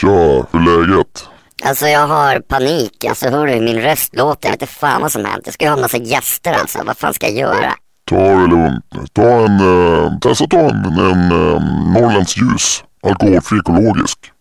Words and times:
Tja, 0.00 0.46
hur 0.52 0.60
är 0.60 0.86
läget? 0.86 1.28
Alltså 1.64 1.86
jag 1.86 2.06
har 2.06 2.40
panik. 2.40 3.04
Alltså 3.04 3.28
hör 3.28 3.46
du 3.46 3.52
hur 3.52 3.60
min 3.60 3.80
röst 3.80 4.16
låter? 4.16 4.48
Jag 4.48 4.52
vet 4.52 4.62
inte 4.62 4.74
fan 4.74 5.02
vad 5.02 5.12
som 5.12 5.24
hänt. 5.24 5.42
Jag 5.44 5.54
ska 5.54 5.64
ju 5.64 5.68
ha 5.68 5.76
en 5.76 5.80
massa 5.80 5.96
gäster 5.96 6.52
alltså. 6.52 6.82
Vad 6.84 6.96
fan 6.96 7.14
ska 7.14 7.26
jag 7.28 7.36
göra? 7.36 7.74
Ta 8.04 8.16
det 8.16 8.46
lugnt. 8.46 8.84
Ta 9.12 9.22
en, 9.22 9.60
eh, 9.60 10.18
testa 10.18 10.46
ta 10.46 10.58
en, 10.58 10.98
en 10.98 11.32
eh, 11.32 11.62
Norrlands 11.94 12.36
ljus. 12.36 12.84
Alkoholfri 13.02 13.58
ekologisk. 13.58 14.32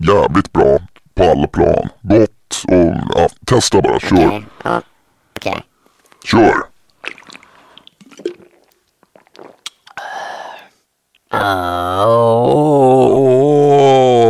Jävligt 0.00 0.52
bra 0.52 0.78
på 1.14 1.22
alla 1.22 1.46
plan. 1.46 1.88
Gott 2.02 2.64
och 2.68 2.94
ja, 3.14 3.28
testa 3.46 3.82
bara. 3.82 4.00
Kör. 4.00 4.26
Okej. 4.26 4.46
Ja, 4.64 4.82
okej. 5.36 5.62
Kör. 6.24 6.54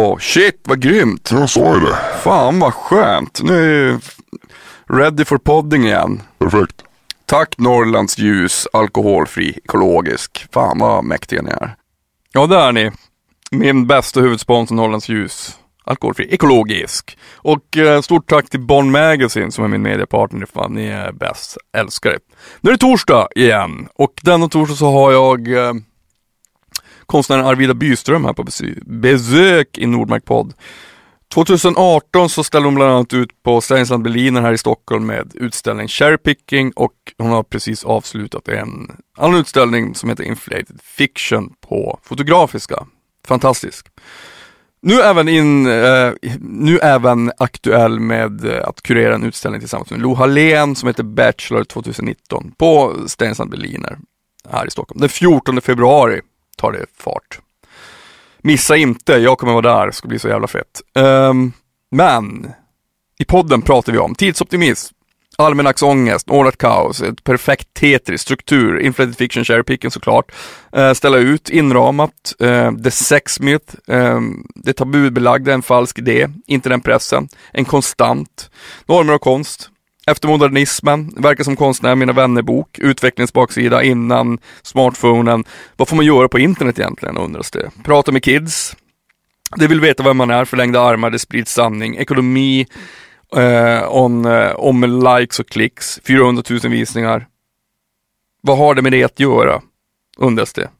Åh, 0.09 0.19
shit 0.19 0.61
vad 0.65 0.83
grymt. 0.83 1.31
Jag 1.33 1.51
sa 1.51 1.75
ju 1.75 1.81
det. 1.81 1.99
Fan 2.23 2.59
vad 2.59 2.75
skönt. 2.75 3.41
Nu 3.43 3.55
är 3.55 3.89
jag 3.89 4.01
ready 4.99 5.25
for 5.25 5.39
podding 5.39 5.85
igen. 5.85 6.23
Perfekt. 6.39 6.85
Tack 7.27 7.59
Norrlands 7.59 8.19
ljus, 8.19 8.69
alkoholfri, 8.73 9.59
ekologisk. 9.65 10.47
Fan 10.53 10.79
vad 10.79 11.05
mäktiga 11.05 11.43
ni 11.43 11.51
är. 11.51 11.77
Ja, 12.33 12.47
där 12.47 12.69
är 12.69 12.73
ni. 12.73 12.91
Min 13.51 13.87
bästa 13.87 14.21
huvudsponsor 14.21 14.75
Norrlands 14.75 15.09
ljus. 15.09 15.59
Alkoholfri, 15.85 16.35
ekologisk. 16.35 17.19
Och 17.37 17.77
eh, 17.77 18.01
stort 18.01 18.31
tack 18.31 18.51
till 18.51 18.61
Bonn 18.61 18.91
Magazine 18.91 19.53
som 19.53 19.65
är 19.65 19.69
min 19.69 19.83
mediepartner. 19.83 20.47
Fan, 20.47 20.75
ni 20.75 20.87
är 20.87 21.13
bäst. 21.13 21.57
Älskar 21.77 22.11
det. 22.11 22.19
Nu 22.61 22.71
är 22.71 22.75
det 22.75 22.81
torsdag 22.81 23.29
igen. 23.37 23.89
Och 23.95 24.13
denna 24.23 24.49
torsdag 24.49 24.77
så 24.77 24.91
har 24.93 25.13
jag 25.13 25.49
eh, 25.53 25.73
konstnären 27.09 27.47
Arvida 27.47 27.75
Byström 27.75 28.25
här 28.25 28.33
på 28.33 28.45
besök 28.87 29.79
i 29.79 29.87
Nordmark 29.87 30.25
podd. 30.25 30.55
2018 31.35 32.29
så 32.29 32.45
ställde 32.45 32.67
hon 32.67 32.75
bland 32.75 32.93
annat 32.93 33.15
ut 33.15 33.43
på 33.43 33.61
Steinsland 33.61 34.03
Berliner 34.03 34.41
här 34.41 34.53
i 34.53 34.59
Stockholm 34.59 35.07
med 35.07 35.33
utställningen 35.35 35.89
Cherrypicking 35.89 36.73
och 36.73 36.93
hon 37.19 37.31
har 37.31 37.43
precis 37.43 37.85
avslutat 37.85 38.49
en 38.49 38.91
annan 39.17 39.41
utställning 39.41 39.95
som 39.95 40.09
heter 40.09 40.25
Inflated 40.25 40.81
Fiction 40.83 41.53
på 41.69 41.99
Fotografiska. 42.03 42.87
Fantastisk. 43.27 43.87
Nu 44.81 45.01
även, 45.01 45.29
in, 45.29 45.67
eh, 45.67 46.13
nu 46.41 46.79
även 46.79 47.33
aktuell 47.39 48.01
med 48.01 48.45
eh, 48.45 48.69
att 48.69 48.83
kurera 48.83 49.15
en 49.15 49.25
utställning 49.25 49.61
tillsammans 49.61 49.91
med 49.91 50.01
Lo 50.01 50.15
Hallén 50.15 50.77
som 50.77 50.87
heter 50.87 51.03
Bachelor 51.03 51.65
2019 51.65 52.53
på 52.59 52.97
Steinsland 53.07 53.51
Berliner 53.51 53.99
här 54.51 54.67
i 54.67 54.71
Stockholm. 54.71 55.01
Den 55.01 55.09
14 55.09 55.61
februari 55.61 56.21
tar 56.59 56.73
det 56.73 56.87
fart. 56.97 57.41
Missa 58.39 58.77
inte, 58.77 59.13
jag 59.13 59.39
kommer 59.39 59.53
vara 59.53 59.79
där, 59.79 59.87
det 59.87 59.93
ska 59.93 60.09
bli 60.09 60.19
så 60.19 60.29
jävla 60.29 60.47
fett. 60.47 60.83
Um, 60.95 61.53
men, 61.91 62.53
i 63.19 63.25
podden 63.25 63.63
pratar 63.63 63.93
vi 63.93 63.99
om 63.99 64.15
tidsoptimism, 64.15 64.95
almanacksångest, 65.39 66.31
ordnat 66.31 66.59
kaos, 66.59 67.01
ett 67.01 67.25
perfekt 67.25 67.75
Tetris, 67.75 68.21
struktur, 68.21 68.81
inflated 68.81 69.17
fiction, 69.17 69.45
cherry 69.45 69.63
picking 69.63 69.91
såklart, 69.91 70.33
uh, 70.77 70.93
ställa 70.93 71.17
ut, 71.17 71.51
inramat, 71.51 72.35
uh, 72.43 72.77
the 72.77 72.91
sex 72.91 73.41
myth, 73.41 73.75
um, 73.87 74.47
det 74.55 74.73
tabubelagda, 74.73 75.53
en 75.53 75.63
falsk 75.63 75.99
idé, 75.99 76.29
inte 76.47 76.69
den 76.69 76.81
pressen, 76.81 77.29
en 77.53 77.65
konstant, 77.65 78.51
normer 78.87 79.15
och 79.15 79.21
konst, 79.21 79.71
efter 80.11 80.29
modernismen, 80.29 81.15
verkar 81.17 81.45
som 81.45 81.57
konstnär, 81.57 81.95
mina 81.95 82.13
vänner-bok, 82.13 82.79
utvecklingsbaksida 82.79 83.83
innan 83.83 84.39
smartphonen. 84.63 85.45
Vad 85.77 85.89
får 85.89 85.97
man 85.97 86.05
göra 86.05 86.29
på 86.29 86.39
internet 86.39 86.79
egentligen 86.79 87.17
undras 87.17 87.51
det. 87.51 87.71
Prata 87.85 88.13
med 88.13 88.25
kids. 88.25 88.77
De 89.57 89.67
vill 89.67 89.81
veta 89.81 90.03
vem 90.03 90.17
man 90.17 90.31
är, 90.31 90.45
förlängda 90.45 90.81
armar, 90.81 91.11
det 91.11 91.19
sprids 91.19 91.53
sanning, 91.53 91.97
ekonomi, 91.97 92.67
eh, 93.37 93.83
om, 93.83 94.27
eh, 94.27 94.51
om 94.51 94.85
likes 95.19 95.41
och 95.41 95.49
klicks, 95.49 96.01
400 96.07 96.43
000 96.51 96.61
visningar. 96.61 97.27
Vad 98.41 98.59
har 98.59 98.75
det 98.75 98.83
med 98.83 98.93
det 98.93 99.05
att 99.05 99.21
göra? 99.21 99.63
Undras 100.19 100.53
det. 100.53 100.71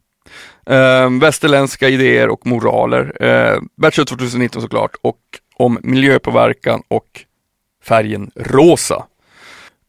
Eh, 0.75 1.09
västerländska 1.19 1.89
idéer 1.89 2.29
och 2.29 2.47
moraler. 2.47 3.23
Eh, 3.23 3.61
Bachelor 3.77 4.05
2019 4.05 4.61
såklart 4.61 4.95
och 5.01 5.19
om 5.55 5.79
miljöpåverkan 5.83 6.81
och 6.87 7.25
färgen 7.83 8.31
rosa. 8.35 9.05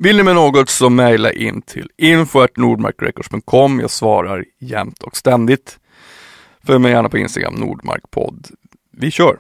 Vill 0.03 0.17
ni 0.17 0.23
med 0.23 0.35
något 0.35 0.69
så 0.69 0.91
mejla 0.91 1.33
in 1.33 1.63
till 1.63 1.91
info.nordmarkrecords.com. 1.97 3.81
Jag 3.81 3.91
svarar 3.91 4.45
jämt 4.61 5.03
och 5.03 5.17
ständigt. 5.17 5.79
Följ 6.67 6.79
mig 6.79 6.93
gärna 6.93 7.09
på 7.09 7.19
Instagram, 7.19 7.55
Nordmarkpodd. 7.55 8.47
Vi 8.93 9.11
kör! 9.11 9.39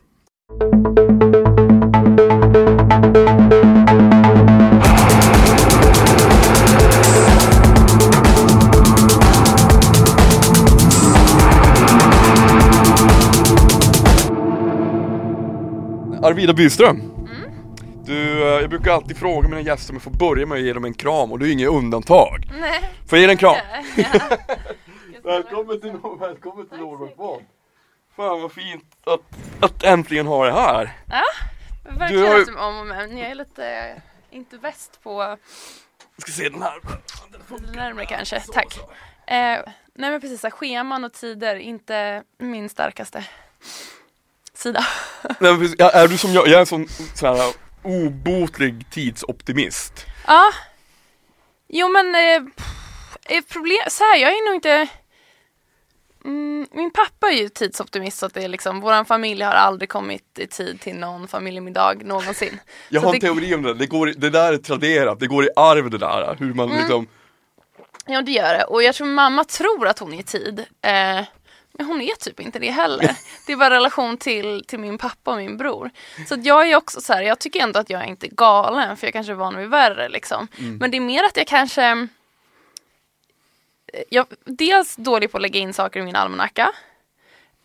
Arvida 16.22 16.53
Byström. 16.53 17.19
Du, 18.10 18.43
eh, 18.43 18.60
jag 18.60 18.71
brukar 18.71 18.93
alltid 18.93 19.16
fråga 19.16 19.48
mina 19.48 19.60
gäster 19.60 19.93
om 19.93 19.97
jag 19.97 20.03
får 20.03 20.10
börja 20.10 20.47
med 20.47 20.59
att 20.59 20.65
ge 20.65 20.72
dem 20.72 20.84
en 20.84 20.94
kram 20.94 21.32
och 21.32 21.38
du 21.38 21.48
är 21.48 21.53
inget 21.53 21.69
undantag. 21.69 22.50
Nej. 22.60 22.81
Får 23.06 23.19
jag 23.19 23.21
ge 23.21 23.26
dig 23.26 23.34
en 23.34 23.38
kram? 23.38 23.56
Ja. 23.97 24.37
Välkommen 25.25 25.81
till, 25.81 25.93
välkommen 26.20 26.69
till 26.69 26.78
Norbergspodd. 26.78 27.43
Fan 28.16 28.43
vad 28.43 28.53
fint 28.53 28.84
att, 29.06 29.20
att 29.60 29.82
äntligen 29.82 30.26
ha 30.26 30.44
det 30.44 30.53
här. 30.53 30.93
Ja, 31.10 31.22
verkligen 31.99 32.25
Du 32.25 32.31
har 32.31 32.44
som 32.44 32.56
om 32.56 32.78
och 32.78 32.87
men. 32.87 33.19
Jag 33.19 33.31
är 33.31 33.34
lite, 33.34 33.94
inte 34.31 34.59
bäst 34.59 35.03
på, 35.03 35.22
Jag 36.16 36.22
ska 36.22 36.32
se 36.32 36.49
den 36.49 36.62
här. 36.62 36.81
lite 37.60 37.72
närmare 37.72 38.06
kanske. 38.06 38.41
Tack. 38.41 38.78
Eh, 39.26 39.59
nej 39.94 40.10
men 40.10 40.20
precis, 40.20 40.41
så 40.41 40.50
scheman 40.50 41.04
och 41.04 41.12
tider, 41.12 41.56
inte 41.56 42.22
min 42.38 42.69
starkaste 42.69 43.25
sida. 44.54 44.84
Nej, 45.38 45.59
precis, 45.59 45.81
är 45.81 46.09
du 46.09 46.19
som 46.19 46.32
jag? 46.32 46.47
Jag 46.49 46.54
är 46.54 46.60
en 46.60 46.66
sån, 46.66 46.88
sån 46.88 47.28
här 47.28 47.69
obotlig 47.82 48.91
tidsoptimist. 48.91 50.06
Ja. 50.26 50.50
Jo 51.68 51.88
men, 51.88 52.14
eh, 52.14 52.42
problem, 53.52 53.78
så 53.88 54.04
här, 54.04 54.16
jag 54.16 54.30
är 54.30 54.46
nog 54.46 54.54
inte 54.54 54.88
Mm, 56.24 56.66
min 56.72 56.90
pappa 56.90 57.28
är 57.30 57.36
ju 57.36 57.48
tidsoptimist 57.48 58.19
så 58.19 58.26
att 58.26 58.34
det 58.34 58.42
är 58.44 58.48
liksom, 58.48 58.80
våran 58.80 59.04
familj 59.04 59.42
har 59.42 59.52
aldrig 59.52 59.88
kommit 59.88 60.38
i 60.38 60.46
tid 60.46 60.80
till 60.80 60.94
någon 60.96 61.28
familjemiddag 61.28 61.94
någonsin. 62.04 62.60
Jag 62.88 63.02
Så 63.02 63.08
har 63.08 63.14
en 63.14 63.20
det- 63.20 63.26
teori 63.26 63.54
om 63.54 63.62
det, 63.62 63.74
det, 63.74 63.86
går, 63.86 64.06
det 64.16 64.30
där 64.30 64.52
är 64.52 64.56
traderat, 64.58 65.20
det 65.20 65.26
går 65.26 65.44
i 65.44 65.48
arv 65.56 65.90
det 65.90 65.98
där. 65.98 66.36
Hur 66.38 66.54
man 66.54 66.66
Mm. 66.69 66.78
liksom, 66.78 67.06
Ja 68.06 68.22
det 68.22 68.32
gör 68.32 68.54
det 68.54 68.64
och 68.64 68.82
jag 68.82 68.94
tror 68.94 69.06
mamma 69.06 69.44
tror 69.44 69.88
att 69.88 69.98
hon 69.98 70.12
är 70.12 70.19
i 70.20 70.22
tid. 70.22 70.64
Eh, 70.82 71.20
men 71.80 71.86
hon 71.86 72.00
är 72.00 72.14
typ 72.14 72.41
inte 72.41 72.58
det 72.58 72.70
heller. 72.70 73.16
Det 73.46 73.52
är 73.52 73.56
bara 73.56 73.74
relation 73.74 74.16
till, 74.16 74.64
till 74.66 74.78
min 74.78 74.98
pappa 74.98 75.30
och 75.30 75.36
min 75.36 75.56
bror. 75.56 75.91
Så 76.28 76.36
jag 76.42 76.70
är 76.70 76.76
också 76.76 77.00
så 77.00 77.12
här, 77.12 77.22
jag 77.22 77.38
tycker 77.38 77.60
ändå 77.60 77.80
att 77.80 77.91
jag 77.91 78.02
är 78.02 78.06
inte 78.06 78.28
galen 78.28 78.96
för 78.96 79.06
jag 79.06 79.12
kanske 79.12 79.32
är 79.32 79.36
van 79.36 79.56
vid 79.56 79.68
värre 79.68 80.08
liksom. 80.08 80.48
Men 80.80 80.90
det 80.90 80.96
är 80.96 81.00
mer 81.00 81.24
att 81.24 81.36
jag 81.36 81.46
kanske 81.46 82.08
jag 84.08 84.26
är 84.30 84.36
dels 84.44 84.96
dålig 84.96 85.30
på 85.32 85.38
att 85.38 85.42
lägga 85.42 85.60
in 85.60 85.72
saker 85.74 86.00
i 86.00 86.02
min 86.02 86.16
almanacka. 86.16 86.72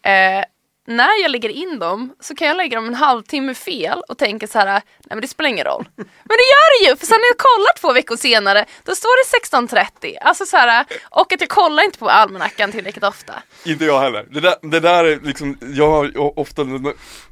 Eh, 0.02 0.44
när 0.86 1.22
jag 1.22 1.32
lägger 1.32 1.50
in 1.50 1.80
dem 1.80 2.16
så 2.20 2.36
kan 2.36 2.48
jag 2.48 2.58
lägga 2.58 2.76
dem 2.76 2.88
en 2.88 2.96
halvtimme 2.96 3.54
fel 3.54 4.02
och 4.08 4.18
tänka 4.18 4.48
så 4.48 4.60
här, 4.60 4.66
nej 4.66 4.82
men 5.10 5.22
det 5.22 5.28
spelar 5.28 5.50
ingen 5.50 5.66
roll. 5.66 5.86
Men 5.96 6.38
det 6.38 6.44
gör 6.54 6.80
det 6.84 6.90
ju, 6.90 6.96
för 6.96 7.06
sen 7.06 7.18
när 7.22 7.28
jag 7.28 7.38
kollar 7.38 7.80
två 7.80 7.94
veckor 7.94 8.18
senare, 8.18 8.66
då 8.84 8.96
står 8.96 9.32
det 9.72 9.76
16.30. 10.08 10.18
Alltså 10.22 10.46
så 10.46 10.58
här, 10.58 10.86
och 11.10 11.34
att 11.34 11.42
jag 11.42 11.50
kollar 11.50 11.84
inte 11.84 11.98
på 12.00 12.10
almanackan 12.10 12.72
tillräckligt 12.72 13.04
ofta. 13.04 13.34
inte 13.66 13.86
jag 13.86 14.00
heller. 14.00 14.26
Det 14.32 14.40
där, 14.40 14.56
det 14.62 14.80
där 14.80 15.06
är 15.06 15.20
liksom, 15.24 15.58
jag 15.74 15.90
har 15.90 16.40
ofta, 16.40 16.62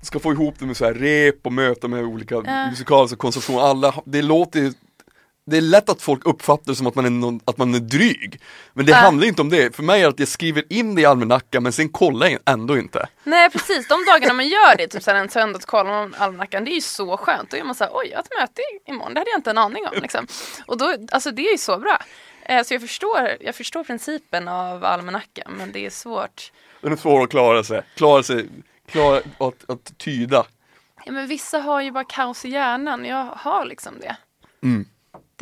ska 0.01 0.19
få 0.19 0.31
ihop 0.31 0.55
det 0.59 0.65
med 0.65 0.77
så 0.77 0.85
här 0.85 0.93
rep 0.93 1.45
och 1.45 1.53
möten 1.53 1.91
med 1.91 2.03
olika 2.03 2.35
Ja. 2.35 2.69
musikaliska 2.69 3.17
konstruktioner, 3.17 3.61
alla, 3.61 3.93
det 4.05 4.21
låter 4.21 4.59
ju 4.59 4.73
det 5.45 5.57
är 5.57 5.61
lätt 5.61 5.89
att 5.89 6.01
folk 6.01 6.25
uppfattar 6.25 6.63
det 6.71 6.75
som 6.75 6.87
att 6.87 6.95
man 6.95 7.05
är, 7.05 7.09
någon, 7.09 7.39
att 7.45 7.57
man 7.57 7.73
är 7.75 7.79
dryg. 7.79 8.41
Men 8.73 8.85
det 8.85 8.91
Ja. 8.91 8.97
handlar 8.97 9.27
inte 9.27 9.41
om 9.41 9.49
det. 9.49 9.75
För 9.75 9.83
mig 9.83 9.99
är 10.01 10.03
det 10.03 10.09
att 10.09 10.19
jag 10.19 10.27
skriver 10.27 10.73
in 10.73 10.95
det 10.95 11.01
i 11.01 11.05
almanackan 11.05 11.63
men 11.63 11.71
sen 11.73 11.89
kollar 11.89 12.27
jag 12.27 12.39
ändå 12.45 12.77
inte. 12.77 13.05
Nej 13.23 13.49
precis, 13.49 13.87
de 13.87 14.05
dagarna 14.05 14.33
man 14.33 14.47
gör 14.47 14.77
det, 14.77 14.87
typ 14.87 15.03
så 15.03 15.11
här 15.11 15.17
en 15.17 15.29
söndag 15.29 15.59
så 15.61 15.67
kollar 15.67 15.91
man 15.91 16.15
almanackan, 16.17 16.65
det 16.65 16.71
är 16.71 16.75
ju 16.75 16.81
så 16.81 17.17
skönt. 17.17 17.49
Då 17.51 17.57
är 17.57 17.63
man 17.63 17.75
såhär, 17.75 17.91
oj 17.93 18.07
jag 18.11 18.17
har 18.17 18.23
ett 18.23 18.29
möte 18.39 18.61
imorgon, 18.87 19.13
det 19.13 19.19
hade 19.19 19.29
jag 19.31 19.37
inte 19.39 19.49
en 19.49 19.57
aning 19.57 19.85
om. 19.87 20.01
Liksom. 20.01 20.27
Och 20.65 20.77
då, 20.77 20.95
alltså 21.11 21.31
det 21.31 21.47
är 21.47 21.51
ju 21.51 21.57
så 21.57 21.77
bra. 21.77 21.97
Eh, 22.45 22.63
så 22.63 22.73
jag 22.73 22.81
förstår, 22.81 23.29
jag 23.39 23.55
förstår 23.55 23.83
principen 23.83 24.47
av 24.47 24.85
almanackan, 24.85 25.53
men 25.57 25.71
det 25.71 25.85
är 25.85 25.89
svårt. 25.89 26.51
Den 26.81 26.91
är 26.91 26.95
svår 26.95 27.23
att 27.23 27.29
klara 27.29 27.63
sig, 27.63 27.81
klara 27.95 28.23
sig, 28.23 28.49
klara 28.87 29.17
att, 29.17 29.69
att 29.69 29.97
tyda. 29.97 30.45
Ja, 31.05 31.11
men 31.11 31.27
vissa 31.27 31.59
har 31.59 31.81
ju 31.81 31.91
bara 31.91 32.03
kaos 32.03 32.45
i 32.45 32.49
hjärnan, 32.49 33.05
jag 33.05 33.25
har 33.25 33.65
liksom 33.65 33.93
det. 33.99 34.15
Mm. 34.63 34.85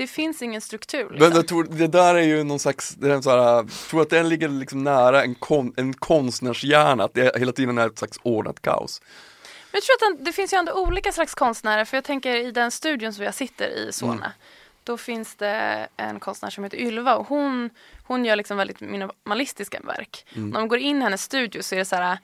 Det 0.01 0.07
finns 0.07 0.41
ingen 0.41 0.61
struktur. 0.61 1.03
Men 1.09 1.13
Liksom. 1.13 1.35
jag 1.35 1.47
tror, 1.47 1.63
det 1.63 1.87
där 1.87 2.15
är 2.15 2.21
ju 2.21 2.43
någon 2.43 2.59
slags, 2.59 2.95
det 2.95 3.07
är 3.07 3.11
en 3.11 3.23
så 3.23 3.29
här, 3.29 3.37
jag 3.37 3.69
tror 3.89 4.01
att 4.01 4.09
den 4.09 4.29
ligger 4.29 4.49
liksom 4.49 4.83
nära 4.83 5.23
en, 5.23 5.35
kon, 5.35 5.73
en 5.77 5.93
konstnärshjärna, 5.93 7.03
att 7.03 7.13
det 7.13 7.39
hela 7.39 7.51
tiden 7.51 7.77
är 7.77 7.87
ett 7.87 7.97
slags 7.97 8.19
ordnat 8.23 8.61
kaos. 8.61 9.01
Men 9.71 9.81
jag 9.81 9.83
tror 9.83 9.93
att 9.95 10.17
den, 10.17 10.25
det 10.25 10.31
finns 10.31 10.53
ju 10.53 10.57
ändå 10.57 10.73
olika 10.73 11.11
slags 11.11 11.35
konstnärer 11.35 11.85
för 11.85 11.97
jag 11.97 12.03
tänker 12.03 12.35
i 12.35 12.51
den 12.51 12.71
studion 12.71 13.13
som 13.13 13.25
jag 13.25 13.33
sitter 13.33 13.67
i 13.67 13.91
Solna. 13.91 14.13
Mm. 14.13 14.31
Då 14.83 14.97
finns 14.97 15.35
det 15.35 15.87
en 15.97 16.19
konstnär 16.19 16.49
som 16.49 16.63
heter 16.63 16.77
Ylva 16.77 17.15
och 17.15 17.27
hon, 17.27 17.69
hon 18.07 18.25
gör 18.25 18.35
liksom 18.35 18.57
väldigt 18.57 18.81
minimalistiska 18.81 19.79
verk. 19.83 20.25
Mm. 20.35 20.49
När 20.49 20.59
man 20.59 20.67
går 20.67 20.79
in 20.79 20.97
i 20.97 21.03
hennes 21.03 21.23
studio 21.23 21.61
så 21.61 21.75
är 21.75 21.79
det 21.79 21.85
så 21.85 21.95
här 21.95 22.17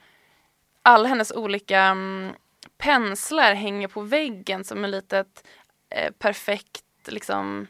alla 0.82 1.08
hennes 1.08 1.32
olika 1.32 1.80
mm, 1.80 2.32
penslar 2.78 3.54
hänger 3.54 3.88
på 3.88 4.00
väggen 4.00 4.64
som 4.64 4.84
ett 4.84 4.90
litet 4.90 5.44
eh, 5.90 6.10
perfekt 6.10 6.84
liksom 7.10 7.66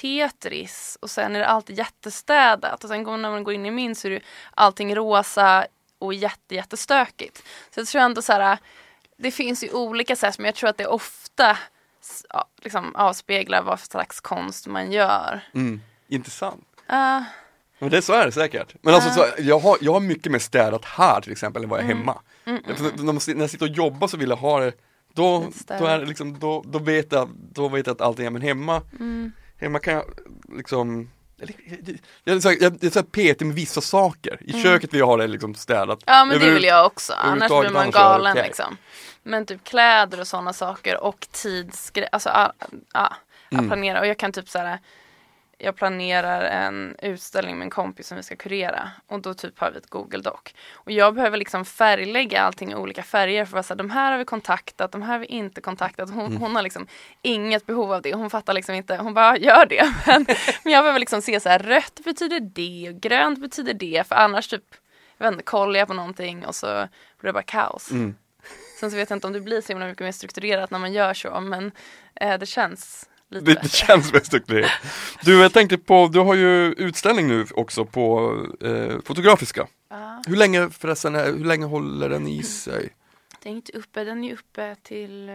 Tetris 0.00 0.98
och 1.00 1.10
sen 1.10 1.36
är 1.36 1.40
det 1.40 1.46
alltid 1.46 1.78
jättestädat 1.78 2.84
och 2.84 2.90
sen 2.90 3.02
går, 3.02 3.16
när 3.16 3.30
man 3.30 3.44
går 3.44 3.54
in 3.54 3.66
i 3.66 3.70
min 3.70 3.94
så 3.94 4.08
är 4.08 4.12
det 4.12 4.20
allting 4.54 4.94
rosa 4.94 5.66
och 5.98 6.14
jätte, 6.14 6.54
jättestökigt. 6.54 7.42
Så 7.74 7.80
jag 7.80 7.86
tror 7.86 8.02
ändå 8.02 8.22
så 8.22 8.32
här, 8.32 8.58
det 9.16 9.30
finns 9.30 9.64
ju 9.64 9.72
olika 9.72 10.16
sätt 10.16 10.38
men 10.38 10.46
jag 10.46 10.54
tror 10.54 10.70
att 10.70 10.78
det 10.78 10.86
ofta 10.86 11.58
liksom 12.62 12.94
avspeglar 12.94 13.62
vad 13.62 13.80
för 13.80 13.86
slags 13.86 14.20
konst 14.20 14.66
man 14.66 14.92
gör. 14.92 15.40
Mm. 15.54 15.80
Intressant. 16.08 16.64
Uh, 16.90 17.22
Men 17.78 17.90
det 17.90 18.02
så 18.02 18.12
är 18.12 18.26
det 18.26 18.32
säkert. 18.32 18.74
Men 18.82 18.94
alltså, 18.94 19.10
så, 19.10 19.26
jag, 19.38 19.58
har, 19.58 19.78
jag 19.80 19.92
har 19.92 20.00
mycket 20.00 20.32
mer 20.32 20.38
städat 20.38 20.84
här 20.84 21.20
till 21.20 21.32
exempel 21.32 21.62
än 21.62 21.68
vad 21.68 21.78
jag 21.78 21.84
är 21.84 21.94
hemma. 21.94 22.20
För 22.44 22.96
när, 22.96 23.12
man, 23.12 23.20
när 23.26 23.40
jag 23.40 23.50
sitter 23.50 23.66
och 23.66 23.76
jobbar 23.76 24.08
så 24.08 24.16
vill 24.16 24.28
jag 24.28 24.36
ha 24.36 24.60
det 24.60 24.72
då, 25.22 25.50
då, 25.78 25.86
är 25.86 26.06
liksom, 26.06 26.38
då, 26.38 26.64
då, 26.66 26.78
vet 26.78 27.12
jag, 27.12 27.28
då 27.52 27.68
vet 27.68 27.86
jag 27.86 27.94
att 27.94 28.00
allting 28.00 28.26
är, 28.26 28.30
men 28.30 28.42
hemma, 28.42 28.82
hemma 29.60 29.78
kan 29.78 29.94
jag 29.94 30.04
liksom 30.56 31.10
jag, 31.36 31.50
jag, 32.24 32.44
jag, 32.44 32.62
jag 32.62 32.84
är 32.84 32.90
så 32.90 32.98
här 32.98 33.06
petig 33.06 33.46
med 33.46 33.54
vissa 33.56 33.80
saker. 33.80 34.38
I 34.40 34.62
köket 34.62 34.92
vill 34.92 34.98
jag 35.00 35.06
ha 35.06 35.16
det 35.16 35.26
liksom 35.26 35.54
städat. 35.54 35.98
ja 36.06 36.24
men 36.24 36.40
det 36.40 36.50
vill 36.50 36.64
jag 36.64 36.86
också, 36.86 37.12
annars 37.12 37.48
blir 37.48 37.70
man 37.70 37.90
galen 37.90 38.32
okej. 38.32 38.44
liksom. 38.46 38.76
Men 39.22 39.46
typ 39.46 39.64
kläder 39.64 40.20
och 40.20 40.26
sådana 40.26 40.52
saker 40.52 41.00
och 41.04 41.26
tidsgrejer, 41.32 42.08
alltså 42.12 42.28
ja, 42.28 42.52
ja, 42.92 43.16
jag 43.50 43.58
Mm. 43.58 43.68
planerar 43.68 44.00
och 44.00 44.06
jag 44.06 44.18
kan 44.18 44.32
typ 44.32 44.48
så 44.48 44.58
här 44.58 44.78
jag 45.58 45.76
planerar 45.76 46.40
en 46.40 46.96
utställning 47.02 47.58
med 47.58 47.64
en 47.66 47.70
kompis 47.70 48.06
som 48.08 48.16
vi 48.16 48.22
ska 48.22 48.36
kurera 48.36 48.90
och 49.06 49.20
då 49.22 49.34
typ 49.34 49.58
har 49.58 49.70
vi 49.70 49.78
ett 49.78 49.90
Google 49.90 50.18
Doc. 50.22 50.40
Och 50.72 50.90
jag 50.92 51.14
behöver 51.14 51.36
liksom 51.36 51.64
färglägga 51.64 52.40
allting 52.40 52.72
i 52.72 52.74
olika 52.74 53.02
färger 53.02 53.44
för 53.44 53.58
att 53.58 53.66
säga 53.66 53.76
de 53.76 53.90
här 53.90 54.10
har 54.12 54.18
vi 54.18 54.24
kontaktat, 54.24 54.92
de 54.92 55.02
här 55.02 55.12
har 55.12 55.18
vi 55.18 55.26
inte 55.26 55.60
kontaktat. 55.60 56.10
Hon, 56.10 56.26
Mm. 56.26 56.40
hon 56.40 56.56
har 56.56 56.62
liksom 56.62 56.86
inget 57.22 57.66
behov 57.66 57.92
av 57.92 58.02
det, 58.02 58.14
hon 58.14 58.30
fattar 58.30 58.52
liksom 58.52 58.74
inte, 58.74 58.96
hon 58.96 59.14
bara 59.14 59.36
gör 59.38 59.66
det. 59.66 59.94
Men, 60.06 60.26
men 60.64 60.72
jag 60.72 60.82
behöver 60.84 60.98
liksom 60.98 61.22
se 61.22 61.40
så 61.40 61.48
här 61.48 61.58
rött 61.58 62.00
betyder 62.04 62.40
det 62.40 62.88
och 62.90 63.00
grönt 63.00 63.38
betyder 63.40 63.74
det 63.74 64.06
för 64.08 64.14
annars 64.14 64.48
typ, 64.48 64.64
jag 65.18 65.26
vet 65.26 65.32
inte, 65.32 65.44
kollar 65.44 65.78
jag 65.78 65.88
på 65.88 65.94
någonting 65.94 66.46
och 66.46 66.54
så 66.54 66.66
blir 67.20 67.28
det 67.28 67.32
bara 67.32 67.42
kaos. 67.42 67.90
Mm. 67.90 68.14
Sen 68.80 68.90
så 68.90 68.96
vet 68.96 69.10
jag 69.10 69.16
inte 69.16 69.26
om 69.26 69.32
det 69.32 69.40
blir 69.40 69.60
så 69.60 69.68
himla 69.68 69.86
mycket 69.86 70.04
mer 70.04 70.12
strukturerat 70.12 70.70
när 70.70 70.78
man 70.78 70.92
gör 70.92 71.14
så 71.14 71.40
men 71.40 71.72
eh, 72.14 72.38
det 72.38 72.46
känns 72.46 73.08
lite 73.30 73.96
mest 74.12 74.26
strukturerat. 74.26 74.70
Du, 75.24 75.40
jag 75.40 75.52
tänkte 75.52 75.78
på, 75.78 76.08
du 76.12 76.18
har 76.18 76.34
ju 76.34 76.72
utställning 76.72 77.28
nu 77.28 77.46
också 77.54 77.84
på 77.84 78.36
eh, 78.60 78.96
Fotografiska. 79.04 79.66
Ja. 79.90 80.22
Hur 80.26 80.36
länge 80.36 80.70
förresten, 80.70 81.14
är- 81.14 81.26
hur 81.32 81.44
länge 81.44 81.66
håller 81.66 82.08
den 82.08 82.26
i 82.28 82.42
sig? 82.42 82.88
Den 83.42 83.52
är 83.52 83.56
inte 83.56 83.72
uppe, 83.72 84.04
den 84.04 84.24
är 84.24 84.32
uppe 84.32 84.76
till 84.82 85.28
eh, 85.28 85.34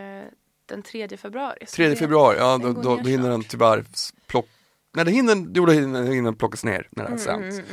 den 0.65 0.83
3 0.83 1.17
februari. 1.17 1.57
så 1.67 1.75
3 1.75 1.87
det- 1.89 1.95
februari, 1.95 2.37
ja 2.37 2.57
den 2.57 2.73
då, 2.73 2.81
då, 2.81 2.95
då 2.95 3.09
hinner 3.09 3.29
den 3.29 3.43
tyvärr 3.43 3.85
plock... 4.27 4.47
Nej 4.95 5.05
det 5.05 5.11
hinner, 5.11 5.47
jo, 5.53 5.65
det 5.65 5.73
hinner, 5.73 6.31
plockas 6.31 6.63
ner 6.63 6.87
när 6.91 7.03
det 7.03 7.09
här 7.09 7.17
Mm, 7.17 7.19
sänds. 7.51 7.59
mm, 7.59 7.69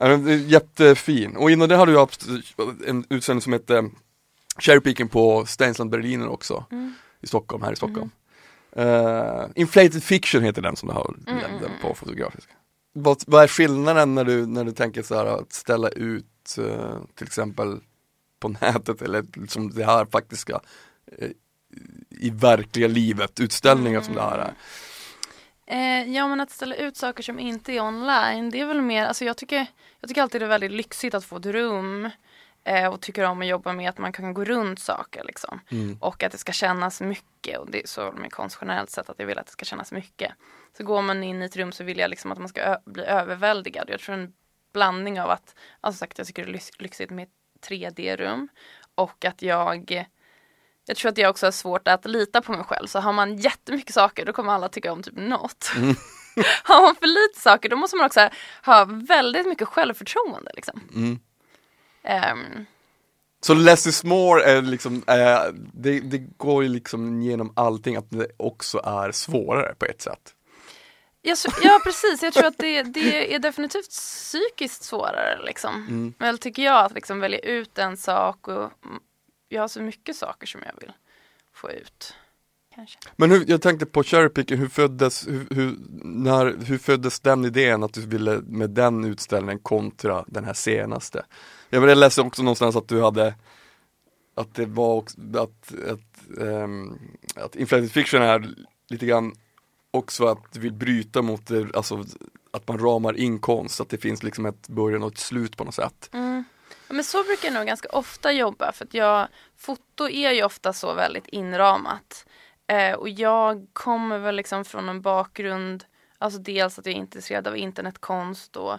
mm, 0.00 0.24
mm. 0.24 0.24
Den 0.38 0.48
jättefin. 0.48 1.36
Och 1.36 1.50
innan 1.50 1.68
det 1.68 1.76
hade 1.76 1.92
du 1.92 1.98
haft 1.98 2.26
en 2.86 3.04
utställning 3.10 3.42
som 3.42 3.52
hette 3.52 3.84
Cherry 4.58 4.80
Picking 4.80 5.08
på 5.08 5.46
Steinsland 5.46 5.90
Berliner 5.90 6.28
också. 6.28 6.64
Mm. 6.70 6.94
I 7.20 7.26
Stockholm, 7.26 7.62
här 7.62 7.72
i 7.72 7.76
Stockholm. 7.76 8.10
Eh, 8.78 9.46
Inflated 9.54 10.02
Fiction 10.02 10.42
heter 10.42 10.62
den 10.62 10.76
som 10.76 10.88
du 10.88 10.94
har 10.94 11.14
Mm, 11.26 11.42
den 11.42 11.64
mm, 11.64 11.70
på 11.82 11.94
Fotografiska. 11.94 12.52
Vad, 12.92 13.22
vad 13.26 13.42
är 13.42 13.48
skillnaden 13.48 14.14
när 14.14 14.24
du, 14.24 14.46
när 14.46 14.64
du 14.64 14.72
tänker 14.72 15.02
så 15.02 15.14
här 15.14 15.26
att 15.26 15.52
ställa 15.52 15.88
ut 15.88 16.58
eh, 16.58 16.96
till 17.14 17.26
exempel 17.26 17.80
på 18.40 18.48
nätet 18.48 19.02
eller 19.02 19.24
som 19.48 19.70
det 19.70 19.84
här 19.84 20.04
faktiska 20.04 20.60
eh, 21.18 21.28
i 22.10 22.30
verkliga 22.30 22.88
livet, 22.88 23.40
utställningar 23.40 24.00
som 24.00 24.14
det 24.14 24.22
här 24.22 24.38
är. 24.38 24.54
Eh, 25.66 26.12
ja 26.12 26.28
men 26.28 26.40
att 26.40 26.50
ställa 26.50 26.74
ut 26.74 26.96
saker 26.96 27.22
som 27.22 27.38
inte 27.38 27.72
är 27.72 27.80
online 27.80 28.50
det 28.50 28.60
är 28.60 28.66
väl 28.66 28.82
mer, 28.82 29.06
alltså 29.06 29.24
jag 29.24 29.36
tycker, 29.36 29.66
jag 30.00 30.08
tycker 30.08 30.22
alltid 30.22 30.40
det 30.40 30.44
är 30.44 30.48
väldigt 30.48 30.72
lyxigt 30.72 31.14
att 31.14 31.24
få 31.24 31.36
ett 31.36 31.46
rum 31.46 32.10
och 32.88 33.00
tycker 33.00 33.24
om 33.24 33.40
att 33.40 33.46
jobba 33.46 33.72
med 33.72 33.88
att 33.88 33.98
man 33.98 34.12
kan 34.12 34.34
gå 34.34 34.44
runt 34.44 34.80
saker 34.80 35.24
liksom. 35.24 35.60
Mm. 35.70 35.98
Och 36.00 36.22
att 36.22 36.32
det 36.32 36.38
ska 36.38 36.52
kännas 36.52 37.00
mycket 37.00 37.58
och 37.58 37.70
det 37.70 37.82
är 37.82 37.86
så 37.86 38.12
med 38.12 38.32
konst 38.32 38.58
generellt 38.60 38.90
sett 38.90 39.10
att 39.10 39.18
jag 39.18 39.26
vill 39.26 39.38
att 39.38 39.46
det 39.46 39.52
ska 39.52 39.64
kännas 39.64 39.92
mycket. 39.92 40.32
Så 40.76 40.84
går 40.84 41.02
man 41.02 41.22
in 41.22 41.42
i 41.42 41.44
ett 41.44 41.56
rum 41.56 41.72
så 41.72 41.84
vill 41.84 41.98
jag 41.98 42.10
liksom 42.10 42.32
att 42.32 42.38
man 42.38 42.48
ska 42.48 42.78
bli 42.84 43.04
överväldigad. 43.04 43.90
Jag 43.90 44.00
tror 44.00 44.14
en 44.14 44.32
blandning 44.72 45.20
av 45.20 45.30
att, 45.30 45.54
alltså 45.80 45.98
sagt 45.98 46.18
jag 46.18 46.26
tycker 46.26 46.44
det 46.44 46.50
är 46.50 46.52
lyx- 46.52 46.82
lyxigt 46.82 47.10
med 47.10 47.22
ett 47.22 47.68
3D-rum 47.68 48.48
och 48.94 49.24
att 49.24 49.42
jag 49.42 50.06
jag 50.88 50.96
tror 50.96 51.08
att 51.08 51.18
jag 51.18 51.30
också 51.30 51.46
har 51.46 51.50
svårt 51.52 51.88
att 51.88 52.06
lita 52.06 52.42
på 52.42 52.52
mig 52.52 52.64
själv. 52.64 52.86
Så 52.86 53.00
har 53.00 53.12
man 53.12 53.36
jättemycket 53.36 53.94
saker 53.94 54.24
då 54.24 54.32
kommer 54.32 54.52
alla 54.52 54.68
tycka 54.68 54.92
om 54.92 55.02
typ 55.02 55.16
något. 55.16 55.70
har 56.64 56.82
man 56.82 56.94
för 56.94 57.06
lite 57.06 57.40
saker 57.40 57.68
då 57.68 57.76
måste 57.76 57.96
man 57.96 58.06
också 58.06 58.28
ha 58.64 58.84
väldigt 58.84 59.46
mycket 59.46 59.68
självförtroende. 59.68 60.50
Liksom. 60.54 60.80
Mm. 60.94 61.18
Ehm, 62.08 62.66
Så 63.40 63.54
less 63.54 63.86
is 63.86 64.04
more 64.04 64.42
är 64.42 64.62
liksom, 64.62 65.02
eh, 65.06 65.40
det, 65.72 66.00
det 66.00 66.18
går 66.36 66.62
ju 66.62 66.68
liksom 66.68 67.22
genom 67.22 67.52
allting 67.56 67.96
att 67.96 68.10
det 68.10 68.28
också 68.36 68.80
är 68.84 69.12
svårare 69.12 69.74
på 69.74 69.84
ett 69.86 70.02
sätt. 70.02 70.34
Ja, 71.22 71.36
så, 71.36 71.50
ja 71.62 71.80
precis, 71.84 72.22
jag 72.22 72.34
tror 72.34 72.46
att 72.46 72.58
det, 72.58 72.82
det 72.82 73.34
är 73.34 73.38
definitivt 73.38 73.90
psykiskt 73.90 74.82
svårare 74.82 75.38
liksom. 75.46 75.74
Mm. 75.74 76.14
Väl 76.18 76.38
tycker 76.38 76.62
jag 76.62 76.84
att 76.84 76.92
liksom 76.92 77.20
välja 77.20 77.38
ut 77.38 77.78
en 77.78 77.96
sak 77.96 78.48
och 78.48 78.54
mm, 78.84 79.00
jag 79.48 79.60
har 79.60 79.68
så 79.68 79.82
mycket 79.82 80.16
saker 80.16 80.46
som 80.46 80.60
jag 80.66 80.80
vill 80.80 80.92
få 81.54 81.70
ut. 81.70 82.14
Kanske. 82.74 82.98
Men 83.16 83.30
hur, 83.30 83.44
jag 83.46 83.62
tänkte 83.62 83.86
på 83.86 84.02
Cherry 84.02 84.28
Picking, 84.28 84.58
hur 84.58 84.68
föddes, 84.68 85.28
hur, 85.28 85.46
hur, 85.50 85.76
när, 86.02 86.56
hur 86.64 86.78
föddes 86.78 87.20
den 87.20 87.44
idén 87.44 87.82
att 87.82 87.92
du 87.92 88.06
ville 88.06 88.40
med 88.46 88.70
den 88.70 89.04
utställningen 89.04 89.58
kontra 89.58 90.24
den 90.28 90.44
här 90.44 90.54
senaste? 90.54 91.24
Jag 91.70 91.82
blev 91.82 91.96
ledsen 91.96 92.00
läste 92.00 92.20
också 92.22 92.42
någonstans 92.42 92.76
att 92.76 92.88
du 92.88 93.02
hade 93.02 93.34
att 94.34 94.54
det 94.54 94.66
var 94.66 94.94
också, 94.94 95.18
att, 95.34 95.74
att, 95.90 96.38
um, 96.38 96.98
att 97.36 97.56
Inflated 97.56 97.92
Fiction 97.92 98.22
är 98.22 98.54
lite 98.88 99.06
grann 99.06 99.34
också 99.90 100.26
att 100.26 100.52
du 100.52 100.60
vill 100.60 100.72
bryta 100.72 101.22
mot 101.22 101.46
det, 101.46 101.76
alltså 101.76 102.04
att 102.50 102.68
man 102.68 102.78
ramar 102.78 103.16
in 103.16 103.38
konst, 103.38 103.80
att 103.80 103.88
det 103.88 103.98
finns 103.98 104.22
liksom 104.22 104.46
ett 104.46 104.68
början 104.68 105.02
och 105.02 105.12
ett 105.12 105.18
slut 105.18 105.56
på 105.56 105.64
något 105.64 105.74
sätt. 105.74 106.10
Mm. 106.12 106.44
Ja, 106.88 106.94
men 106.94 107.04
så 107.04 107.24
brukar 107.24 107.48
jag 107.48 107.54
nog 107.54 107.66
ganska 107.66 107.88
ofta 107.88 108.32
jobba 108.32 108.72
för 108.72 108.84
att 108.84 108.94
jag, 108.94 109.28
foto 109.56 110.08
är 110.08 110.32
ju 110.32 110.44
ofta 110.44 110.72
så 110.72 110.94
väldigt 110.94 111.26
inramat. 111.26 112.26
Eh, 112.66 112.92
och 112.92 113.08
jag 113.08 113.66
kommer 113.72 114.18
väl 114.18 114.36
liksom 114.36 114.64
från 114.64 114.88
en 114.88 115.00
bakgrund, 115.00 115.84
alltså 116.18 116.40
dels 116.40 116.78
att 116.78 116.86
jag 116.86 116.94
är 116.94 116.98
intresserad 116.98 117.46
av 117.46 117.56
internetkonst 117.56 118.56
och 118.56 118.78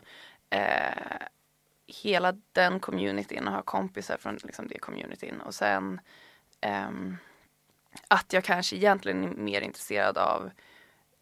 eh, 0.50 1.28
hela 1.90 2.34
den 2.52 2.80
communityn 2.80 3.48
och 3.48 3.54
har 3.54 3.62
kompisar 3.62 4.18
från 4.18 4.36
liksom, 4.44 4.68
det 4.68 4.80
communityn 4.80 5.42
och 5.42 5.56
sen 5.56 6.02
ehm, 6.62 7.18
att 8.08 8.34
jag 8.34 8.44
kanske 8.44 8.76
egentligen 8.76 9.24
är 9.24 9.28
mer 9.28 9.62
intresserad 9.62 10.18
av 10.18 10.52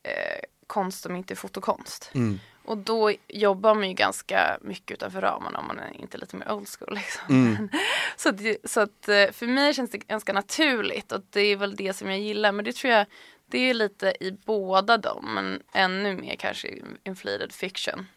eh, 0.04 0.40
konst 0.68 1.04
som 1.04 1.16
inte 1.16 1.34
är 1.34 1.36
fotokonst. 1.36 2.12
Mm. 2.14 2.40
Och 2.66 2.78
då 2.78 3.14
jobbar 3.28 3.76
man 3.76 3.88
ju 3.88 3.94
ganska 3.94 4.58
mycket 4.62 4.92
utanför 4.92 5.22
ramarna 5.22 5.60
om 5.60 5.68
man 5.68 5.80
är 5.80 6.02
inte 6.02 6.18
lite 6.18 6.36
mer 6.36 6.52
old 6.52 6.68
school. 6.68 6.96
Liksom. 6.96 7.22
Mm. 7.30 7.70
Så, 8.18 8.30
att, 8.30 8.42
så 8.64 8.80
att 8.80 9.10
eh, 9.10 9.32
för 9.32 9.48
mig 9.48 9.74
känns 9.74 9.92
det 9.92 9.98
ganska 9.98 10.34
naturligt 10.34 11.12
och 11.12 11.22
det 11.30 11.42
är 11.42 11.56
väl 11.56 11.76
det 11.76 11.94
som 11.94 12.10
jag 12.10 12.20
gillar. 12.20 12.52
Men 12.52 12.66
det 12.66 12.76
tror 12.76 12.94
jag, 12.94 13.06
det 13.46 13.60
är 13.60 13.74
lite 13.74 14.14
i 14.20 14.32
båda 14.32 14.98
dem, 14.98 15.34
men 15.34 15.64
ännu 15.74 16.16
mer 16.16 16.36
kanske 16.36 16.68
i 16.68 16.84
inflated 17.04 17.52
fiction. 17.52 18.08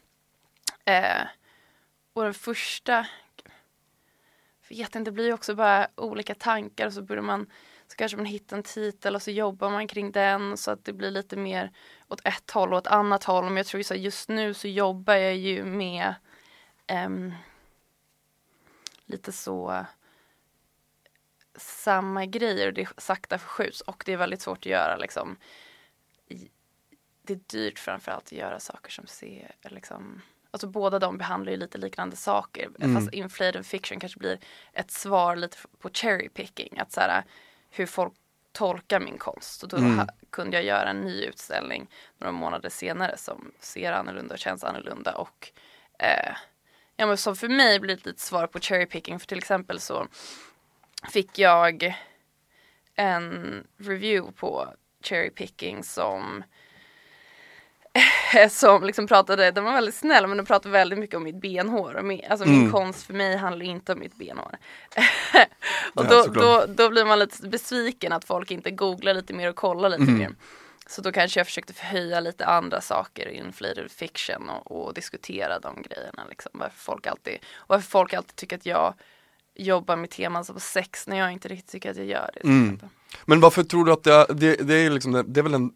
Eh, 0.85 1.23
vår 2.21 2.25
den 2.25 2.35
första, 2.35 3.07
vet 4.69 4.95
inte, 4.95 5.11
det 5.11 5.13
blir 5.15 5.27
ju 5.27 5.33
också 5.33 5.55
bara 5.55 5.89
olika 5.95 6.35
tankar 6.35 6.87
och 6.87 6.93
så 6.93 7.03
börjar 7.03 7.23
man 7.23 7.47
så 7.87 7.97
kanske 7.97 8.17
man 8.17 8.27
hittar 8.27 8.57
en 8.57 8.63
titel 8.63 9.15
och 9.15 9.23
så 9.23 9.31
jobbar 9.31 9.71
man 9.71 9.89
kring 9.89 10.13
den 10.13 10.57
så 10.57 10.71
att 10.71 10.85
det 10.85 10.93
blir 10.93 11.11
lite 11.11 11.37
mer 11.37 11.71
åt 12.09 12.21
ett 12.25 12.51
håll 12.51 12.73
och 12.73 12.79
ett 12.79 12.87
annat 12.87 13.25
håll. 13.25 13.45
Men 13.45 13.57
jag 13.57 13.67
tror 13.67 13.81
att 13.81 13.87
så 13.87 13.95
just 13.95 14.29
nu 14.29 14.55
så 14.55 14.69
jobbar 14.69 15.15
jag 15.15 15.37
ju 15.37 15.65
med 15.65 16.15
um, 17.07 17.35
lite 19.07 19.33
så 19.33 19.87
samma 21.57 22.27
grejer 22.27 22.67
och 22.67 22.75
det 22.75 22.89
sakta 22.97 23.39
förskjuts 23.39 23.81
och 23.81 24.03
det 24.07 24.13
är 24.13 24.17
väldigt 24.17 24.43
svårt 24.43 24.59
att 24.59 24.67
göra 24.67 24.97
liksom. 24.97 25.37
Det 27.23 27.33
är 27.33 27.41
dyrt 27.47 27.79
framförallt 27.79 28.25
att 28.25 28.33
göra 28.33 28.61
saker 28.61 28.91
som 28.91 29.07
ser 29.07 29.55
liksom 29.63 30.23
Alltså 30.51 30.67
båda 30.67 30.99
de 30.99 31.19
behandlar 31.19 31.53
ju 31.53 31.59
lite 31.59 31.79
liknande 31.79 32.17
saker. 32.17 32.71
Mm. 32.81 32.95
Fast 32.97 33.13
inflated 33.15 33.67
fiction 33.67 34.01
kanske 34.01 34.19
blir 34.19 34.39
ett 34.73 34.91
svar 34.91 35.37
lite 35.37 35.57
på 35.79 35.91
cherry 35.93 36.29
picking. 36.29 36.79
Att 36.79 36.93
så 36.93 37.01
här, 37.01 37.25
hur 37.71 37.87
folk 37.87 38.13
tolkar 38.53 39.01
min 39.01 39.19
konst. 39.19 39.63
Och 39.63 39.69
då 39.69 39.77
Mm. 39.77 40.07
kunde 40.31 40.57
jag 40.57 40.65
göra 40.65 40.91
en 40.91 41.01
ny 41.01 41.23
utställning 41.25 41.91
några 42.19 42.33
månader 42.33 42.69
senare 42.69 43.17
som 43.17 43.53
ser 43.61 43.93
annorlunda 43.93 44.35
och 44.35 44.39
känns 44.39 44.65
annorlunda. 44.65 45.15
Och 45.17 45.53
eh, 45.99 46.37
ja, 46.97 47.07
men 47.07 47.17
som 47.17 47.37
för 47.37 47.49
mig 47.49 47.81
blir 47.81 47.95
ett 47.95 48.07
litet 48.07 48.21
svar 48.21 48.47
på 48.47 48.61
cherry 48.61 48.87
picking. 48.87 49.21
För 49.21 49.27
till 49.27 49.39
exempel 49.39 49.81
så 49.81 50.07
fick 51.13 51.39
jag 51.39 51.95
en 52.95 53.67
review 53.79 54.33
på 54.41 54.75
cherry 55.03 55.31
picking 55.31 55.85
som 55.85 56.45
som 58.51 58.85
liksom 58.85 59.07
pratade, 59.07 59.51
den 59.51 59.65
var 59.65 59.73
väldigt 59.73 59.95
snäll 59.95 60.27
men 60.27 60.37
den 60.37 60.47
pratade 60.47 60.73
väldigt 60.73 60.99
mycket 60.99 61.17
om 61.17 61.23
mitt 61.23 61.41
benhår. 61.41 61.95
Och 61.95 62.05
min, 62.05 62.21
alltså 62.31 62.47
min 62.47 62.61
Mm. 62.61 62.73
konst 62.73 63.03
för 63.07 63.15
mig 63.15 63.37
handlar 63.37 63.67
inte 63.67 63.93
om 63.93 63.99
mitt 63.99 64.17
benhår. 64.17 64.55
och 65.95 66.05
Ja, 66.05 66.09
då, 66.11 66.23
såklart. 66.25 66.67
då, 66.67 66.73
då 66.85 66.89
blir 66.91 67.05
man 67.05 67.19
lite 67.19 67.49
besviken 67.49 68.13
att 68.13 68.25
folk 68.25 68.51
inte 68.51 68.71
googlar 68.71 69.15
lite 69.15 69.33
mer 69.33 69.49
och 69.49 69.57
kollar 69.57 69.89
lite 69.89 70.03
Mm. 70.03 70.19
mer. 70.19 70.31
Så 70.87 71.03
då 71.03 71.13
kanske 71.13 71.41
jag 71.41 71.47
försökte 71.47 71.73
förhöja 71.73 72.21
lite 72.21 72.47
andra 72.47 72.81
saker 72.81 73.29
inflated 73.29 73.91
fiction 73.91 74.49
och, 74.51 74.73
och 74.87 74.95
diskutera 74.95 75.59
de 75.59 75.83
grejerna. 75.83 76.23
Liksom. 76.29 76.51
Varför, 76.55 76.77
folk 76.79 77.07
alltid, 77.07 77.39
varför 77.67 77.91
folk 77.91 78.15
alltid 78.15 78.37
tycker 78.37 78.57
att 78.57 78.67
jag 78.67 78.95
jobbar 79.55 79.97
med 79.97 80.11
teman 80.11 80.45
som 80.45 80.61
sex 80.61 81.07
när 81.07 81.17
jag 81.19 81.33
inte 81.33 81.49
riktigt 81.49 81.71
tycker 81.71 81.91
att 81.91 81.97
jag 81.97 82.07
gör 82.07 82.31
det. 82.35 82.41
Mm. 82.41 82.81
Men 83.25 83.41
varför 83.41 83.63
tror 83.63 83.85
du 83.85 83.93
att 83.93 84.03
det 84.05 84.27
det, 84.29 84.57
det 84.57 84.75
är 84.75 84.91
liksom, 84.91 85.25
det 85.27 85.41
är 85.41 85.43
väl 85.43 85.55
en 85.55 85.73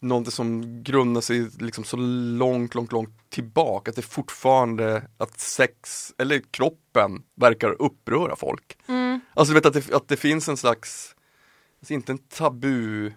Någonting 0.00 0.32
som 0.32 0.82
grundar 0.82 1.20
sig 1.20 1.50
liksom 1.58 1.84
så 1.84 1.96
långt, 2.36 2.74
långt, 2.74 2.92
långt 2.92 3.30
tillbaka, 3.30 3.90
att 3.90 3.96
det 3.96 4.02
fortfarande, 4.02 5.08
att 5.18 5.40
sex, 5.40 6.12
eller 6.18 6.42
kroppen, 6.50 7.22
verkar 7.34 7.82
uppröra 7.82 8.36
folk. 8.36 8.78
Mm. 8.86 9.20
Alltså 9.34 9.54
du 9.54 9.60
vet 9.60 9.66
att 9.66 9.86
det, 9.86 9.94
att 9.94 10.08
det 10.08 10.16
finns 10.16 10.48
en 10.48 10.56
slags, 10.56 11.16
alltså 11.80 11.94
inte 11.94 12.12
en 12.12 12.18
tabu 12.18 13.12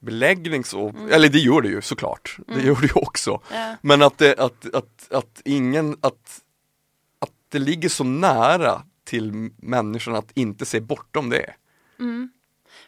beläggning 0.00 0.64
så, 0.64 0.94
eller 1.10 1.28
det 1.28 1.38
gör 1.38 1.60
det 1.60 1.68
ju 1.68 1.82
såklart, 1.82 2.38
det 2.46 2.62
gör 2.62 2.80
det 2.80 2.86
ju 2.86 2.92
också. 2.94 3.40
Ja. 3.52 3.76
Men 3.82 4.02
att 4.02 4.18
det, 4.18 4.38
att, 4.38 4.74
att, 4.74 5.12
att 5.12 5.42
ingen, 5.44 5.96
att, 6.00 6.40
att 7.18 7.32
det 7.48 7.58
ligger 7.58 7.88
så 7.88 8.04
nära 8.04 8.82
till 9.04 9.50
människan 9.56 10.14
att 10.14 10.30
inte 10.34 10.66
se 10.66 10.80
bortom 10.80 11.30
det. 11.30 11.54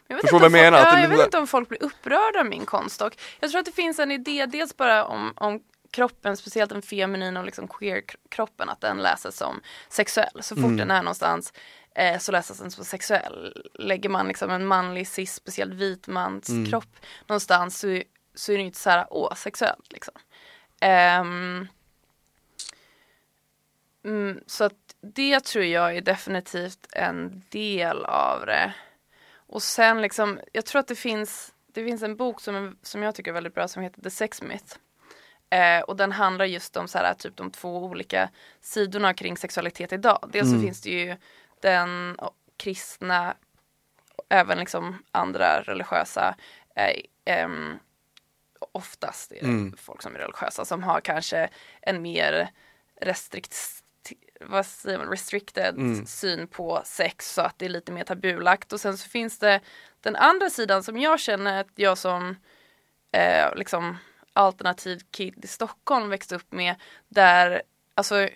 Jag 0.07 0.15
vet, 0.15 0.21
Förstår 0.21 0.37
inte 0.45 0.49
vad 0.49 0.59
jag 0.61 0.67
om 0.67 0.71
menar? 0.73 0.77
Folk, 0.85 0.93
ja, 0.93 0.99
jag 0.99 1.09
blir- 1.09 1.17
vet 1.17 1.25
inte 1.27 1.37
om 1.37 1.47
folk 1.47 1.69
blir 1.69 1.83
upprörda 1.83 2.39
av 2.39 2.45
min 2.45 2.65
konst 2.65 3.01
och 3.01 3.15
jag 3.39 3.49
tror 3.49 3.59
att 3.59 3.65
det 3.65 3.71
finns 3.71 3.99
en 3.99 4.11
idé 4.11 4.45
dels 4.45 4.77
bara 4.77 5.05
om, 5.05 5.33
om 5.35 5.59
kroppen, 5.91 6.37
speciellt 6.37 6.69
den 6.71 6.81
feminina 6.81 7.39
och 7.39 7.45
liksom 7.45 7.67
queer-kroppen, 7.67 8.69
att 8.69 8.81
den 8.81 8.97
läses 8.97 9.37
som 9.37 9.61
sexuell. 9.89 10.39
Så 10.43 10.55
fort 10.55 10.63
Mm. 10.65 10.77
den 10.77 10.91
är 10.91 11.01
någonstans 11.01 11.53
eh, 11.95 12.19
så 12.19 12.31
läses 12.31 12.59
den 12.59 12.71
som 12.71 12.85
sexuell. 12.85 13.67
Lägger 13.73 14.09
man 14.09 14.27
liksom 14.27 14.49
en 14.49 14.65
manlig 14.65 15.07
cis, 15.07 15.33
speciellt 15.35 15.73
vit 15.73 16.07
mans 16.07 16.49
Mm. 16.49 16.69
kropp 16.69 16.95
någonstans 17.27 17.79
så, 17.79 18.01
så 18.35 18.51
är 18.51 18.57
det 18.57 18.63
inte 18.63 18.77
så 18.79 18.89
här, 18.89 19.07
åh, 19.09 19.33
sexuellt 19.35 19.91
liksom. 19.91 20.13
Ehm, 20.81 21.67
mm, 24.05 24.39
så 24.47 24.63
att 24.63 24.73
det 25.01 25.39
tror 25.39 25.63
jag 25.65 25.97
är 25.97 26.01
definitivt 26.01 26.87
en 26.91 27.43
del 27.49 28.05
av 28.05 28.45
det. 28.45 28.73
Och 29.53 29.63
sen 29.63 30.01
liksom, 30.01 30.39
jag 30.51 30.65
tror 30.65 30.79
att 30.79 30.87
det 30.87 30.95
finns, 30.95 31.53
det 31.67 31.83
finns 31.83 32.03
en 32.03 32.15
bok 32.15 32.41
som, 32.41 32.77
som 32.81 33.03
jag 33.03 33.15
tycker 33.15 33.31
är 33.31 33.33
väldigt 33.33 33.53
bra 33.55 33.67
som 33.67 33.83
heter 33.83 34.01
The 34.01 34.09
Sex 34.09 34.41
Myth. 34.41 34.77
Eh, 35.49 35.81
och 35.81 35.95
den 35.95 36.11
handlar 36.11 36.45
just 36.45 36.77
om 36.77 36.87
så 36.87 36.97
här, 36.97 37.13
typ 37.13 37.35
de 37.37 37.51
två 37.51 37.77
olika 37.83 38.29
sidorna 38.61 39.13
kring 39.13 39.37
sexualitet 39.37 39.93
idag. 39.93 40.29
Dels 40.31 40.47
så 40.47 40.53
Mm. 40.55 40.65
finns 40.65 40.81
det 40.81 40.89
ju 40.89 41.15
den 41.61 42.17
kristna, 42.57 43.35
även 44.29 44.57
liksom 44.57 45.03
andra 45.11 45.61
religiösa, 45.61 46.35
eh, 46.75 46.95
ehm, 47.25 47.77
oftast 48.71 49.31
är 49.31 49.39
det 49.39 49.45
Mm. 49.47 49.75
folk 49.77 50.01
som 50.01 50.15
är 50.15 50.19
religiösa 50.19 50.65
som 50.65 50.83
har 50.83 51.01
kanske 51.01 51.49
en 51.81 52.01
mer 52.01 52.49
restrikt, 53.01 53.82
vad 54.41 54.65
säger 54.65 54.97
man, 54.97 55.07
restricted 55.09 55.75
Mm. 55.75 56.05
syn 56.05 56.47
på 56.47 56.81
sex 56.85 57.33
så 57.33 57.41
att 57.41 57.59
det 57.59 57.65
är 57.65 57.69
lite 57.69 57.91
mer 57.91 58.03
tabulagt 58.03 58.73
och 58.73 58.79
sen 58.81 58.97
så 58.97 59.09
finns 59.09 59.39
det 59.39 59.59
den 60.01 60.15
andra 60.15 60.49
sidan 60.49 60.83
som 60.83 60.97
jag 60.97 61.19
känner 61.19 61.61
att 61.61 61.71
jag 61.75 61.97
som 61.97 62.35
eh, 63.11 63.55
liksom 63.55 63.97
alternativ 64.33 64.99
kid 65.11 65.45
i 65.45 65.47
Stockholm 65.47 66.09
växte 66.09 66.35
upp 66.35 66.51
med 66.51 66.75
där, 67.09 67.61
alltså 67.95 68.29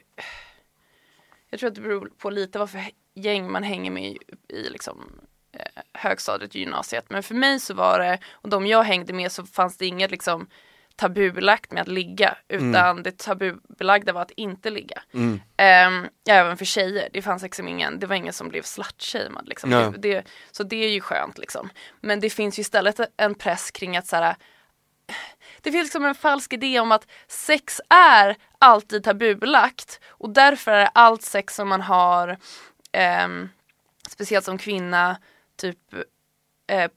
jag 1.49 1.59
tror 1.59 1.67
att 1.67 1.75
det 1.75 1.81
beror 1.81 2.11
på 2.17 2.29
lite 2.29 2.59
vad 2.59 2.69
för 2.69 2.81
gäng 3.13 3.51
man 3.51 3.63
hänger 3.63 3.91
med 3.91 4.05
i, 4.05 4.17
i 4.47 4.69
liksom 4.69 5.21
eh, 5.51 5.81
högstadiet 5.93 6.49
och 6.51 6.55
gymnasiet. 6.55 7.09
Men 7.09 7.23
för 7.23 7.35
mig 7.35 7.59
så 7.59 7.73
var 7.73 7.99
det, 7.99 8.19
och 8.31 8.49
de 8.49 8.67
jag 8.67 8.83
hängde 8.83 9.13
med 9.13 9.31
så 9.31 9.45
fanns 9.45 9.77
det 9.77 9.85
inget 9.85 10.11
liksom 10.11 10.49
tabubelagt 10.97 11.71
med 11.71 11.81
att 11.81 11.87
ligga 11.87 12.37
utan 12.47 13.03
det 13.03 13.17
tabubelagda 13.17 14.13
var 14.13 14.21
att 14.21 14.31
inte 14.31 14.69
ligga. 14.69 15.01
Mm. 15.13 15.41
Ehm, 15.57 16.07
även 16.29 16.57
för 16.57 16.65
tjejer, 16.65 17.09
det 17.13 17.21
fanns 17.21 17.43
liksom 17.43 17.67
ingen, 17.67 17.99
det 17.99 18.07
var 18.07 18.15
ingen 18.15 18.33
som 18.33 18.49
blev 18.49 18.61
slutshamead 18.61 19.47
liksom. 19.47 19.71
Ja. 19.71 19.79
Det, 19.89 19.97
det, 19.97 20.27
så 20.51 20.63
det 20.63 20.85
är 20.85 20.89
ju 20.89 21.01
skönt 21.01 21.37
liksom. 21.37 21.69
Men 22.01 22.19
det 22.19 22.29
finns 22.29 22.59
ju 22.59 22.61
istället 22.61 22.99
en 23.17 23.35
press 23.35 23.71
kring 23.71 23.97
att 23.97 24.07
så 24.07 24.15
här, 24.15 24.35
det 25.61 25.71
finns 25.71 25.85
liksom 25.85 26.05
en 26.05 26.15
falsk 26.15 26.53
idé 26.53 26.79
om 26.79 26.91
att 26.91 27.07
sex 27.27 27.81
är 27.89 28.35
alltid 28.59 29.03
tabubelagt 29.03 29.99
och 30.07 30.29
därför 30.29 30.71
är 30.71 30.89
allt 30.93 31.21
sex 31.21 31.55
som 31.55 31.67
man 31.67 31.81
har, 31.81 32.37
ehm, 32.91 33.49
speciellt 34.09 34.45
som 34.45 34.57
kvinna, 34.57 35.17
typ 35.55 35.79
eh, 36.67 36.91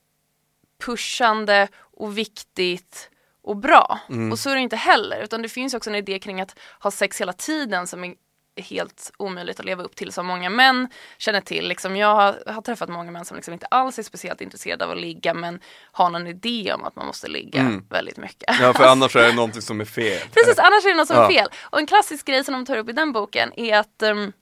pushande 0.80 1.68
och 1.76 2.18
viktigt 2.18 3.09
och 3.42 3.56
bra. 3.56 4.00
Och 4.32 4.38
så 4.38 4.50
är 4.50 4.54
det 4.54 4.60
inte 4.60 4.76
heller, 4.76 5.20
utan 5.22 5.42
det 5.42 5.48
finns 5.48 5.74
också 5.74 5.90
en 5.90 5.96
idé 5.96 6.18
kring 6.18 6.40
att 6.40 6.58
ha 6.80 6.90
sex 6.90 7.20
hela 7.20 7.32
tiden 7.32 7.86
som 7.86 8.04
är 8.04 8.14
helt 8.56 9.12
omöjligt 9.16 9.60
att 9.60 9.66
leva 9.66 9.82
upp 9.82 9.96
till 9.96 10.12
som 10.12 10.26
många 10.26 10.50
män 10.50 10.88
känner 11.18 11.40
till. 11.40 11.68
Liksom 11.68 11.96
jag 11.96 12.14
har, 12.14 12.52
har 12.52 12.62
träffat 12.62 12.88
många 12.88 13.10
män 13.10 13.24
som 13.24 13.34
liksom 13.36 13.54
inte 13.54 13.66
alls 13.66 13.98
är 13.98 14.02
speciellt 14.02 14.40
intresserade 14.40 14.84
av 14.84 14.90
att 14.90 15.00
ligga 15.00 15.34
men 15.34 15.60
har 15.92 16.10
någon 16.10 16.26
idé 16.26 16.72
om 16.74 16.84
att 16.84 16.96
man 16.96 17.06
måste 17.06 17.28
ligga 17.28 17.60
Mm. 17.60 17.84
väldigt 17.90 18.16
mycket. 18.16 18.56
Ja 18.60 18.72
för 18.74 18.84
annars 18.88 19.16
är 19.16 19.26
det 19.26 19.32
någonting 19.32 19.62
som 19.62 19.80
är 19.80 19.84
fel. 19.84 20.20
Precis, 20.34 20.58
annars 20.58 20.84
är 20.84 20.88
det 20.90 20.96
något 20.96 21.06
som 21.08 21.16
Ja. 21.16 21.24
är 21.24 21.28
fel. 21.34 21.48
Och 21.62 21.78
en 21.78 21.86
klassisk 21.86 22.26
grej 22.26 22.44
som 22.44 22.54
de 22.54 22.66
tar 22.66 22.76
upp 22.76 22.88
i 22.88 22.92
den 22.92 23.12
boken 23.12 23.52
är 23.56 23.78
att 23.78 24.02
ehm, 24.02 24.32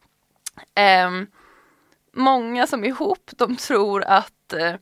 ehm, 0.75 1.27
många 2.17 2.67
som 2.67 2.85
är 2.85 2.89
ihop, 2.89 3.31
de 3.37 3.57
tror 3.57 4.05
att 4.05 4.53
eh, 4.53 4.75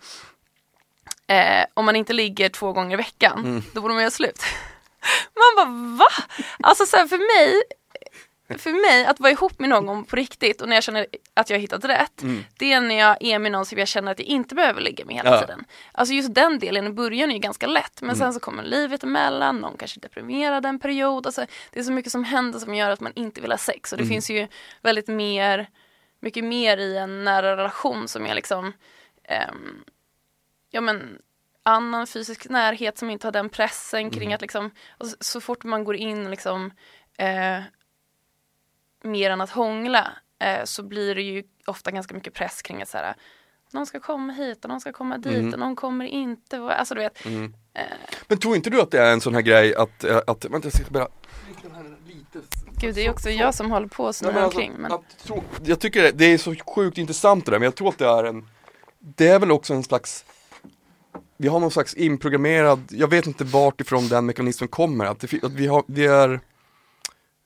eh, 1.27 1.65
om 1.75 1.85
man 1.85 1.97
inte 1.97 2.13
ligger 2.13 2.49
två 2.49 2.73
gånger 2.73 2.93
i 2.93 2.97
veckan, 2.97 3.39
Mm. 3.45 3.63
då 3.75 3.81
borde 3.81 3.95
man 3.95 4.03
göra 4.03 4.11
slut. 4.11 4.43
Man 5.35 5.67
bara 5.67 5.97
va? 5.99 6.25
Alltså 6.63 6.87
så 6.87 6.97
här, 6.97 7.07
för 7.07 7.19
mig 7.19 7.63
för 8.59 8.71
mig, 8.91 9.07
att 9.07 9.21
vara 9.21 9.33
ihop 9.33 9.59
med 9.59 9.69
någon 9.69 10.05
på 10.05 10.17
riktigt 10.17 10.61
och 10.61 10.69
när 10.69 10.77
jag 10.77 10.83
känner 10.85 11.07
att 11.35 11.51
jag 11.51 11.57
har 11.57 11.61
hittat 11.61 11.85
rätt, 11.85 12.23
det 12.59 12.73
är 12.73 12.81
när 12.81 12.95
jag 12.99 13.17
är 13.21 13.39
med 13.39 13.53
någon 13.53 13.67
som 13.67 13.79
jag 13.79 13.89
känner 13.89 14.13
att 14.13 14.19
jag 14.19 14.27
inte 14.29 14.55
behöver 14.55 14.81
ligga 14.81 15.05
med 15.05 15.15
hela 15.17 15.31
Ja. 15.31 15.41
tiden. 15.41 15.65
Alltså 15.93 16.15
just 16.15 16.35
den 16.35 16.59
delen 16.59 16.87
i 16.87 16.91
början 16.91 17.31
är 17.31 17.35
ju 17.35 17.41
ganska 17.41 17.67
lätt, 17.67 18.03
men 18.03 18.17
sen 18.17 18.35
så 18.35 18.41
kommer 18.41 18.63
livet 18.63 19.03
emellan, 19.05 19.57
någon 19.57 19.77
kanske 19.77 19.99
är 19.99 20.03
deprimerad 20.03 20.67
en 20.67 20.79
period, 20.79 21.27
alltså, 21.27 21.47
det 21.73 21.81
är 21.81 21.85
så 21.85 21.93
mycket 21.93 22.13
som 22.13 22.25
händer 22.25 22.59
som 22.59 22.75
gör 22.75 22.91
att 22.91 23.01
man 23.01 23.13
inte 23.17 23.41
vill 23.41 23.51
ha 23.51 23.59
sex 23.59 23.93
och 23.93 23.99
det 23.99 24.07
finns 24.07 24.31
ju 24.31 24.49
väldigt 24.83 25.09
mer, 25.09 25.67
mycket 26.21 26.45
mer 26.45 26.77
i 26.77 26.97
en 26.97 27.25
nära 27.25 27.57
relation 27.57 28.09
som 28.09 28.27
är 28.27 28.35
liksom, 28.35 28.73
ehm, 29.25 29.85
ja 30.77 30.81
men 30.81 31.19
annan 31.63 32.07
fysisk 32.07 32.49
närhet 32.49 32.99
som 32.99 33.11
inte 33.11 33.27
har 33.27 33.33
den 33.33 33.49
pressen 33.49 34.11
kring 34.11 34.33
att 34.33 34.41
liksom, 34.41 34.71
så, 35.01 35.17
så 35.21 35.41
fort 35.41 35.65
man 35.65 35.85
går 35.85 35.97
in 35.97 36.31
liksom 36.31 36.71
eh, 37.19 37.61
mer 39.03 39.31
än 39.31 39.41
att 39.41 39.51
hångla 39.51 40.13
eh, 40.39 40.65
så 40.65 40.83
blir 40.83 41.15
det 41.15 41.23
ju 41.23 41.43
ofta 41.67 41.91
ganska 41.91 42.15
mycket 42.15 42.35
press 42.35 42.63
kring 42.63 42.83
att 42.83 42.89
så 42.89 42.99
här, 42.99 43.15
någon 43.73 43.87
ska 43.87 44.01
komma 44.01 44.33
hit 44.33 44.65
och 44.65 44.69
någon 44.69 44.81
ska 44.81 44.93
komma 44.93 45.19
dit 45.19 45.53
och 45.53 45.59
någon 45.59 45.77
kommer 45.77 46.05
inte. 46.05 46.59
Alltså 46.59 46.95
du 46.95 47.01
vet, 47.01 47.25
Men 48.29 48.39
tror 48.39 48.57
inte 48.57 48.71
du 48.71 48.81
att 48.81 48.91
det 48.91 49.01
är 49.01 49.13
en 49.13 49.21
sån 49.21 49.35
här 49.35 49.43
grej 49.43 49.75
att, 49.75 50.05
eh, 50.05 50.21
att 50.27 50.45
vänta 50.45 50.67
jag 50.67 50.73
ska 50.73 50.85
bara 50.91 51.09
gud 52.81 52.95
det 52.95 53.07
är 53.07 53.11
också 53.11 53.31
jag 53.31 53.55
som 53.55 53.71
håller 53.71 53.89
på 53.89 54.03
och 54.03 54.09
Ja, 54.09 54.13
snurrar 54.13 54.35
men 54.35 54.45
alltså, 54.45 54.59
omkring. 54.59 54.75
Men, 54.79 54.93
att 54.93 55.31
jag 55.65 55.81
tycker 55.81 56.03
det, 56.03 56.13
det 56.13 56.25
är 56.25 56.39
så 56.39 56.55
sjukt 56.67 56.99
intressant 56.99 57.45
det 57.45 57.51
där, 57.51 57.59
men 57.59 57.65
jag 57.65 57.75
tror 57.75 57.89
att 57.89 57.99
det 57.99 58.07
är 58.07 58.25
en 58.25 58.49
Det 58.99 59.29
är 59.29 59.39
väl 59.39 59.51
också 59.51 59.75
en 59.75 59.83
slags 59.83 60.25
vi 61.37 61.49
har 61.49 61.61
någon 61.61 61.71
slags 61.71 61.95
inprogrammerad, 61.95 62.81
jag 62.89 63.11
vet 63.11 63.27
inte 63.27 63.45
vart 63.45 63.81
ifrån 63.81 64.09
den 64.09 64.27
mekanismen 64.27 64.69
kommer, 64.69 65.05
att, 65.05 65.21
det, 65.21 65.45
att 65.45 65.53
vi 65.53 65.67
har, 65.67 65.85
det 65.87 66.05
är 66.05 66.41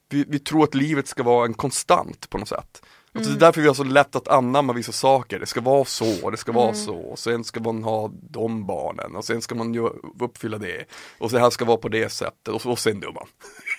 vi, 0.08 0.24
vi 0.28 0.38
tror 0.38 0.64
att 0.64 0.74
livet 0.74 1.08
ska 1.08 1.22
vara 1.22 1.46
en 1.46 1.54
konstant 1.54 2.30
på 2.30 2.38
något 2.38 2.48
sätt. 2.48 2.82
Alltså 3.14 3.30
det 3.30 3.36
är 3.36 3.40
därför 3.40 3.60
vi 3.60 3.66
har 3.66 3.74
så 3.74 3.84
lätt 3.84 4.16
att 4.16 4.28
anamma 4.28 4.72
vissa 4.72 4.92
saker. 4.92 5.38
Det 5.38 5.46
ska 5.46 5.60
vara 5.60 5.84
så, 5.84 6.30
det 6.30 6.36
ska 6.36 6.52
vara 6.52 6.74
så. 6.74 6.96
Och 6.96 7.18
sen 7.18 7.44
ska 7.44 7.60
man 7.60 7.84
ha 7.84 8.10
de 8.30 8.66
barnen 8.66 9.16
och 9.16 9.24
sen 9.24 9.42
ska 9.42 9.54
man 9.54 9.74
ju 9.74 9.88
uppfylla 10.20 10.58
det. 10.58 10.84
Och 11.18 11.30
så 11.30 11.38
här 11.38 11.50
ska 11.50 11.64
vara 11.64 11.76
på 11.76 11.88
det 11.88 12.08
sättet 12.12 12.48
och, 12.48 12.62
så, 12.62 12.70
och 12.70 12.78
sen 12.78 13.00
dör 13.00 13.12
man. 13.12 13.26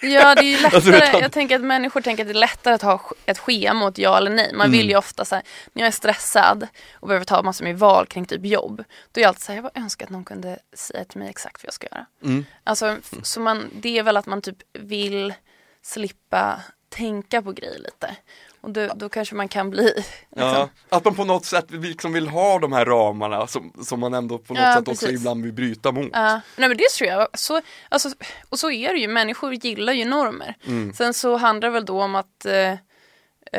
Ja 0.02 0.36
det 0.36 0.42
är 0.42 0.60
ju 0.60 0.66
Alltså, 0.66 0.92
lättare, 0.92 1.10
utan- 1.10 1.22
jag 1.22 1.32
tänker 1.32 1.56
att 1.56 1.62
människor 1.62 2.02
tänker 2.02 2.24
att 2.24 2.28
det 2.28 2.32
är 2.32 2.40
lättare 2.40 2.74
att 2.74 2.82
ha 2.82 3.02
ett 3.26 3.40
schema 3.40 3.88
ett 3.88 3.98
ja 3.98 4.18
eller 4.18 4.32
nej. 4.32 4.52
Man 4.54 4.66
Mm. 4.68 4.78
vill 4.80 4.90
ju 4.90 4.96
ofta 4.98 5.26
säga 5.26 5.42
när 5.74 5.82
jag 5.82 5.88
är 5.88 5.92
stressad 5.92 6.68
och 6.94 7.08
behöver 7.08 7.26
ta 7.26 7.42
massor 7.44 7.66
med 7.66 7.80
val 7.80 8.06
kring 8.08 8.26
typ 8.26 8.46
jobb. 8.46 8.84
Då 9.12 9.20
är 9.20 9.22
jag 9.22 9.28
alltid 9.30 9.42
såhär, 9.44 9.58
jag 9.58 9.64
bara 9.64 9.82
önskar 9.84 10.06
att 10.06 10.10
någon 10.12 10.24
kunde 10.26 10.60
säga 10.74 11.06
till 11.06 11.20
mig 11.20 11.30
exakt 11.30 11.64
vad 11.64 11.68
jag 11.68 11.74
ska 11.74 11.88
göra. 11.92 12.06
Mm. 12.24 12.46
Alltså, 12.64 12.98
så 13.24 13.40
man, 13.40 13.70
det 13.82 13.98
är 13.98 14.04
väl 14.04 14.18
att 14.18 14.26
man 14.26 14.42
typ 14.42 14.58
vill 14.74 15.34
slippa 15.82 16.62
tänka 16.90 17.42
på 17.42 17.52
grejer 17.52 17.80
lite. 17.80 18.16
Och 18.62 18.72
då, 18.72 18.88
då 18.96 19.10
kanske 19.10 19.36
man 19.36 19.48
kan 19.48 19.70
bli 19.70 19.84
liksom, 19.96 20.10
Ja, 20.32 20.70
att 20.90 21.06
man 21.06 21.16
på 21.16 21.24
något 21.26 21.46
sätt 21.46 21.72
liksom 21.72 22.14
vill 22.14 22.28
ha 22.28 22.60
de 22.60 22.74
här 22.74 22.86
ramarna 22.86 23.48
som, 23.48 23.74
som 23.84 24.00
man 24.00 24.14
ändå 24.14 24.38
på 24.38 24.54
något 24.54 24.64
Ja, 24.64 24.76
sätt 24.76 24.88
också 24.88 25.06
precis. 25.06 25.20
ibland 25.20 25.44
vill 25.44 25.54
bryta 25.54 25.92
mot. 25.92 26.10
Ja, 26.14 26.42
nej 26.58 26.70
men 26.70 26.78
det 26.78 26.90
tror 26.98 27.10
jag. 27.10 27.28
Så, 27.34 27.62
alltså, 27.90 28.10
och 28.50 28.60
så 28.60 28.72
är 28.72 28.94
det 28.94 29.00
ju, 29.00 29.08
människor 29.08 29.54
gillar 29.54 29.94
ju 29.94 30.06
normer. 30.06 30.56
Mm. 30.68 30.94
Sen 30.94 31.14
så 31.14 31.36
handlar 31.38 31.70
det 31.70 31.74
väl 31.74 31.86
då 31.86 32.02
om 32.04 32.16
att 32.16 32.46
eh, 32.46 32.72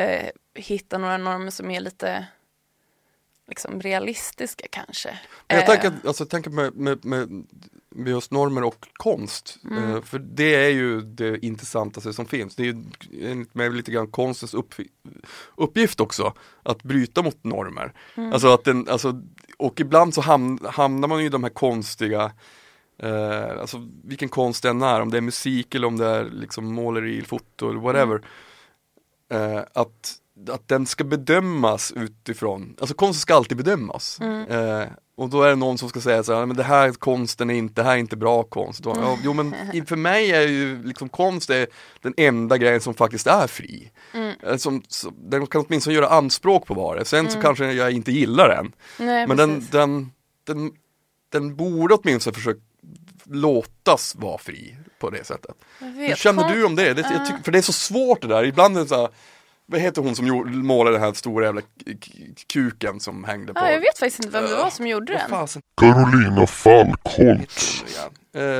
eh, 0.03 0.29
hitta 0.55 0.97
några 0.97 1.17
normer 1.17 1.51
som 1.51 1.71
är 1.71 1.79
lite 1.79 2.25
liksom 3.47 3.81
realistiska 3.81 4.65
kanske. 4.69 5.19
Men 5.47 5.57
jag 5.57 5.69
Eh, 5.69 5.81
tänker, 5.81 6.07
alltså, 6.07 6.23
jag 6.23 6.29
tänker 6.29 6.49
med, 6.49 6.75
med, 6.75 7.05
med, 7.05 7.45
med 7.95 8.11
just 8.11 8.31
normer 8.31 8.63
och 8.63 8.87
konst, 8.93 9.57
Mm. 9.63 9.95
eh, 9.95 10.01
för 10.01 10.19
det 10.19 10.55
är 10.55 10.69
ju 10.69 11.01
det 11.01 11.45
intressantaste 11.45 12.13
som 12.13 12.25
finns. 12.25 12.55
Det 12.55 12.63
är 12.63 12.65
ju 12.65 12.83
enligt 13.21 13.55
mig 13.55 13.69
lite 13.69 13.91
grann 13.91 14.07
konstens 14.07 14.53
upp, 14.53 14.73
uppgift 15.55 15.99
också, 15.99 16.33
att 16.63 16.83
bryta 16.83 17.21
mot 17.21 17.43
normer. 17.43 17.93
Mm. 18.15 18.33
Alltså 18.33 18.47
att 18.47 18.63
den, 18.63 18.89
alltså, 18.89 19.21
och 19.57 19.79
ibland 19.79 20.13
så 20.13 20.21
ham, 20.21 20.59
hamnar 20.63 21.07
man 21.07 21.19
ju 21.19 21.25
i 21.25 21.29
de 21.29 21.43
här 21.43 21.49
konstiga 21.49 22.31
Eh, 22.97 23.59
alltså 23.61 23.87
vilken 24.03 24.29
konst 24.29 24.63
det 24.63 24.69
än 24.69 24.81
är, 24.81 25.01
om 25.01 25.11
det 25.11 25.17
är 25.17 25.21
musik 25.21 25.75
eller 25.75 25.87
om 25.87 25.97
det 25.97 26.05
är 26.05 26.23
liksom 26.25 26.73
måleri, 26.73 27.21
foto 27.21 27.69
eller 27.69 27.79
whatever. 27.79 28.21
Mm. 29.29 29.57
Eh, 29.57 29.63
att, 29.73 30.13
att 30.49 30.67
den 30.67 30.85
ska 30.85 31.03
bedömas 31.03 31.91
utifrån, 31.95 32.75
alltså 32.79 32.95
konsten 32.95 33.21
ska 33.21 33.35
alltid 33.35 33.57
bedömas. 33.57 34.19
Mm. 34.21 34.47
Eh, 34.47 34.87
och 35.15 35.29
då 35.29 35.43
är 35.43 35.49
det 35.49 35.55
någon 35.55 35.77
som 35.77 35.89
ska 35.89 36.01
säga 36.01 36.23
så 36.23 36.35
här, 36.35 36.45
men 36.45 36.57
det 36.57 36.63
här 36.63 36.91
konsten 36.91 37.49
är 37.49 37.53
inte, 37.53 37.81
det 37.81 37.85
här 37.85 37.93
är 37.93 37.97
inte 37.97 38.15
bra 38.15 38.43
konst. 38.43 38.83
Då, 38.83 38.91
Mm. 38.91 39.03
ja, 39.03 39.17
jo 39.23 39.33
men 39.33 39.55
för 39.85 39.95
mig 39.95 40.31
är 40.31 40.47
ju 40.47 40.83
liksom 40.83 41.09
konst 41.09 41.49
är 41.49 41.67
den 42.01 42.13
enda 42.17 42.57
grejen 42.57 42.81
som 42.81 42.93
faktiskt 42.93 43.27
är 43.27 43.47
fri. 43.47 43.91
Mm. 44.13 44.33
Eh, 44.43 44.57
Som, 44.57 44.81
som, 44.87 45.13
den 45.17 45.47
kan 45.47 45.65
åtminstone 45.67 45.95
göra 45.95 46.07
anspråk 46.09 46.65
på 46.67 46.73
vad 46.73 46.97
det 46.97 47.05
sen 47.05 47.31
så 47.31 47.41
kanske 47.41 47.71
jag 47.73 47.91
inte 47.91 48.11
gillar 48.11 48.49
den. 48.49 48.71
nej, 48.99 49.27
Men 49.27 49.37
den, 49.37 49.67
den, 49.71 50.11
den, 50.47 50.71
den 51.31 51.55
borde 51.55 51.93
åtminstone 51.95 52.33
försöka 52.33 52.59
låtas 53.25 54.15
vara 54.15 54.37
fri 54.37 54.77
på 54.99 55.09
det 55.09 55.23
sättet. 55.23 55.55
Hur 55.79 56.15
känner 56.15 56.55
du 56.55 56.63
om 56.65 56.75
det? 56.75 56.93
det 56.93 57.01
jag 57.13 57.25
tycker, 57.25 57.43
för 57.43 57.51
det 57.51 57.57
är 57.57 57.61
så 57.61 57.73
svårt 57.73 58.21
det 58.21 58.27
där, 58.27 58.43
ibland 58.45 58.77
är 58.77 58.81
det 58.81 58.87
så 58.87 58.95
här, 59.01 59.09
vad 59.65 59.81
heter 59.81 60.01
hon 60.01 60.15
som 60.15 60.27
gjorde, 60.27 60.49
målade 60.51 60.95
den 60.95 61.03
här 61.05 61.13
stora 61.13 61.45
jävla 61.45 61.61
kuken 62.53 62.99
som 62.99 63.23
hängde 63.23 63.53
på? 63.53 63.59
Ja, 63.59 63.71
jag 63.71 63.79
vet 63.79 63.97
faktiskt 63.99 64.19
inte 64.25 64.39
vem 64.39 64.49
det 64.49 64.55
var 64.55 64.69
som 64.69 64.87
gjorde 64.87 65.13
den. 65.13 65.29
fasen 65.29 65.61
Carolina 65.77 66.47
Falkholt. 66.47 67.09
heter 67.15 67.85
det 67.85 67.91
igen? 67.91 68.09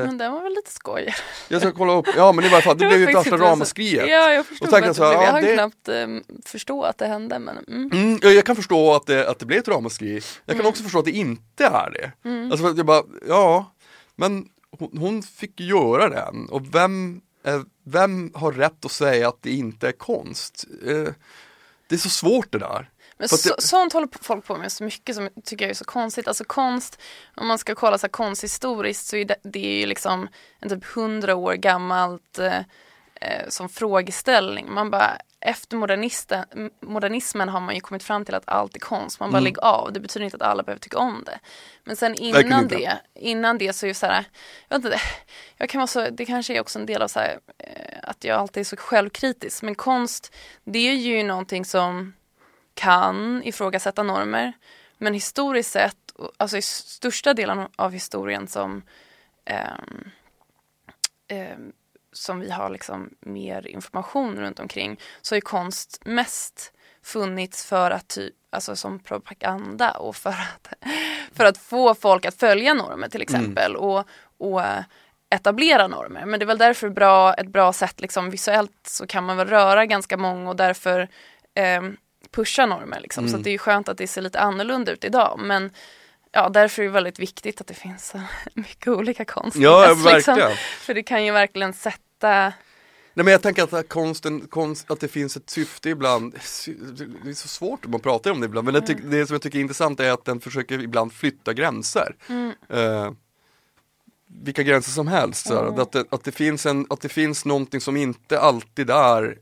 Eh, 0.00 0.06
Men 0.06 0.18
den 0.18 0.32
var 0.32 0.42
väl 0.42 0.52
lite 0.54 0.70
skoj. 0.72 1.14
jag 1.48 1.60
ska 1.60 1.72
kolla 1.72 1.92
upp, 1.92 2.06
ja 2.16 2.32
men 2.32 2.44
i 2.44 2.48
varje 2.48 2.62
fall, 2.62 2.78
det 2.78 2.84
Jag 2.84 2.90
blev 2.90 3.00
ju 3.00 3.06
ett 3.08 3.16
värsta 3.16 3.36
ramaskriet. 3.36 4.08
Ja, 4.08 4.30
jag 4.32 4.46
förstod 4.46 4.68
Och 4.68 4.72
tänkte 4.74 4.90
att 4.90 4.96
så 4.96 5.02
det 5.02 5.08
blev. 5.08 5.20
Jag 5.20 5.28
ja, 5.28 5.32
hann 5.32 5.42
det- 5.42 5.54
knappt 5.54 5.88
eh, 5.88 6.34
förstå 6.46 6.82
att 6.82 6.98
det 6.98 7.06
hände. 7.06 7.38
Men, 7.38 7.58
mm. 7.68 7.90
Mm, 7.92 8.18
ja, 8.22 8.28
jag 8.28 8.44
kan 8.44 8.56
förstå 8.56 8.94
att 8.94 9.06
det, 9.06 9.30
att 9.30 9.38
det 9.38 9.46
blev 9.46 9.58
ett 9.58 9.68
ramaskri. 9.68 10.12
Jag 10.14 10.22
kan 10.46 10.54
Mm. 10.60 10.66
också 10.66 10.82
förstå 10.82 10.98
att 10.98 11.04
det 11.04 11.10
inte 11.10 11.64
är 11.66 11.90
det. 11.90 12.30
Alltså 12.50 12.56
för 12.64 12.70
att 12.70 12.76
jag 12.76 12.86
bara, 12.86 13.02
ja, 13.28 13.72
men 14.16 14.46
hon, 14.78 14.98
hon 14.98 15.22
fick 15.22 15.60
göra 15.60 16.08
den 16.08 16.48
och 16.48 16.74
vem, 16.74 17.20
vem 17.84 18.30
har 18.34 18.52
rätt 18.52 18.84
att 18.84 18.92
säga 18.92 19.28
att 19.28 19.42
det 19.42 19.50
inte 19.50 19.88
är 19.88 19.92
konst? 19.92 20.64
Eh, 20.86 21.12
det 21.86 21.94
är 21.94 21.98
så 21.98 22.08
svårt 22.10 22.52
det 22.52 22.58
där. 22.58 22.90
Men 23.18 23.28
så, 23.28 23.48
det- 23.48 23.62
sånt 23.62 23.92
håller 23.92 24.08
folk 24.20 24.44
på 24.44 24.56
med 24.56 24.72
så 24.72 24.84
mycket 24.84 25.16
som 25.16 25.28
tycker 25.44 25.64
jag 25.64 25.70
är 25.70 25.74
så 25.74 25.84
konstigt. 25.84 26.28
Alltså 26.28 26.44
konst, 26.44 26.98
om 27.36 27.46
man 27.46 27.58
ska 27.58 27.74
kolla 27.74 27.98
så 27.98 28.06
här 28.06 28.10
konsthistoriskt 28.12 29.06
så 29.06 29.16
är 29.16 29.24
det, 29.24 29.36
det 29.42 29.66
är 29.66 29.80
ju 29.80 29.86
liksom 29.86 30.28
en 30.60 30.68
typ 30.68 30.84
hundra 30.84 31.34
år 31.34 31.54
gammalt 31.54 32.38
eh, 32.38 32.58
eh, 33.20 33.48
som 33.48 33.68
frågeställning. 33.68 34.72
Man 34.72 34.90
bara, 34.90 35.18
efter 35.46 35.76
modernismen 36.86 37.48
har 37.48 37.60
man 37.60 37.74
ju 37.74 37.80
kommit 37.80 38.02
fram 38.02 38.24
till 38.24 38.34
att 38.34 38.48
allt 38.48 38.76
är 38.76 38.80
konst. 38.80 39.20
Man 39.20 39.30
bara 39.30 39.38
Mm. 39.38 39.44
lägger 39.44 39.64
av, 39.64 39.92
det 39.92 40.00
betyder 40.00 40.24
inte 40.24 40.36
att 40.36 40.42
alla 40.42 40.62
behöver 40.62 40.80
tycka 40.80 40.98
om 40.98 41.22
det. 41.26 41.38
Men 41.84 41.96
sen 41.96 42.14
innan 42.14 42.68
det, 42.68 42.98
innan 43.14 43.58
det 43.58 43.72
så 43.72 43.86
är 43.86 43.88
det 43.88 43.94
så 43.94 44.06
här, 44.06 44.24
jag 44.68 44.78
vet 44.78 44.84
inte, 44.84 45.00
jag 45.56 45.68
kan 45.68 45.78
vara 45.78 45.86
så, 45.86 46.10
det 46.10 46.24
kanske 46.26 46.54
är 46.56 46.60
också 46.60 46.78
en 46.78 46.86
del 46.86 47.02
av 47.02 47.08
så 47.08 47.20
här, 47.20 47.38
eh, 47.58 47.98
att 48.02 48.24
jag 48.24 48.38
alltid 48.40 48.60
är 48.60 48.64
så 48.64 48.76
självkritisk. 48.76 49.62
Men 49.62 49.74
konst, 49.74 50.34
det 50.64 50.78
är 50.78 50.94
ju 50.94 51.22
någonting 51.22 51.64
som 51.64 52.14
kan 52.74 53.42
ifrågasätta 53.44 54.02
normer. 54.02 54.52
Men 54.98 55.14
historiskt 55.14 55.70
sett, 55.70 55.96
alltså 56.36 56.56
i 56.56 56.62
största 56.62 57.34
delen 57.34 57.68
av 57.76 57.92
historien 57.92 58.46
som 58.48 58.82
ehm, 59.44 60.10
ehm, 61.28 61.72
som 62.14 62.40
vi 62.40 62.50
har 62.50 62.70
liksom 62.70 63.10
mer 63.20 63.66
information 63.66 64.36
runt 64.36 64.60
omkring 64.60 65.00
så 65.22 65.34
ju 65.34 65.40
konst 65.40 66.00
mest 66.04 66.72
funnits 67.02 67.64
för 67.64 67.90
att 67.90 68.08
typ, 68.08 68.34
alltså 68.50 68.76
som 68.76 68.98
propaganda 68.98 69.90
och 69.90 70.16
för 70.16 70.30
att, 70.30 70.68
för 71.32 71.44
att 71.44 71.58
få 71.58 71.94
folk 71.94 72.24
att 72.24 72.34
följa 72.34 72.74
normer 72.74 73.08
till 73.08 73.22
exempel 73.22 73.76
och, 73.76 74.04
och 74.38 74.62
eh, 74.62 74.84
etablera 75.30 75.86
normer. 75.86 76.26
Men 76.26 76.40
det 76.40 76.44
är 76.44 76.46
väl 76.46 76.58
därför 76.58 76.88
bra, 76.88 77.34
ett 77.34 77.48
bra 77.48 77.72
sätt 77.72 78.00
liksom 78.00 78.30
visuellt 78.30 78.86
så 78.86 79.06
kan 79.06 79.24
man 79.24 79.36
väl 79.36 79.48
röra 79.48 79.86
ganska 79.86 80.16
många 80.16 80.50
och 80.50 80.56
därför 80.56 81.08
ehm, 81.54 81.96
pusha 82.30 82.66
normer 82.66 83.00
liksom. 83.00 83.28
Så 83.28 83.36
att 83.36 83.44
det 83.44 83.50
är 83.50 83.52
ju 83.52 83.58
skönt 83.58 83.88
att 83.88 83.98
det 83.98 84.06
ser 84.06 84.22
lite 84.22 84.40
annorlunda 84.40 84.92
ut 84.92 85.04
idag. 85.04 85.40
Men 85.42 85.70
ja, 86.34 86.48
därför 86.48 86.82
är 86.82 86.86
det 86.86 86.92
väldigt 86.92 87.18
viktigt 87.18 87.60
att 87.60 87.66
det 87.66 87.74
finns 87.74 88.14
eh, 88.14 88.20
mycket 88.54 88.88
olika 88.88 89.24
konst. 89.24 89.56
Ja, 89.56 89.88
Alltså, 89.88 90.14
liksom, 90.14 90.34
verkligen. 90.34 90.56
för 90.80 90.94
det 90.94 91.02
kan 91.02 91.24
ju 91.24 91.32
verkligen 91.32 91.72
sätta 91.72 92.52
Nej 93.16 93.24
men 93.24 93.32
jag 93.32 93.42
tänker 93.42 93.76
att 93.78 93.88
konsten, 93.88 94.40
konst, 94.40 94.90
att 94.90 95.00
det 95.00 95.08
finns 95.08 95.36
ett 95.36 95.50
syfte 95.50 95.90
ibland, 95.90 96.32
det 97.24 97.30
är 97.30 97.34
så 97.34 97.48
svårt 97.48 97.84
att 97.84 97.90
man 97.90 98.00
pratar 98.00 98.30
om 98.30 98.40
det 98.40 98.46
ibland, 98.46 98.64
men 98.64 98.74
det, 98.74 98.80
ty- 98.86 98.94
det 98.94 99.26
som 99.26 99.34
jag 99.34 99.42
tycker 99.42 99.58
är 99.58 99.62
intressant 99.62 100.00
är 100.00 100.10
att 100.10 100.24
den 100.24 100.40
försöker 100.40 100.82
ibland 100.82 101.12
flytta 101.12 101.52
gränser. 101.52 102.16
Eh, 102.68 103.10
vilka 104.26 104.62
gränser 104.62 104.90
som 104.90 105.06
helst, 105.06 105.46
så 105.46 105.54
här, 105.54 105.80
att, 105.82 105.92
det, 105.92 106.04
att, 106.10 106.24
det 106.24 106.32
finns 106.32 106.66
en, 106.66 106.86
att 106.90 107.00
det 107.00 107.08
finns 107.08 107.44
någonting 107.44 107.80
som 107.80 107.96
inte 107.96 108.40
alltid 108.40 108.90
är 108.90 109.38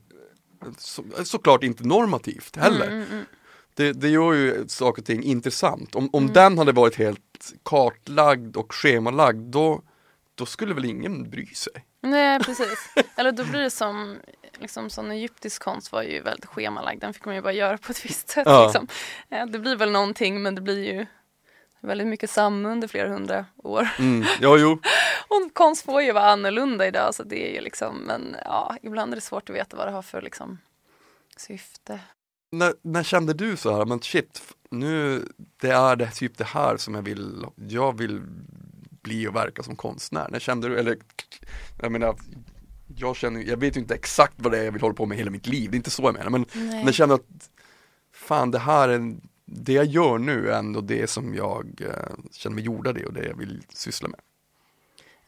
så, 0.77 1.03
såklart 1.23 1.63
inte 1.63 1.83
normativt 1.83 2.55
heller. 2.55 3.05
Det, 3.73 3.93
det 3.93 4.09
gör 4.09 4.33
ju 4.33 4.67
saker 4.67 5.01
och 5.01 5.05
ting 5.05 5.23
intressant. 5.23 5.95
Om, 5.95 6.09
om 6.13 6.33
den 6.33 6.57
hade 6.57 6.71
varit 6.71 6.95
helt 6.95 7.53
kartlagd 7.63 8.57
och 8.57 8.73
schemalagd 8.75 9.51
då, 9.51 9.81
då 10.35 10.45
skulle 10.45 10.73
väl 10.73 10.85
ingen 10.85 11.29
bry 11.29 11.45
sig. 11.45 11.73
Nej 12.01 12.39
precis. 12.43 12.89
Eller 13.15 13.31
då 13.31 13.43
blir 13.45 13.61
det 13.61 13.69
som, 13.69 14.17
liksom 14.59 14.89
sån 14.89 15.11
egyptisk 15.11 15.61
konst 15.63 15.91
var 15.91 16.03
ju 16.03 16.21
väldigt 16.21 16.45
schemalagd. 16.45 17.01
Den 17.01 17.13
fick 17.13 17.25
man 17.25 17.35
ju 17.35 17.41
bara 17.41 17.53
göra 17.53 17.77
på 17.77 17.91
ett 17.91 18.05
visst 18.05 18.29
sätt. 18.29 18.43
Ja. 18.47 18.63
Liksom. 18.65 18.87
Eh, 19.29 19.45
Det 19.45 19.59
blir 19.59 19.75
väl 19.75 19.91
någonting 19.91 20.41
men 20.41 20.55
det 20.55 20.61
blir 20.61 20.93
ju 20.93 21.05
väldigt 21.79 22.07
mycket 22.07 22.29
samma 22.29 22.69
under 22.69 22.87
flera 22.87 23.09
hundra 23.09 23.45
år. 23.57 23.89
Mm. 23.99 24.25
Ja, 24.41 24.57
jo. 24.57 24.71
Och 25.27 25.53
konst 25.53 25.85
får 25.85 26.01
ju 26.01 26.11
vara 26.11 26.25
annorlunda 26.31 26.87
idag 26.87 27.15
så 27.15 27.23
det 27.23 27.49
är 27.49 27.53
ju 27.55 27.61
liksom, 27.61 27.97
men 27.97 28.35
ja, 28.45 28.77
ibland 28.81 29.11
är 29.11 29.15
det 29.15 29.21
svårt 29.21 29.49
att 29.49 29.55
veta 29.55 29.77
vad 29.77 29.87
det 29.87 29.91
har 29.91 30.01
för 30.01 30.21
liksom 30.21 30.59
syfte. 31.37 31.99
När, 32.53 32.73
när 32.81 33.03
kände 33.03 33.33
du 33.33 33.57
så 33.57 33.77
här, 33.77 33.85
men 33.85 34.01
shit, 34.01 34.41
nu 34.69 35.25
det 35.61 35.69
är 35.69 35.95
det 35.95 36.11
typ 36.11 36.37
det 36.37 36.43
här 36.43 36.77
som 36.77 36.95
jag 36.95 37.01
vill, 37.01 37.45
jag 37.55 37.97
vill 37.97 38.21
bli 39.01 39.27
och 39.27 39.35
verka 39.35 39.63
som 39.63 39.75
konstnär. 39.75 40.27
När 40.31 40.39
kände 40.39 40.69
du, 40.69 40.79
eller 40.79 40.97
jag 41.81 41.91
menar, 41.91 42.15
jag 42.95 43.15
känner, 43.15 43.41
jag 43.41 43.57
vet 43.57 43.77
ju 43.77 43.81
inte 43.81 43.95
exakt 43.95 44.33
vad 44.37 44.51
det 44.51 44.59
är 44.59 44.63
jag 44.63 44.71
vill 44.71 44.81
hålla 44.81 44.93
på 44.93 45.05
med 45.05 45.17
hela 45.17 45.31
mitt 45.31 45.47
liv, 45.47 45.71
det 45.71 45.75
är 45.75 45.77
inte 45.77 45.91
så 45.91 46.03
jag 46.03 46.13
menar, 46.13 46.29
men 46.29 46.45
Nej. 46.53 46.85
när 46.85 46.91
kände 46.91 47.15
du 47.15 47.21
att 47.21 47.49
fan 48.13 48.51
det 48.51 48.59
här 48.59 48.89
är, 48.89 49.15
det 49.45 49.73
jag 49.73 49.85
gör 49.85 50.17
nu 50.17 50.49
är 50.49 50.59
ändå 50.59 50.81
det 50.81 51.09
som 51.09 51.35
jag 51.35 51.81
eh, 51.81 52.15
känner 52.31 52.55
mig 52.55 52.63
gjorda 52.63 52.93
det 52.93 53.05
och 53.05 53.13
det 53.13 53.25
jag 53.25 53.37
vill 53.37 53.63
syssla 53.69 54.07
med. 54.07 54.19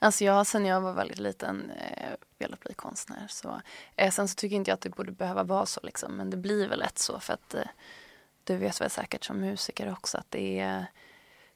Alltså 0.06 0.24
jag 0.24 0.34
har 0.34 0.44
sen 0.44 0.66
jag 0.66 0.82
var 0.82 0.94
väldigt 0.94 1.20
liten 1.20 1.72
eh, 1.72 2.10
velat 2.38 2.60
bli 2.60 2.74
konstnär. 2.74 3.28
Så, 3.30 3.62
eh, 3.96 4.12
sen 4.12 4.28
så 4.28 4.36
tycker 4.36 4.56
inte 4.56 4.72
jag 4.72 4.76
att 4.76 4.82
det 4.82 4.90
borde 4.90 5.12
behöva 5.12 5.44
vara 5.44 5.66
så 5.66 5.80
liksom. 5.84 6.18
Men 6.18 6.30
det 6.30 6.38
blir 6.38 6.68
väl 6.68 6.80
lätt 6.80 6.98
så 6.98 7.20
för 7.20 7.34
att 7.34 7.54
eh, 7.54 7.64
du 8.44 8.58
vet 8.58 8.82
väl 8.82 8.90
säkert 8.90 9.24
som 9.24 9.40
musiker 9.40 9.92
också 9.92 10.18
att 10.18 10.32
det 10.32 10.60
är 10.60 10.86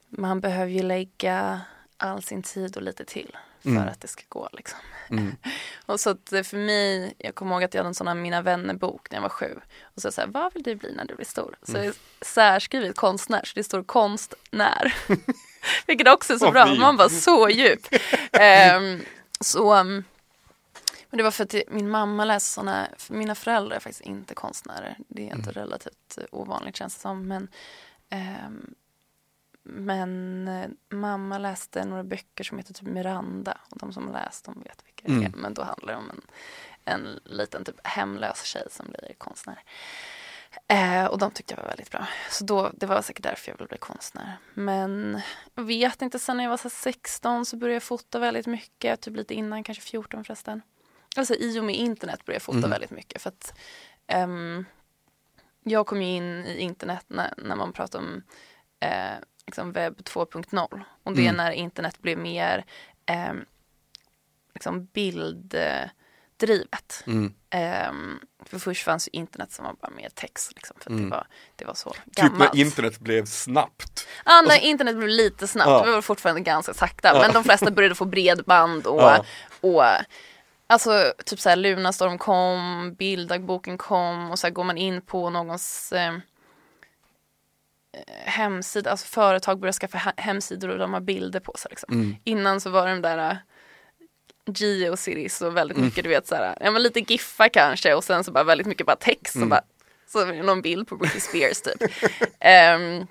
man 0.09 0.41
behöver 0.41 0.71
ju 0.71 0.83
lägga 0.83 1.61
all 1.97 2.23
sin 2.23 2.43
tid 2.43 2.77
och 2.77 2.83
lite 2.83 3.05
till 3.05 3.37
för 3.63 3.87
att 3.87 4.01
det 4.01 4.07
ska 4.07 4.23
gå 4.29 4.49
liksom. 4.53 4.79
och 5.85 5.99
så 5.99 6.09
att 6.09 6.29
för 6.29 6.57
mig, 6.57 7.13
jag 7.17 7.35
kommer 7.35 7.55
ihåg 7.55 7.63
att 7.63 7.73
jag 7.73 7.79
hade 7.79 7.89
en 7.89 7.95
sån 7.95 8.07
här 8.07 8.15
Mina 8.15 8.41
vänner-bok 8.41 9.11
när 9.11 9.17
jag 9.17 9.21
var 9.21 9.29
sju. 9.29 9.59
Och 9.81 10.01
så 10.01 10.11
sa 10.11 10.21
jag, 10.21 10.27
vad 10.27 10.53
vill 10.53 10.63
du 10.63 10.75
bli 10.75 10.95
när 10.95 11.05
du 11.05 11.15
blir 11.15 11.25
stor? 11.25 11.57
Så 11.63 11.77
jag 11.77 11.93
särskrivit 12.21 12.95
konstnär, 12.95 13.41
så 13.45 13.51
det 13.55 13.63
står 13.63 13.83
konstnär. 13.83 14.95
Vilket 15.87 16.07
också 16.07 16.33
är 16.33 16.37
så 16.37 16.45
Vad 16.45 16.53
bra, 16.53 16.75
man 16.75 16.97
bara 16.97 17.09
så 17.09 17.49
djup. 17.49 17.87
Ehm, 18.31 19.01
så, 19.39 19.75
um, 19.75 20.03
men 21.09 21.17
det 21.17 21.23
var 21.23 21.31
för 21.31 21.43
att 21.43 21.55
min 21.67 21.89
mamma 21.89 22.25
läste 22.25 22.49
sådana, 22.49 22.87
för 22.97 23.13
mina 23.13 23.35
föräldrar 23.35 23.75
är 23.75 23.79
faktiskt 23.79 24.05
inte 24.05 24.35
konstnärer. 24.35 24.97
Det 25.07 25.29
är 25.29 25.35
inte 25.35 25.51
relativt 25.51 26.17
eh, 26.17 26.23
ovanligt 26.31 26.75
känns 26.75 26.95
det 26.95 27.01
som. 27.01 27.27
Men, 27.27 27.47
ehm, 28.09 28.73
men 29.63 30.47
eh, 30.47 30.69
mamma 30.89 31.37
läste 31.37 31.85
några 31.85 32.03
böcker 32.03 32.43
som 32.43 32.57
heter 32.57 32.73
typ 32.73 32.87
Miranda. 32.87 33.57
Och 33.69 33.77
de 33.77 33.93
som 33.93 34.07
har 34.07 34.13
läst 34.13 34.45
de 34.45 34.61
vet 34.61 34.85
vilka 34.85 35.07
det 35.07 35.13
är. 35.13 35.27
Mm. 35.27 35.39
Men 35.41 35.53
då 35.53 35.63
handlar 35.63 35.93
det 35.93 35.99
om 35.99 36.09
en, 36.09 36.21
en 36.85 37.19
liten 37.25 37.65
typ 37.65 37.87
hemlös 37.87 38.43
tjej 38.43 38.67
som 38.69 38.85
blir 38.87 39.13
konstnär. 39.17 39.63
Eh, 40.67 41.05
och 41.05 41.17
de 41.17 41.31
tyckte 41.31 41.53
jag 41.53 41.61
var 41.61 41.69
väldigt 41.69 41.91
bra. 41.91 42.07
Så 42.29 42.43
då, 42.43 42.71
det 42.73 42.85
var 42.85 43.01
säkert 43.01 43.23
därför 43.23 43.51
jag 43.51 43.57
ville 43.57 43.67
bli 43.67 43.77
konstnär. 43.77 44.37
Men 44.53 45.21
jag 45.55 45.63
vet 45.63 46.01
inte, 46.01 46.19
sen 46.19 46.37
när 46.37 46.43
jag 46.43 46.49
var 46.49 46.57
så 46.57 46.63
här 46.63 46.69
16 46.69 47.45
så 47.45 47.57
började 47.57 47.73
jag 47.75 47.83
fota 47.83 48.19
väldigt 48.19 48.47
mycket. 48.47 49.01
Typ 49.01 49.15
lite 49.15 49.33
innan, 49.33 49.63
kanske 49.63 49.83
14 49.83 50.23
förresten. 50.23 50.61
Alltså 51.17 51.35
i 51.35 51.59
och 51.59 51.63
med 51.63 51.75
internet 51.75 52.25
började 52.25 52.35
jag 52.35 52.41
fota 52.41 52.57
Mm. 52.57 52.69
väldigt 52.69 52.91
mycket. 52.91 53.21
För 53.21 53.29
att 53.29 53.53
ehm, 54.07 54.65
jag 55.63 55.87
kom 55.87 56.01
ju 56.01 56.07
in 56.07 56.45
i 56.45 56.57
internet 56.59 57.05
när, 57.07 57.33
när 57.37 57.55
man 57.55 57.73
pratar 57.73 57.99
om 57.99 58.23
eh, 58.79 59.17
liksom 59.49 59.71
webb 59.71 59.97
2.0. 60.03 60.81
Och 61.03 61.13
det 61.13 61.21
är 61.21 61.23
Mm. 61.23 61.35
när 61.35 61.51
internet 61.51 62.01
blev 62.01 62.17
mer 62.17 62.65
ehm, 63.05 63.45
liksom 64.53 64.85
bilddrivet. 64.85 67.03
Mm. 67.07 67.33
Ehm, 67.49 68.19
för 68.45 68.59
först 68.59 68.83
fanns 68.83 69.07
ju 69.07 69.09
internet 69.13 69.51
som 69.51 69.65
var 69.65 69.73
bara 69.73 69.91
mer 69.91 70.09
text 70.09 70.51
liksom, 70.55 70.77
för 70.79 70.91
Mm. 70.91 71.03
det, 71.03 71.09
var, 71.15 71.27
det 71.55 71.65
var 71.65 71.73
så 71.73 71.89
Typ 71.89 72.05
gammalt. 72.15 72.53
när 72.53 72.61
internet 72.61 72.99
blev 72.99 73.25
snabbt. 73.25 74.07
Ja, 74.25 74.41
när 74.47 74.59
internet 74.59 74.97
blev 74.97 75.09
lite 75.09 75.47
snabbt, 75.47 75.69
Ja. 75.69 75.85
det 75.85 75.91
var 75.91 76.01
fortfarande 76.01 76.41
ganska 76.41 76.73
sakta. 76.73 77.07
Ja. 77.07 77.21
Men 77.21 77.33
de 77.33 77.43
flesta 77.43 77.71
började 77.71 77.95
få 77.95 78.05
bredband 78.05 78.87
och, 78.87 79.01
Ja. 79.01 79.25
och 79.61 79.83
alltså 80.67 81.13
typ 81.25 81.39
såhär 81.39 81.55
Lunarstorm 81.55 82.17
kom, 82.17 82.93
bilddagboken 82.97 83.77
kom 83.77 84.31
och 84.31 84.39
så 84.39 84.49
går 84.49 84.63
man 84.63 84.77
in 84.77 85.01
på 85.01 85.29
någons 85.29 85.91
eh, 85.93 86.07
eh, 86.13 86.17
hemsida, 88.25 88.91
alltså 88.91 89.07
företag 89.07 89.59
börjar 89.59 89.73
skaffa 89.73 89.97
he- 89.97 90.21
hemsidor 90.21 90.69
och 90.69 90.77
de 90.77 90.93
har 90.93 91.01
bilder 91.01 91.39
på 91.39 91.53
sig 91.57 91.69
liksom. 91.69 91.93
Mm. 91.93 92.15
Innan 92.23 92.61
så 92.61 92.69
var 92.69 92.87
det 92.87 92.91
de 92.91 93.01
där 93.01 93.17
eh, 93.17 93.37
Geocities 94.55 95.41
och 95.41 95.57
väldigt 95.57 95.77
mycket 95.77 96.03
du 96.03 96.09
vet 96.09 96.27
såhär, 96.27 96.57
ja 96.61 96.71
men 96.71 96.83
lite 96.83 96.99
giffar 96.99 97.49
kanske 97.49 97.93
och 97.93 98.03
sen 98.03 98.23
så 98.23 98.31
bara 98.31 98.43
väldigt 98.43 98.67
mycket 98.67 98.85
bara 98.87 98.95
text 98.95 99.35
och 99.35 99.47
bara 99.47 99.61
så 100.07 100.25
någon 100.25 100.61
bild 100.61 100.87
på 100.87 100.95
Britney 100.95 101.21
Spears 101.21 101.61
typ. 101.61 101.91
Ehm, 102.39 103.07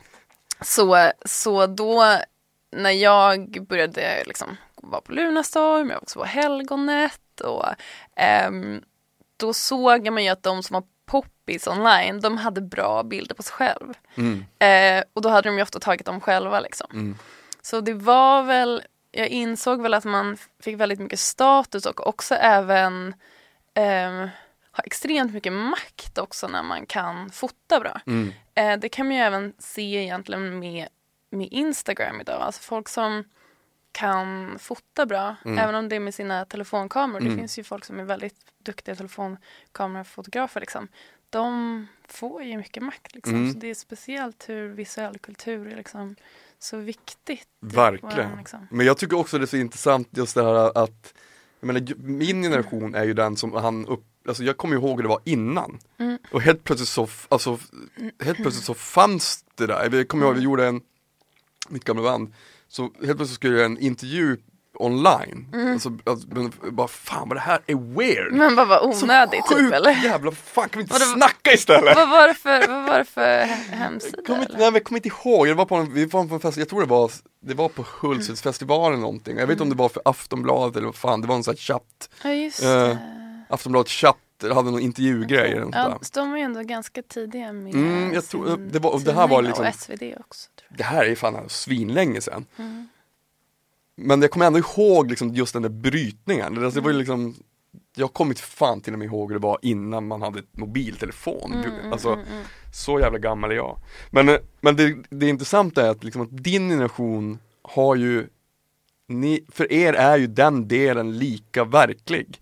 så, 0.60 1.10
så 1.24 1.66
då 1.66 2.18
när 2.70 2.90
jag 2.90 3.66
började 3.68 4.24
liksom 4.26 4.56
vara 4.74 5.00
på 5.00 5.12
Lunarstorm, 5.12 5.88
jag 5.88 5.96
var 5.96 6.02
också 6.02 6.18
på 6.18 6.24
Helgonet 6.24 7.40
och 7.40 7.66
ehm, 8.16 8.82
då 9.36 9.52
såg 9.52 10.10
man 10.10 10.24
ju 10.24 10.30
att 10.30 10.42
de 10.42 10.62
som 10.62 10.74
var 10.74 10.84
poppis 11.08 11.66
online, 11.66 12.20
de 12.20 12.36
hade 12.36 12.60
bra 12.60 13.02
bilder 13.02 13.34
på 13.34 13.42
sig 13.42 13.52
själv. 13.52 13.94
Mm. 14.14 14.44
Eh, 14.58 15.04
och 15.12 15.22
då 15.22 15.28
hade 15.28 15.48
de 15.48 15.56
ju 15.56 15.62
ofta 15.62 15.80
tagit 15.80 16.06
dem 16.06 16.20
själva 16.20 16.60
liksom. 16.60 16.90
Mm. 16.92 17.18
Så 17.62 17.80
det 17.80 17.94
var 17.94 18.42
väl, 18.42 18.82
jag 19.10 19.28
insåg 19.28 19.82
väl 19.82 19.94
att 19.94 20.04
man 20.04 20.36
fick 20.62 20.80
väldigt 20.80 20.98
mycket 20.98 21.20
status 21.20 21.86
och 21.86 22.06
också 22.06 22.34
även 22.34 23.14
ehm, 23.74 24.28
ha 24.72 24.84
extremt 24.84 25.32
mycket 25.32 25.52
makt 25.52 26.18
också 26.18 26.48
när 26.48 26.62
man 26.62 26.86
kan 26.86 27.30
fota 27.30 27.80
bra. 27.80 28.00
Mm. 28.06 28.32
Eh, 28.54 28.78
det 28.78 28.88
kan 28.88 29.06
man 29.06 29.16
ju 29.16 29.22
även 29.22 29.52
se 29.58 30.02
egentligen 30.02 30.58
med, 30.58 30.88
med 31.30 31.48
Instagram 31.50 32.20
idag. 32.20 32.42
Alltså 32.42 32.62
folk 32.62 32.88
som 32.88 33.24
kan 33.92 34.58
fota 34.58 35.06
bra, 35.06 35.36
även 35.44 35.74
om 35.74 35.88
det 35.88 35.96
är 35.96 36.00
med 36.00 36.14
sina 36.14 36.44
telefonkameror. 36.44 37.20
Det 37.20 37.36
finns 37.36 37.58
ju 37.58 37.64
folk 37.64 37.84
som 37.84 38.00
är 38.00 38.04
väldigt 38.04 38.36
duktiga 38.58 38.94
telefonkamerafotografer. 38.94 40.60
Liksom. 40.60 40.88
De 41.30 41.86
får 42.08 42.42
ju 42.42 42.56
mycket 42.56 42.82
makt. 42.82 43.14
Liksom. 43.14 43.34
Mm. 43.34 43.52
Så 43.52 43.58
det 43.58 43.70
är 43.70 43.74
speciellt 43.74 44.48
hur 44.48 44.68
visuell 44.68 45.18
kultur 45.18 45.72
är 45.72 45.76
liksom, 45.76 46.16
så 46.58 46.76
viktigt. 46.76 47.48
Verkligen. 47.60 48.16
våran, 48.16 48.38
liksom. 48.38 48.66
Men 48.70 48.86
jag 48.86 48.98
tycker 48.98 49.18
också 49.18 49.38
det 49.38 49.44
är 49.44 49.46
så 49.46 49.56
intressant 49.56 50.08
just 50.10 50.34
det 50.34 50.42
här 50.44 50.78
att 50.84 51.14
jag 51.60 51.66
menar, 51.66 51.94
min 51.96 52.42
generation 52.42 52.94
är 52.94 53.04
ju 53.04 53.14
den 53.14 53.36
som 53.36 53.52
han 53.52 53.86
upp, 53.86 54.04
alltså 54.28 54.44
jag 54.44 54.56
kommer 54.56 54.76
ihåg 54.76 54.96
hur 54.96 55.02
det 55.02 55.08
var 55.08 55.20
innan. 55.24 55.78
Mm. 55.98 56.18
Och 56.30 56.42
helt 56.42 56.64
plötsligt 56.64 56.88
så, 56.88 57.08
alltså, 57.28 57.58
helt 58.20 58.38
plötsligt 58.38 58.64
så 58.64 58.74
fanns 58.74 59.44
det 59.54 59.66
där. 59.66 59.94
Jag 59.94 60.08
kommer 60.08 60.26
ihåg, 60.26 60.34
vi 60.34 60.42
gjorde 60.42 60.66
en, 60.66 60.80
mitt 61.68 61.84
gamla 61.84 62.02
band, 62.02 62.32
så 62.68 62.82
helt 62.82 62.98
plötsligt 63.00 63.30
skulle 63.30 63.52
jag 63.52 63.58
göra 63.58 63.66
en 63.66 63.78
intervju 63.78 64.36
online. 64.80 65.48
Alltså, 65.72 65.92
alltså, 66.06 66.28
men 66.30 66.52
bara 66.70 66.88
fan 66.88 67.28
vad 67.28 67.36
det 67.36 67.40
här 67.40 67.60
är 67.66 67.74
weird. 67.98 68.32
Men 68.32 68.54
vad 68.54 68.68
var 68.68 68.84
onödigt 68.86 69.46
typ 69.46 69.72
eller? 69.72 70.04
jävla 70.04 70.32
fan 70.32 70.68
kan 70.68 70.78
vi 70.78 70.82
inte 70.82 70.92
Vadå? 70.92 71.04
snacka 71.04 71.52
istället? 71.52 71.96
vad, 71.96 72.08
var 72.08 72.28
det 72.28 72.34
för, 72.34 72.66
vad 72.68 72.84
var 72.86 72.98
det 72.98 73.04
för 73.04 73.20
he- 73.40 73.70
hemsida? 73.70 74.22
Kommer 74.26 74.40
inte, 74.42 74.56
nej, 74.58 74.70
jag 74.72 74.84
kommer 74.84 74.98
inte 74.98 75.08
ihåg, 75.08 75.46
det 75.46 75.54
var 75.54 75.64
på 75.64 75.74
en, 75.74 75.92
vi 75.94 76.04
var 76.04 76.24
på 76.26 76.34
en 76.34 76.40
fest, 76.40 76.58
jag 76.58 76.68
tror 76.68 76.80
det 76.80 76.86
var, 76.86 77.10
det 77.40 77.54
var 77.54 77.68
på 77.68 77.84
Hultsfredsfestivalen 78.00 78.92
eller 78.92 79.00
någonting. 79.02 79.38
Jag 79.38 79.46
vet 79.46 79.52
inte 79.54 79.62
om 79.62 79.70
det 79.70 79.76
var 79.76 79.88
för 79.88 80.02
Aftonbladet 80.04 80.76
eller 80.76 80.86
vad 80.86 80.94
fan, 80.96 81.20
det 81.20 81.26
var 81.26 81.34
en 81.36 81.44
sån 81.44 81.52
här 81.52 81.58
chatt, 81.58 82.10
Ja 82.22 82.30
just 82.32 82.62
Eh, 82.62 82.68
det. 82.70 82.98
Aftonbladet 83.48 83.88
chatt, 83.90 84.16
hade 84.42 84.70
någon 84.70 84.80
intervjugrej 84.80 85.52
eller 85.52 85.64
något 85.64 85.74
Ja, 85.74 85.98
de 86.14 86.30
var 86.30 86.36
ju 86.38 86.42
ändå 86.44 86.62
ganska 86.62 87.02
tidiga 87.02 87.52
med 87.52 87.74
Mm, 87.74 88.14
jag 88.14 88.24
tror- 88.26 88.56
det 88.56 88.78
var- 88.78 88.98
det 89.04 89.12
här 89.12 89.28
var 89.28 89.42
liksom- 89.42 89.64
Och 89.66 89.74
SvD 89.74 90.14
också. 90.20 90.50
Tror 90.56 90.76
Det 90.78 90.84
här 90.84 91.04
är 91.04 91.14
fan 91.14 91.48
svinlänge 91.48 92.20
sedan. 92.20 92.46
Mm. 92.56 92.88
Men 93.96 94.22
jag 94.22 94.30
kommer 94.30 94.46
ändå 94.46 94.58
ihåg 94.58 95.08
liksom 95.10 95.34
just 95.34 95.52
den 95.52 95.62
där 95.62 95.68
brytningen. 95.68 96.64
Alltså, 96.64 96.80
det 96.80 96.84
var 96.84 96.90
ju 96.92 96.98
liksom, 96.98 97.34
jag 97.96 98.12
kommer 98.12 98.30
inte 98.30 98.42
fan 98.42 98.80
till 98.80 98.92
och 98.92 98.98
med 98.98 99.06
ihåg 99.06 99.30
hur 99.32 99.38
det 99.38 99.42
var 99.42 99.58
innan 99.62 100.06
man 100.06 100.22
hade 100.22 100.42
mobiltelefon. 100.52 101.52
Mm, 101.52 101.92
alltså, 101.92 102.18
så 102.74 103.00
jävla 103.00 103.18
gammal 103.18 103.50
är 103.50 103.54
jag. 103.54 103.78
Men, 104.10 104.28
eh, 104.28 104.36
men 104.60 104.76
det, 104.76 104.96
det 105.10 105.28
intressanta 105.28 105.86
är 105.86 105.90
att, 105.90 106.04
liksom, 106.04 106.22
att 106.22 106.28
din 106.44 106.68
generation 106.68 107.38
har 107.62 107.94
ju 107.96 108.26
ni, 109.08 109.44
för 109.52 109.72
er 109.72 109.92
är 109.92 110.16
ju 110.16 110.26
den 110.26 110.68
delen 110.68 111.18
lika 111.18 111.64
verklig. 111.64 112.40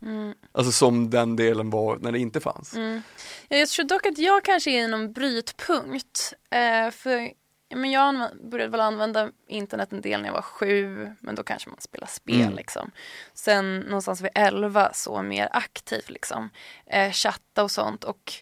Alltså 0.53 0.73
som 0.73 1.11
den 1.11 1.37
delen 1.37 1.71
var 1.71 1.97
när 1.97 2.13
det 2.13 2.19
inte 2.19 2.41
fanns. 2.41 2.75
Mm. 2.75 3.03
Ja, 3.49 3.57
jag 3.57 3.69
tror 3.69 3.85
dock 3.87 4.07
att 4.07 4.19
jag 4.19 4.45
kanske 4.45 4.71
är 4.71 4.85
i 4.85 4.89
någon 4.89 5.13
brytpunkt. 5.13 6.35
Eh, 6.51 6.91
för 6.91 7.31
men 7.75 7.91
jag 7.91 8.15
började 8.51 8.71
väl 8.71 8.81
använda 8.81 9.31
internet 9.49 9.93
en 9.93 10.01
del 10.01 10.21
när 10.21 10.29
jag 10.29 10.35
var 10.35 10.43
sju, 10.43 11.13
men 11.21 11.35
då 11.35 11.43
kanske 11.43 11.71
man 11.71 11.81
spelar 11.81 12.07
spel 12.07 12.41
Mm. 12.41 12.55
liksom. 12.55 12.91
Sen 13.35 13.81
någonstans 13.81 14.21
vid 14.21 14.31
elva 14.35 14.93
så 14.93 15.23
mer 15.23 15.49
aktivt 15.53 16.11
liksom. 16.11 16.51
Eh, 16.87 17.13
chatta 17.13 17.63
och 17.63 17.71
sånt 17.71 18.05
och 18.05 18.33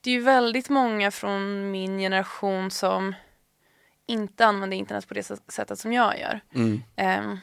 det 0.00 0.10
är 0.10 0.14
ju 0.14 0.20
väldigt 0.20 0.68
många 0.68 1.10
från 1.10 1.70
min 1.70 1.98
generation 1.98 2.70
som 2.70 3.14
inte 4.06 4.46
använder 4.46 4.76
internet 4.76 5.08
på 5.08 5.14
det 5.14 5.22
sättet 5.48 5.78
som 5.78 5.92
jag 5.92 6.18
gör. 6.20 6.40
Mm. 6.54 6.82
Ehm, 6.96 7.38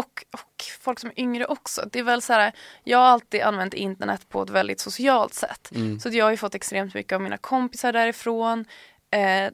och, 0.00 0.24
och 0.30 0.64
folk 0.80 0.98
som 0.98 1.10
är 1.10 1.20
yngre 1.20 1.46
också. 1.46 1.88
Det 1.92 1.98
är 1.98 2.02
väl 2.02 2.22
så 2.22 2.32
här, 2.32 2.52
jag 2.84 2.98
har 2.98 3.04
alltid 3.04 3.42
använt 3.42 3.74
internet 3.74 4.28
på 4.28 4.42
ett 4.42 4.50
väldigt 4.50 4.80
socialt 4.80 5.34
sätt. 5.34 5.70
Mm. 5.74 6.00
Så 6.00 6.08
att 6.08 6.14
jag 6.14 6.24
har 6.24 6.30
ju 6.30 6.36
fått 6.36 6.54
extremt 6.54 6.94
mycket 6.94 7.12
av 7.12 7.20
mina 7.20 7.36
kompisar 7.36 7.92
därifrån. 7.92 8.64
Eh, 9.10 9.50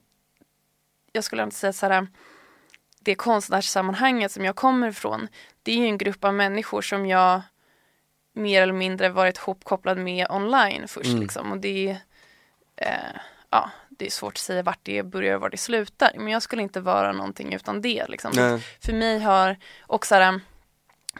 jag 1.13 1.25
skulle 1.25 1.43
inte 1.43 1.57
säga 1.57 1.73
så 1.73 1.87
här, 1.87 2.07
det 3.01 3.15
konstnärssammanhanget 3.15 4.33
som 4.33 4.45
jag 4.45 4.57
kommer 4.57 4.89
ifrån, 4.89 5.29
det 5.63 5.73
är 5.73 5.77
ju 5.77 5.87
en 5.87 5.99
grupp 5.99 6.25
av 6.25 6.35
människor 6.35 6.83
som 6.83 7.07
jag 7.07 7.43
mer 8.33 8.63
eller 8.63 8.73
mindre 8.73 9.09
varit 9.09 9.39
hopkopplad 9.39 9.99
med 9.99 10.27
online 10.31 10.89
först. 10.89 11.11
Mm. 11.11 11.23
Liksom. 11.23 11.53
Och 11.53 11.59
det 11.59 11.89
är, 11.89 11.99
eh, 12.77 13.21
ja, 13.51 13.71
det 13.97 14.07
är 14.07 14.11
svårt 14.11 14.33
att 14.35 14.39
säga 14.39 14.63
vart 14.63 14.81
det 14.83 15.03
börjar 15.03 15.35
och 15.35 15.41
var 15.41 15.51
det 15.51 15.57
slutar. 15.57 16.13
Men 16.17 16.29
jag 16.29 16.43
skulle 16.43 16.63
inte 16.63 16.81
vara 16.81 17.13
någonting 17.13 17.55
utan 17.55 17.81
det. 17.81 18.07
Liksom. 18.09 18.33
Nej. 18.35 18.61
för 18.81 18.93
mig 18.93 19.19
har 19.21 19.57
också 19.87 20.09
så 20.09 20.15
här, 20.15 20.41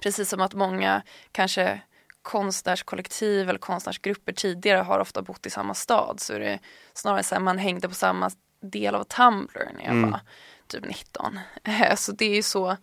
precis 0.03 0.29
som 0.29 0.41
att 0.41 0.55
många 0.55 1.03
kanske 1.33 1.81
konstnärskollektiv 2.23 3.49
eller 3.49 3.59
konstnärsgrupper 3.59 4.33
tidigare 4.33 4.79
har 4.79 4.99
ofta 4.99 5.23
bott 5.23 5.47
i 5.47 5.51
samma 5.51 5.75
stad 5.75 6.21
så 6.21 6.33
är 6.35 6.41
det 6.41 6.59
snarare 6.95 7.23
så 7.23 7.35
här 7.35 7.43
man 7.43 7.59
hängde 7.59 7.89
på 7.89 7.95
samma 7.95 8.31
del 8.63 8.95
av 8.95 9.05
Tumblr 9.05 9.69
när 9.75 9.85
jag 9.85 9.93
Mm. 9.93 10.11
var 10.11 10.21
typ 10.67 10.85
19. 10.85 11.39
Eh, 11.65 11.95
Så 11.95 12.13
det 12.13 12.25
är 12.25 12.35
ju 12.35 12.43
så, 12.43 12.77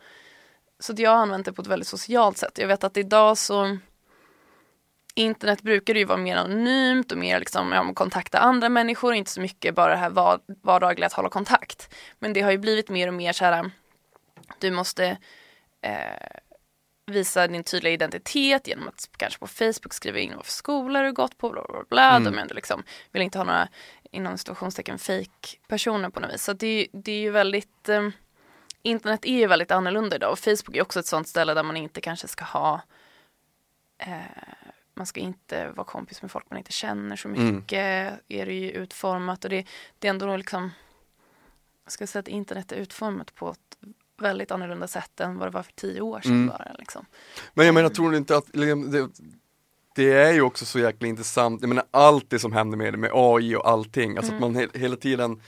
så 0.80 0.94
att 0.94 1.00
jag 1.00 1.12
har 1.12 1.18
använt 1.18 1.46
det 1.46 1.54
på 1.54 1.62
ett 1.62 1.68
väldigt 1.68 1.88
socialt 1.88 2.38
sätt. 2.38 2.58
Jag 2.58 2.68
vet 2.68 2.84
att 2.84 2.98
idag 2.98 3.38
så 3.38 3.78
internet 5.16 5.62
brukar 5.62 5.96
ju 5.96 6.06
vara 6.06 6.18
mer 6.18 6.36
anonymt 6.36 7.12
och 7.12 7.18
mer 7.18 7.40
liksom, 7.40 7.72
ja, 7.72 7.94
kontakta 7.94 8.40
andra 8.40 8.70
människor, 8.70 9.14
inte 9.14 9.32
så 9.32 9.42
mycket 9.42 9.76
bara 9.76 9.92
det 9.92 9.98
här 9.98 10.10
var- 10.10 10.40
vardagliga 10.62 11.08
att 11.08 11.14
hålla 11.14 11.30
kontakt. 11.30 11.96
Men 12.20 12.34
det 12.34 12.42
har 12.42 12.52
ju 12.52 12.58
blivit 12.58 12.90
mer 12.90 13.08
och 13.08 13.14
mer 13.14 13.34
så 13.34 13.46
här, 13.46 13.72
du 14.60 14.72
måste 14.72 15.18
eh, 15.82 16.40
visa 17.06 17.48
din 17.48 17.64
tydliga 17.64 17.94
identitet 17.94 18.68
genom 18.68 18.88
att 18.88 19.10
kanske 19.18 19.40
på 19.40 19.48
Facebook 19.48 19.94
skriva 19.94 20.20
in 20.20 20.36
vad 20.36 20.46
för 20.46 20.52
skolor 20.52 21.04
du 21.04 21.14
gått 21.14 21.38
på, 21.38 21.50
bla 21.50 21.64
bla 21.70 21.84
bla. 21.90 22.16
Mm. 22.16 22.24
De 22.24 22.40
ändå 22.40 22.56
liksom, 22.56 22.84
vill 23.12 23.22
inte 23.22 23.38
ha 23.38 23.46
några 23.46 23.68
inom 24.12 24.38
situationstecken 24.38 25.00
fake 25.00 25.58
personer 25.68 26.10
på 26.10 26.20
något 26.20 26.34
vis. 26.34 26.44
Så 26.44 26.54
det, 26.54 26.88
det 26.94 27.12
är 27.12 27.20
ju 27.20 27.32
väldigt, 27.32 27.90
eh, 27.90 28.10
internet 28.82 29.26
är 29.26 29.40
ju 29.40 29.48
väldigt 29.48 29.72
annorlunda 29.72 30.16
idag 30.16 30.32
och 30.32 30.40
Facebook 30.40 30.76
är 30.76 30.82
också 30.82 31.00
ett 31.00 31.06
sånt 31.06 31.28
ställe 31.28 31.54
där 31.54 31.64
man 31.64 31.78
inte 31.78 32.02
kanske 32.02 32.28
ska 32.28 32.46
ha 32.46 32.82
eh, 33.98 34.73
man 34.94 35.06
ska 35.06 35.20
inte 35.20 35.70
vara 35.72 35.86
kompis 35.88 36.22
med 36.22 36.32
folk 36.32 36.46
man 36.50 36.58
inte 36.58 36.72
känner 36.72 37.16
så 37.16 37.28
Mm. 37.28 37.56
mycket. 37.56 38.20
Är 38.28 38.46
det 38.46 38.54
ju 38.54 38.72
utformat 38.72 39.44
och 39.44 39.50
det, 39.50 39.66
det 40.00 40.08
är 40.08 40.10
ändå 40.10 40.38
liksom 40.38 40.72
jag 41.84 41.92
ska 41.92 42.08
säga 42.08 42.20
att 42.20 42.28
internet 42.28 42.72
är 42.72 42.76
utformat 42.76 43.36
på 43.36 43.50
ett 43.52 43.78
väldigt 44.22 44.52
annorlunda 44.52 44.88
sätt 44.88 45.20
än 45.20 45.38
vad 45.38 45.48
det 45.48 45.52
var 45.52 45.64
för 45.64 45.72
tio 45.74 46.02
år 46.02 46.22
sedan 46.22 46.32
Mm. 46.32 46.48
bara. 46.48 46.74
Liksom. 46.80 47.06
Men 47.54 47.66
jag 47.66 47.76
menar, 47.76 47.90
tror 47.90 48.12
du 48.12 48.18
inte 48.18 48.38
att 48.38 48.46
det, 48.54 49.10
det 49.96 50.12
är 50.14 50.34
ju 50.34 50.42
också 50.42 50.66
så 50.66 50.80
jäkla 50.80 51.08
intressant, 51.08 51.62
jag 51.62 51.68
menar 51.70 51.86
allt 51.92 52.30
det 52.30 52.40
som 52.40 52.54
händer 52.54 52.78
med 52.78 52.94
det, 52.94 52.98
med 52.98 53.10
AI 53.14 53.56
och 53.56 53.68
allting, 53.70 54.18
alltså 54.18 54.34
att 54.34 54.40
man 54.40 54.56
he, 54.56 54.68
hela 54.74 54.96
tiden, 54.96 55.42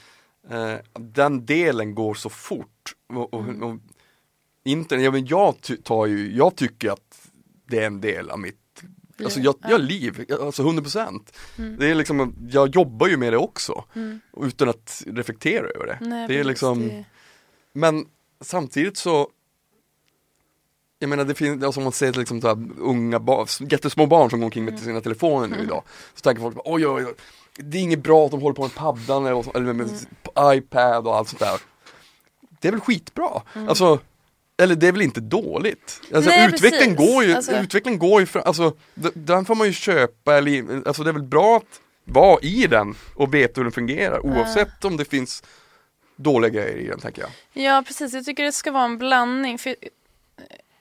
eh, 0.49 0.75
den 0.93 1.45
delen 1.45 1.95
går 1.95 2.13
så 2.13 2.29
fort. 2.29 2.95
Och, 3.07 3.33
och, 3.33 3.45
och 3.61 3.77
internet, 4.63 5.05
ja, 5.05 5.11
men 5.11 5.25
jag, 5.25 5.55
tar 5.83 6.05
ju, 6.05 6.35
jag 6.35 6.55
tycker 6.55 6.91
att 6.91 7.29
det 7.65 7.79
är 7.83 7.87
en 7.87 8.01
del 8.01 8.29
av 8.29 8.39
mitt 8.39 8.59
Alltså 9.23 9.39
jag, 9.39 9.55
jag 9.69 9.81
liv, 9.81 10.25
alltså 10.41 10.63
100% 10.63 11.19
Det 11.79 11.87
är 11.91 11.95
liksom, 11.95 12.35
jag 12.51 12.75
jobbar 12.75 13.07
ju 13.07 13.17
med 13.17 13.33
det 13.33 13.37
också 13.37 13.83
Utan 14.41 14.69
att 14.69 15.03
reflektera 15.07 15.67
över 15.67 15.85
det. 15.87 15.97
Nej, 16.01 16.27
Det 16.27 16.39
är 16.39 16.43
liksom 16.43 16.87
det- 16.87 17.05
men 17.73 18.05
samtidigt 18.41 18.97
så 18.97 19.29
jag 20.99 21.09
menar 21.09 21.23
det 21.23 21.35
finns, 21.35 21.63
alltså 21.63 21.79
om 21.79 21.83
man 21.83 21.93
ser 21.93 22.11
till 22.11 22.19
liksom 22.19 22.41
så 22.41 22.47
här, 22.47 22.67
unga 22.79 23.19
barn, 23.19 23.47
jättesmå 23.69 24.05
barn 24.05 24.29
som 24.29 24.39
går 24.39 24.45
omkring 24.45 24.65
med 24.65 24.79
sina 24.79 25.01
telefoner 25.01 25.47
nu 25.47 25.63
idag. 25.63 25.83
Så 26.13 26.21
tänker 26.21 26.41
folk, 26.41 26.57
oj 26.65 26.87
oj 26.87 27.05
oj 27.05 27.13
Det 27.57 27.77
är 27.77 27.81
inget 27.81 28.03
bra 28.03 28.25
att 28.25 28.31
de 28.31 28.41
håller 28.41 28.55
på 28.55 28.61
med 28.61 28.75
paddan 28.75 29.25
eller, 29.25 29.57
eller 29.57 29.73
med 29.73 29.89
iPad 30.57 31.07
och 31.07 31.15
allt 31.17 31.29
sånt 31.29 31.39
där. 31.39 31.59
Det 32.61 32.67
är 32.67 32.71
väl 32.71 32.81
skitbra, 32.81 33.41
alltså 33.67 33.99
eller 34.57 34.75
det 34.75 34.87
är 34.87 34.91
väl 34.91 35.01
inte 35.01 35.19
dåligt? 35.21 36.01
Alltså 36.13 36.29
Nej, 36.29 36.47
utvecklingen 36.47 36.95
precis. 36.95 37.13
går 37.13 37.23
ju, 37.23 37.33
Alltså- 37.33 37.55
utvecklingen 37.57 37.99
går 37.99 38.19
ju 38.19 38.25
fram, 38.25 38.43
alltså 38.45 38.73
den 39.13 39.45
får 39.45 39.55
man 39.55 39.67
ju 39.67 39.73
köpa 39.73 40.37
eller, 40.37 40.87
alltså 40.87 41.03
det 41.03 41.09
är 41.09 41.13
väl 41.13 41.23
bra 41.23 41.57
att 41.57 41.81
vara 42.05 42.39
i 42.41 42.67
den 42.67 42.95
och 43.15 43.33
veta 43.33 43.53
hur 43.55 43.63
den 43.63 43.71
fungerar 43.71 44.25
oavsett 44.25 44.85
om 44.85 44.97
det 44.97 45.05
finns 45.05 45.43
dåliga 46.15 46.49
grejer 46.49 46.77
i 46.77 46.87
den 46.87 46.99
tänker 46.99 47.21
jag. 47.21 47.31
Ja 47.65 47.83
precis, 47.87 48.13
jag 48.13 48.25
tycker 48.25 48.43
det 48.43 48.51
ska 48.51 48.71
vara 48.71 48.83
en 48.85 48.97
blandning. 48.97 49.57
För 49.57 49.75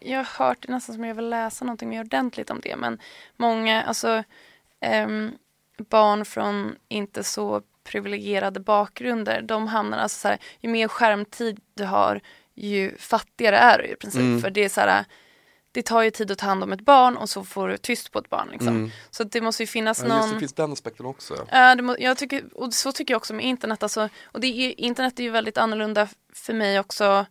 jag 0.01 0.19
har 0.19 0.47
hört 0.47 0.59
det 0.67 0.73
nästan 0.73 0.95
som 0.95 1.05
jag 1.05 1.15
vill 1.15 1.29
läsa 1.29 1.65
någonting 1.65 1.89
mer 1.89 2.01
ordentligt 2.01 2.51
om 2.51 2.61
det. 2.63 2.77
Men 2.77 2.99
många, 3.37 3.83
alltså 3.83 4.23
ehm, 4.81 5.31
barn 5.91 6.25
från 6.25 6.77
inte 6.89 7.25
så 7.25 7.63
privilegierade 7.85 8.61
bakgrunder, 8.61 9.43
de 9.43 9.69
hamnar 9.69 9.99
alltså 9.99 10.19
så 10.19 10.29
här, 10.29 10.39
ju 10.61 10.69
mer 10.69 10.89
skärmtid 10.89 11.61
du 11.75 11.85
har, 11.85 12.21
ju 12.55 12.97
fattigare 12.99 13.59
är 13.59 13.79
du 13.79 13.85
i 13.85 13.97
princip. 13.97 14.21
Mm. 14.21 14.41
För 14.41 14.51
det 14.51 14.65
är 14.65 14.69
så 14.69 14.81
här, 14.81 15.05
det 15.73 15.83
tar 15.83 16.03
ju 16.03 16.11
tid 16.11 16.31
att 16.31 16.39
ta 16.39 16.47
hand 16.47 16.63
om 16.63 16.73
ett 16.73 16.81
barn 16.81 17.17
och 17.17 17.31
så 17.31 17.45
får 17.45 17.69
du 17.69 17.77
tyst 17.77 18.13
på 18.13 18.19
ett 18.19 18.31
barn. 18.31 18.49
Liksom. 18.53 18.69
Mm. 18.69 18.91
Så 19.11 19.25
det 19.25 19.41
måste 19.41 19.63
ju 19.63 19.67
finnas 19.67 19.99
Ja, 19.99 20.05
just 20.05 20.17
någon... 20.17 20.35
det 20.35 20.41
finns 20.41 20.53
den 20.53 20.73
aspekten 20.73 21.07
också. 21.07 21.47
Ja, 21.51 21.75
det 21.75 21.83
må, 21.83 21.97
jag 21.99 22.19
tycker, 22.19 22.45
och 22.55 22.75
så 22.75 22.93
tycker 22.93 23.15
jag 23.15 23.19
också 23.19 23.35
med 23.35 23.45
internet. 23.45 23.83
Alltså, 23.83 24.09
och 24.25 24.41
det 24.41 24.47
är, 24.47 24.81
internet 24.81 25.19
är 25.19 25.23
ju 25.23 25.31
väldigt 25.31 25.59
annorlunda 25.59 26.09
för 26.33 26.53
mig 26.53 26.81
också. 26.81 27.27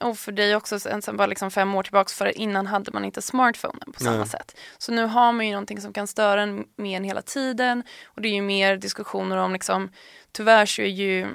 Och 0.00 0.18
för 0.18 0.32
dig 0.32 0.56
också 0.56 0.80
sen, 0.80 1.02
sen 1.02 1.16
bara 1.16 1.26
liksom 1.26 1.50
fem 1.50 1.74
år 1.74 1.82
tillbaks. 1.82 2.12
För 2.12 2.38
innan 2.38 2.66
hade 2.66 2.92
man 2.92 3.04
inte 3.04 3.22
smartphonen 3.22 3.92
på 3.92 4.00
samma 4.00 4.16
Nej. 4.16 4.28
sätt. 4.28 4.56
Så 4.78 4.92
nu 4.92 5.04
har 5.04 5.32
man 5.32 5.46
ju 5.46 5.52
någonting 5.52 5.80
som 5.80 5.92
kan 5.92 6.06
störa 6.06 6.42
en 6.42 6.64
mer 6.76 6.96
än 6.96 7.04
hela 7.04 7.22
tiden. 7.22 7.82
Och 8.04 8.22
det 8.22 8.28
är 8.28 8.34
ju 8.34 8.42
mer 8.42 8.76
diskussioner 8.76 9.36
om 9.36 9.52
liksom. 9.52 9.88
Tyvärr 10.32 10.66
så 10.66 10.82
är 10.82 10.86
ju 10.86 11.26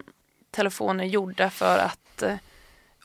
telefoner 0.51 1.05
gjorda 1.05 1.49
för 1.49 1.77
att 1.77 2.23
eh, 2.23 2.35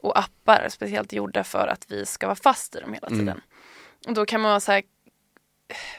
och 0.03 0.19
appar 0.19 0.67
speciellt 0.71 1.13
gjorda 1.13 1.45
för 1.45 1.67
att 1.69 1.85
vi 1.89 2.07
ska 2.07 2.27
vara 2.27 2.37
fast 2.37 2.77
i 2.77 2.81
dem 2.81 2.93
hela 2.95 3.07
Mm. 3.09 3.19
tiden. 3.19 3.41
Och 4.07 4.15
då 4.15 4.27
kan 4.27 4.41
man 4.41 4.49
vara 4.51 4.61
så 4.61 4.73
här, 4.73 4.83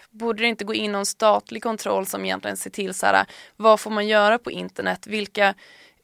borde 0.09 0.43
det 0.43 0.47
inte 0.47 0.63
gå 0.63 0.73
in 0.73 0.91
någon 0.91 1.05
statlig 1.05 1.63
kontroll 1.63 2.05
som 2.05 2.25
egentligen 2.25 2.57
ser 2.57 2.69
till 2.69 2.93
så 2.93 3.05
här, 3.05 3.25
vad 3.55 3.79
får 3.79 3.91
man 3.91 4.07
göra 4.07 4.37
på 4.37 4.51
internet, 4.51 5.07
vilka, 5.07 5.53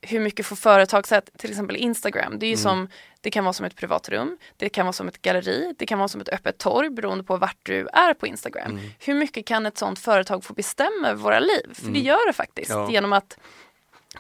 hur 0.02 0.20
mycket 0.20 0.46
får 0.46 0.56
företag, 0.56 1.08
så 1.08 1.16
att, 1.16 1.30
till 1.38 1.50
exempel 1.50 1.76
Instagram, 1.76 2.40
det 2.40 2.46
är 2.46 2.50
ju 2.50 2.58
som, 2.58 2.90
det 3.22 3.32
kan 3.32 3.44
vara 3.46 3.54
som 3.54 3.66
ett 3.66 3.76
privat 3.76 4.10
rum, 4.10 4.38
det 4.58 4.70
kan 4.70 4.86
vara 4.86 4.94
som 4.94 5.08
ett 5.08 5.22
galleri, 5.22 5.74
det 5.78 5.86
kan 5.86 6.00
vara 6.00 6.08
som 6.08 6.22
ett 6.22 6.30
öppet 6.30 6.58
torg 6.58 6.90
beroende 6.90 7.24
på 7.24 7.38
vart 7.38 7.58
du 7.64 7.88
är 7.94 8.14
på 8.14 8.28
Instagram. 8.28 8.80
Hur 9.00 9.14
mycket 9.14 9.46
kan 9.46 9.66
ett 9.66 9.78
sånt 9.78 10.00
företag 10.00 10.44
få 10.44 10.54
bestämma 10.54 11.08
över 11.08 11.22
våra 11.24 11.40
liv? 11.40 11.74
För 11.74 11.88
det 11.92 12.00
gör 12.00 12.28
det 12.28 12.34
faktiskt 12.34 12.70
Ja. 12.70 12.92
genom 12.92 13.14
att 13.14 13.38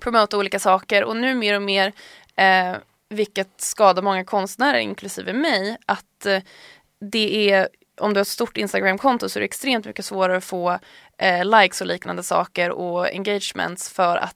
promota 0.01 0.37
olika 0.37 0.59
saker 0.59 1.03
och 1.03 1.15
nu 1.17 1.35
mer 1.35 1.55
och 1.55 1.61
mer, 1.61 1.93
eh, 2.35 2.75
vilket 3.09 3.61
skadar 3.61 4.01
många 4.01 4.23
konstnärer 4.23 4.79
inklusive 4.79 5.33
mig, 5.33 5.77
att 5.85 6.25
eh, 6.25 6.41
det 6.99 7.51
är 7.51 7.67
om 8.01 8.13
du 8.13 8.17
har 8.17 8.21
ett 8.21 8.27
stort 8.27 8.57
Instagramkonto 8.57 9.29
så 9.29 9.39
är 9.39 9.41
det 9.41 9.45
extremt 9.45 9.85
mycket 9.85 10.05
svårare 10.05 10.37
att 10.37 10.43
få 10.43 10.79
eh, 11.17 11.45
likes 11.45 11.81
och 11.81 11.87
liknande 11.87 12.23
saker 12.23 12.71
och 12.71 13.07
engagements 13.07 13.89
för 13.89 14.17
att 14.17 14.35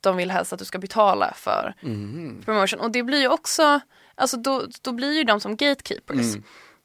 de 0.00 0.16
vill 0.16 0.30
helst 0.30 0.52
att 0.52 0.58
du 0.58 0.64
ska 0.64 0.78
betala 0.78 1.32
för 1.36 1.74
promotion. 2.44 2.80
Och 2.80 2.90
det 2.90 3.02
blir 3.02 3.20
ju 3.20 3.28
också, 3.28 3.80
alltså 4.14 4.36
då, 4.36 4.66
då 4.82 4.92
blir 4.92 5.12
ju 5.12 5.24
de 5.24 5.40
som 5.40 5.56
gatekeepers. 5.56 6.26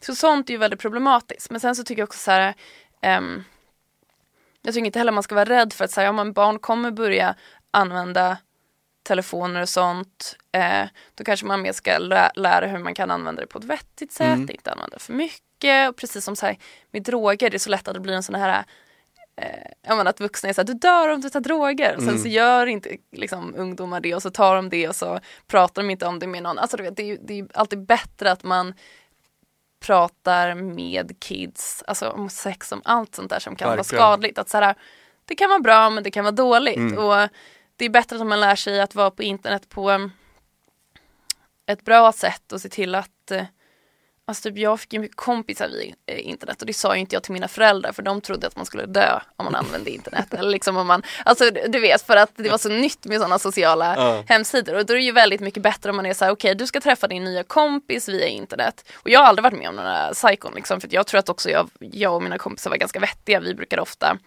Så 0.02 0.16
sånt 0.16 0.50
är 0.50 0.54
ju 0.54 0.58
väldigt 0.58 0.80
problematiskt. 0.80 1.50
Men 1.52 1.60
sen 1.60 1.76
så 1.76 1.84
tycker 1.84 2.02
jag 2.02 2.08
också 2.08 2.20
så 2.20 2.32
här, 2.32 2.54
ehm, 3.02 3.44
jag 4.62 4.74
tycker 4.74 4.86
inte 4.86 5.00
heller 5.00 5.12
man 5.12 5.24
ska 5.24 5.36
vara 5.36 5.50
rädd 5.50 5.74
för 5.74 5.86
att 5.86 5.92
säga, 5.92 6.06
ja 6.06 6.12
men 6.12 6.34
barn 6.34 6.60
kommer 6.60 6.92
börja 6.92 7.36
använda 7.72 8.38
telefoner 9.08 9.62
och 9.62 9.70
sånt. 9.70 10.38
Eh, 10.52 10.86
då 11.16 11.24
kanske 11.24 11.46
man 11.46 11.62
mer 11.62 11.72
ska 11.74 11.98
lä- 11.98 12.32
lära 12.36 12.68
hur 12.68 12.78
man 12.80 12.94
kan 12.96 13.12
använda 13.12 13.42
det 13.42 13.48
på 13.48 13.58
ett 13.60 13.64
vettigt 13.66 14.12
sätt, 14.12 14.50
inte 14.50 14.72
använda 14.72 15.00
för 15.00 15.14
mycket. 15.14 15.90
Och 15.90 15.96
precis 15.96 16.24
som 16.26 16.36
så 16.36 16.46
här, 16.46 16.58
med 16.92 17.04
droger, 17.04 17.50
det 17.50 17.58
är 17.58 17.60
så 17.60 17.70
lätt 17.70 17.88
att 17.88 17.94
det 17.94 18.00
blir 18.00 18.14
en 18.14 18.24
sån 18.24 18.36
här 18.36 18.64
eh, 19.42 19.72
ja, 19.88 19.96
men 19.96 20.08
att 20.08 20.20
vuxna 20.20 20.50
är 20.50 20.54
såhär, 20.54 20.66
du 20.68 20.74
dör 20.74 21.08
om 21.10 21.22
du 21.22 21.30
tar 21.30 21.40
droger. 21.40 21.96
Och 21.96 22.04
sen 22.04 22.20
så 22.20 22.28
gör 22.28 22.66
inte 22.68 22.98
liksom, 23.12 23.54
ungdomar 23.58 24.00
det 24.00 24.16
och 24.16 24.22
så 24.22 24.30
tar 24.30 24.56
de 24.56 24.70
det 24.70 24.88
och 24.90 24.96
så 24.96 25.20
pratar 25.48 25.82
de 25.82 25.90
inte 25.90 26.06
om 26.06 26.20
det 26.20 26.28
med 26.28 26.44
någon. 26.44 26.60
Alltså 26.60 26.78
du 26.78 26.84
vet, 26.84 26.96
det 26.98 27.12
är 27.12 27.18
det 27.22 27.40
är 27.40 27.48
alltid 27.54 27.86
bättre 27.86 28.32
att 28.32 28.44
man 28.44 28.74
pratar 29.80 30.54
med 30.56 31.20
kids, 31.20 31.84
alltså 31.88 32.10
om 32.10 32.30
sex, 32.30 32.72
om 32.72 32.82
allt 32.86 33.16
sånt 33.16 33.30
där 33.30 33.40
som 33.40 33.56
kan 33.56 33.70
Verkligen. 33.70 34.00
vara 34.02 34.12
skadligt. 34.12 34.38
Att 34.38 34.50
så 34.50 34.58
här, 34.58 34.76
det 35.26 35.36
kan 35.36 35.50
vara 35.50 35.60
bra 35.60 35.90
men 35.90 36.04
det 36.04 36.12
kan 36.12 36.24
vara 36.24 36.32
dåligt. 36.32 36.98
Och 36.98 37.28
det 37.78 37.86
är 37.86 37.90
bättre 37.90 38.16
att 38.16 38.28
man 38.28 38.40
lär 38.40 38.56
sig 38.56 38.82
att 38.82 38.96
vara 38.96 39.12
på 39.12 39.24
internet 39.24 39.70
på 39.70 39.92
um, 39.92 40.12
ett 41.66 41.86
bra 41.86 42.12
sätt 42.12 42.52
och 42.52 42.62
se 42.62 42.70
till 42.70 42.96
att 42.96 43.32
eh, 43.32 43.44
Alltså 44.30 44.50
typ 44.50 44.58
jag 44.58 44.80
fick 44.80 44.94
ju 44.94 45.00
mycket 45.00 45.18
kompisar 45.18 45.68
via 45.70 45.96
eh, 46.06 46.28
internet 46.28 46.62
och 46.62 46.68
det 46.68 46.74
sa 46.74 46.96
ju 46.96 47.02
inte 47.02 47.16
jag 47.16 47.24
till 47.24 47.34
mina 47.34 47.48
föräldrar 47.48 47.92
för 47.92 48.04
de 48.04 48.22
trodde 48.22 48.48
att 48.48 48.56
man 48.56 48.66
skulle 48.66 48.86
dö 48.86 49.20
om 49.36 49.46
man 49.46 49.56
använde 49.56 49.90
internet. 49.90 50.34
Eller 50.34 50.50
liksom 50.50 50.78
om 50.78 50.88
man, 50.88 51.04
alltså 51.26 51.52
du 51.68 51.80
vet 51.80 52.02
för 52.02 52.16
att 52.18 52.32
det 52.36 52.50
var 52.50 52.58
så 52.58 52.70
nytt 52.70 53.06
med 53.06 53.18
sådana 53.18 53.40
sociala 53.40 53.96
Ja. 53.98 54.24
hemsidor 54.28 54.76
och 54.76 54.86
då 54.86 54.94
är 54.94 54.98
det 54.98 55.04
ju 55.04 55.12
väldigt 55.12 55.42
mycket 55.42 55.64
bättre 55.64 55.90
om 55.90 55.96
man 55.96 56.06
är 56.06 56.14
så 56.14 56.26
här: 56.26 56.32
okej 56.32 56.56
du 56.56 56.68
ska 56.68 56.82
träffa 56.82 57.08
din 57.08 57.24
nya 57.24 57.44
kompis 57.44 58.10
via 58.10 58.28
internet. 58.28 58.92
Och 58.96 59.10
jag 59.10 59.20
har 59.20 59.28
aldrig 59.28 59.44
varit 59.44 59.58
med 59.60 59.70
om 59.70 59.76
några 59.76 60.14
psykon 60.14 60.54
liksom 60.56 60.82
för 60.82 60.90
jag 60.92 61.08
tror 61.08 61.20
att 61.20 61.30
också 61.30 61.50
jag, 61.50 61.70
jag 61.80 62.16
och 62.16 62.24
mina 62.24 62.38
kompisar 62.38 62.70
var 62.70 62.78
ganska 62.78 63.00
vettiga. 63.00 63.40
Vi 63.40 63.54
brukade 63.56 63.82
ofta 63.82 64.18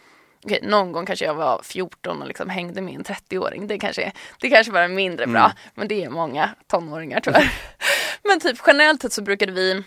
Okej, 0.45 0.61
någon 0.63 0.93
gång 0.93 1.07
kanske 1.07 1.25
jag 1.25 1.35
var 1.35 1.61
14 1.65 2.23
och 2.23 2.29
liksom 2.29 2.49
hängde 2.49 2.81
med 2.81 2.95
en 2.95 3.05
30-åring. 3.05 3.67
Det 3.67 3.79
kanske, 3.79 4.13
det 4.41 4.51
kanske 4.51 4.73
var 4.73 4.89
mindre 4.89 5.27
bra. 5.27 5.53
Men 5.75 5.89
det 5.89 6.05
är 6.05 6.11
många 6.11 6.51
tonåringar 6.67 7.21
tyvärr. 7.21 7.53
men 8.23 8.41
typ 8.41 8.59
generellt 8.67 9.03
sett 9.03 9.13
så 9.13 9.23
brukade 9.23 9.53
vi 9.53 9.85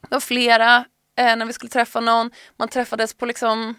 det 0.00 0.14
var 0.14 0.20
flera 0.20 0.84
eh, 1.16 1.36
när 1.36 1.46
vi 1.46 1.52
skulle 1.52 1.70
träffa 1.70 2.00
någon. 2.00 2.30
Man 2.56 2.68
träffades 2.68 3.14
på 3.14 3.26
liksom 3.26 3.74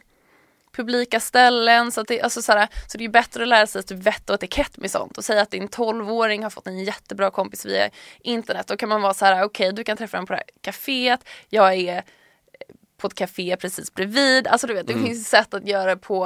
publika 0.75 1.19
ställen. 1.19 1.91
Så, 1.91 2.01
att 2.01 2.07
det, 2.07 2.21
alltså 2.21 2.41
så, 2.41 2.51
här, 2.51 2.67
så 2.88 2.97
det 2.97 3.05
är 3.05 3.09
bättre 3.09 3.43
att 3.43 3.49
lära 3.49 3.67
sig 3.67 3.83
typ 3.83 3.97
vett 3.97 4.29
och 4.29 4.35
etikett 4.35 4.77
med 4.77 4.91
sånt. 4.91 5.17
Och 5.17 5.25
säga 5.25 5.41
att 5.41 5.51
din 5.51 5.67
12-åring 5.67 6.43
har 6.43 6.49
fått 6.49 6.67
en 6.67 6.79
jättebra 6.79 7.31
kompis 7.31 7.65
via 7.65 7.89
internet. 8.19 8.67
Då 8.67 8.77
kan 8.77 8.89
man 8.89 9.01
vara 9.01 9.13
så 9.13 9.25
här, 9.25 9.43
okej 9.43 9.73
du 9.73 9.83
kan 9.83 9.97
träffa 9.97 10.17
den 10.17 10.25
på 10.25 10.33
det 10.33 10.38
här 10.38 10.71
kaféet. 10.71 11.19
Jag 11.49 11.73
är 11.73 12.03
på 12.99 13.07
ett 13.07 13.13
café 13.15 13.57
precis 13.62 13.93
bredvid. 13.93 14.47
Alltså 14.47 14.67
du 14.67 14.73
vet, 14.73 14.88
det 14.88 14.93
finns 14.93 15.27
sätt 15.29 15.53
att 15.53 15.67
göra 15.67 15.95
på 15.95 16.25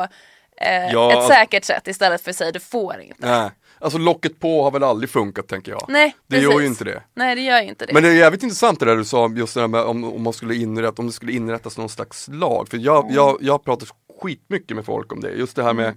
eh, 0.58 0.92
Ja, 0.92 1.12
ett 1.12 1.18
alltså- 1.18 1.34
säkert 1.34 1.64
sätt 1.66 1.88
istället 1.88 2.22
för 2.22 2.30
att 2.30 2.36
säga 2.36 2.52
du 2.52 2.60
får 2.60 3.02
inte. 3.02 3.16
Nej. 3.18 3.52
Alltså 3.80 3.98
locket 4.00 4.40
på 4.40 4.64
har 4.64 4.72
väl 4.72 4.84
aldrig 4.84 5.10
funkat 5.10 5.48
tänker 5.48 5.72
jag. 5.72 5.86
Nej, 5.90 6.16
det 6.28 6.36
gör 6.38 6.42
ju 6.52 6.58
precis. 6.58 6.70
inte 6.70 6.84
det. 6.84 7.04
Nej, 7.14 7.36
det 7.36 7.42
gör 7.42 7.62
ju 7.62 7.68
inte 7.70 7.86
det. 7.86 7.94
Men 7.94 8.04
det 8.04 8.10
är 8.10 8.14
jävligt 8.14 8.44
intressant 8.44 8.80
det 8.80 8.86
där 8.86 8.96
du 8.96 9.06
sa 9.06 9.30
just 9.30 9.54
det 9.54 9.60
där 9.60 9.68
med 9.68 9.82
om, 9.82 10.04
om 10.04 10.22
man 10.22 10.34
skulle 10.34 10.56
inrätta, 10.56 11.02
om 11.02 11.08
det 11.08 11.14
skulle 11.14 11.32
inrättas 11.32 11.78
någon 11.78 11.90
slags 11.90 12.28
lag. 12.32 12.68
För 12.70 12.78
jag, 12.78 13.04
Mm. 13.04 13.16
jag, 13.16 13.38
jag 13.42 13.64
pratar 13.64 13.88
skitmycket 14.22 14.76
med 14.76 14.86
folk 14.86 15.12
om 15.12 15.22
det, 15.22 15.32
just 15.32 15.56
det 15.56 15.64
här 15.64 15.74
med 15.74 15.94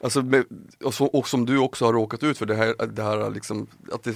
Alltså 0.00 0.22
med, 0.22 0.44
och, 0.84 0.94
så, 0.94 1.04
och 1.06 1.28
som 1.28 1.46
du 1.46 1.58
också 1.58 1.84
har 1.84 1.92
råkat 1.92 2.22
ut 2.22 2.38
för 2.38 2.46
det 2.46 2.54
här, 2.54 2.86
det 2.86 3.02
här 3.02 3.30
liksom, 3.30 3.66
att 3.92 4.02
det, 4.04 4.14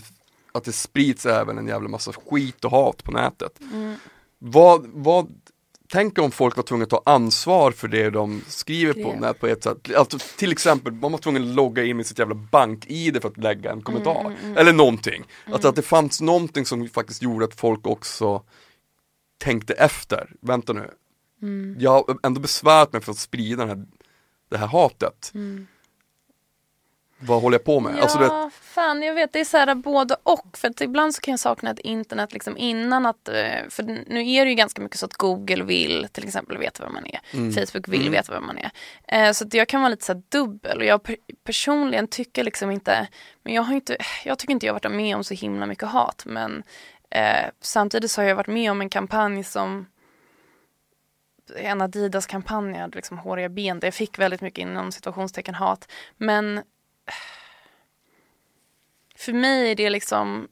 att 0.52 0.64
det 0.64 0.72
sprids 0.72 1.26
även 1.26 1.58
en 1.58 1.66
jävla 1.66 1.88
massa 1.88 2.12
skit 2.12 2.64
och 2.64 2.70
hat 2.70 3.04
på 3.04 3.12
nätet. 3.12 3.60
Mm. 3.72 3.96
vad, 4.38 4.86
vad 4.94 5.26
Tänk 5.88 6.18
om 6.18 6.30
folk 6.30 6.56
var 6.56 6.62
tvungna 6.62 6.82
att 6.82 6.90
ta 6.90 7.02
ansvar 7.04 7.70
för 7.72 7.88
det 7.88 8.10
de 8.10 8.42
skriver 8.48 8.92
på, 9.02 9.12
när 9.20 9.32
på 9.32 9.46
ett 9.46 9.62
sätt. 9.62 9.94
Alltså, 9.96 10.18
till 10.36 10.52
exempel, 10.52 10.92
man 10.92 11.12
var 11.12 11.18
tvungen 11.18 11.42
att 11.42 11.54
logga 11.54 11.84
in 11.84 11.96
med 11.96 12.06
sitt 12.06 12.18
jävla 12.18 12.34
bank-id 12.34 13.22
för 13.22 13.28
att 13.28 13.36
lägga 13.36 13.72
en 13.72 13.82
kommentar. 13.82 14.36
Eller 14.56 14.72
någonting. 14.72 15.24
Alltså 15.52 15.68
att 15.68 15.76
det 15.76 15.82
fanns 15.82 16.20
någonting 16.20 16.66
som 16.66 16.88
faktiskt 16.88 17.22
gjorde 17.22 17.44
att 17.44 17.54
folk 17.54 17.86
också 17.86 18.42
tänkte 19.38 19.74
efter. 19.74 20.30
Vänta 20.40 20.72
nu. 20.72 20.90
Jag 21.78 21.90
har 21.90 22.18
ändå 22.22 22.40
besvärat 22.40 22.92
mig 22.92 23.02
för 23.02 23.12
att 23.12 23.18
sprida 23.18 23.66
den 23.66 23.78
här, 23.78 23.86
det 24.50 24.58
här 24.58 24.66
hatet. 24.66 25.32
Vad 27.18 27.42
håller 27.42 27.54
jag 27.54 27.64
på 27.64 27.80
med? 27.80 27.94
Ja, 27.98 28.02
Alltså, 28.02 28.18
det, 28.18 28.50
fan 28.52 29.02
jag 29.02 29.14
vet 29.14 29.32
det 29.32 29.40
är 29.40 29.44
så 29.44 29.56
här 29.56 29.74
både 29.74 30.16
och. 30.22 30.56
För 30.56 30.68
att 30.68 30.80
ibland 30.80 31.14
så 31.14 31.20
kan 31.20 31.32
jag 31.32 31.40
sakna 31.40 31.70
ett 31.70 31.78
internet 31.78 32.32
liksom 32.32 32.56
innan 32.56 33.06
att, 33.06 33.28
eh, 33.28 33.68
för 33.68 33.82
nu 33.82 34.30
är 34.32 34.44
det 34.44 34.50
ju 34.50 34.54
ganska 34.54 34.82
mycket 34.82 34.98
så 34.98 35.06
att 35.06 35.12
Google 35.12 35.64
vill 35.64 36.08
till 36.12 36.24
exempel 36.24 36.58
veta 36.58 36.84
vem 36.84 36.92
man 36.94 37.06
är. 37.06 37.20
Mm. 37.32 37.52
Facebook 37.52 37.88
vill 37.88 38.10
veta 38.10 38.32
vem 38.32 38.46
man 38.46 38.58
är. 38.58 38.70
Eh, 39.08 39.32
så 39.32 39.44
jag 39.52 39.68
kan 39.68 39.80
vara 39.80 39.88
lite 39.90 40.04
så 40.04 40.12
här 40.12 40.22
dubbel 40.28 40.78
och 40.78 40.84
jag 40.84 41.02
per- 41.02 41.16
personligen 41.44 42.08
tycker 42.08 42.44
liksom 42.44 42.70
inte, 42.70 43.08
men 43.42 43.54
jag 43.54 43.62
har 43.62 43.74
inte, 43.74 43.96
jag 44.24 44.38
tycker 44.38 44.52
inte 44.52 44.66
jag 44.66 44.72
varit 44.72 44.90
med 44.92 45.16
om 45.16 45.24
så 45.24 45.34
himla 45.34 45.66
mycket 45.66 45.88
hat. 45.88 46.22
Men 46.26 46.62
eh, 47.10 47.46
samtidigt 47.60 48.10
så 48.10 48.20
har 48.20 48.28
jag 48.28 48.36
varit 48.36 48.46
med 48.46 48.70
om 48.70 48.80
en 48.80 48.90
kampanj 48.90 49.44
som 49.44 49.86
en 51.56 51.80
Adidas-kampanj, 51.80 52.72
jag 52.72 52.80
hade 52.80 52.96
liksom 52.96 53.18
håriga 53.18 53.48
ben 53.48 53.80
där 53.80 53.86
jag 53.86 53.94
fick 53.94 54.18
väldigt 54.18 54.40
mycket 54.40 54.58
inom 54.62 54.92
situationstecken 54.92 55.54
hat. 55.54 55.88
Men 56.16 56.62
för 59.26 59.32
mig 59.32 59.70
är 59.70 59.74
det 59.74 59.90
liksom, 59.90 60.48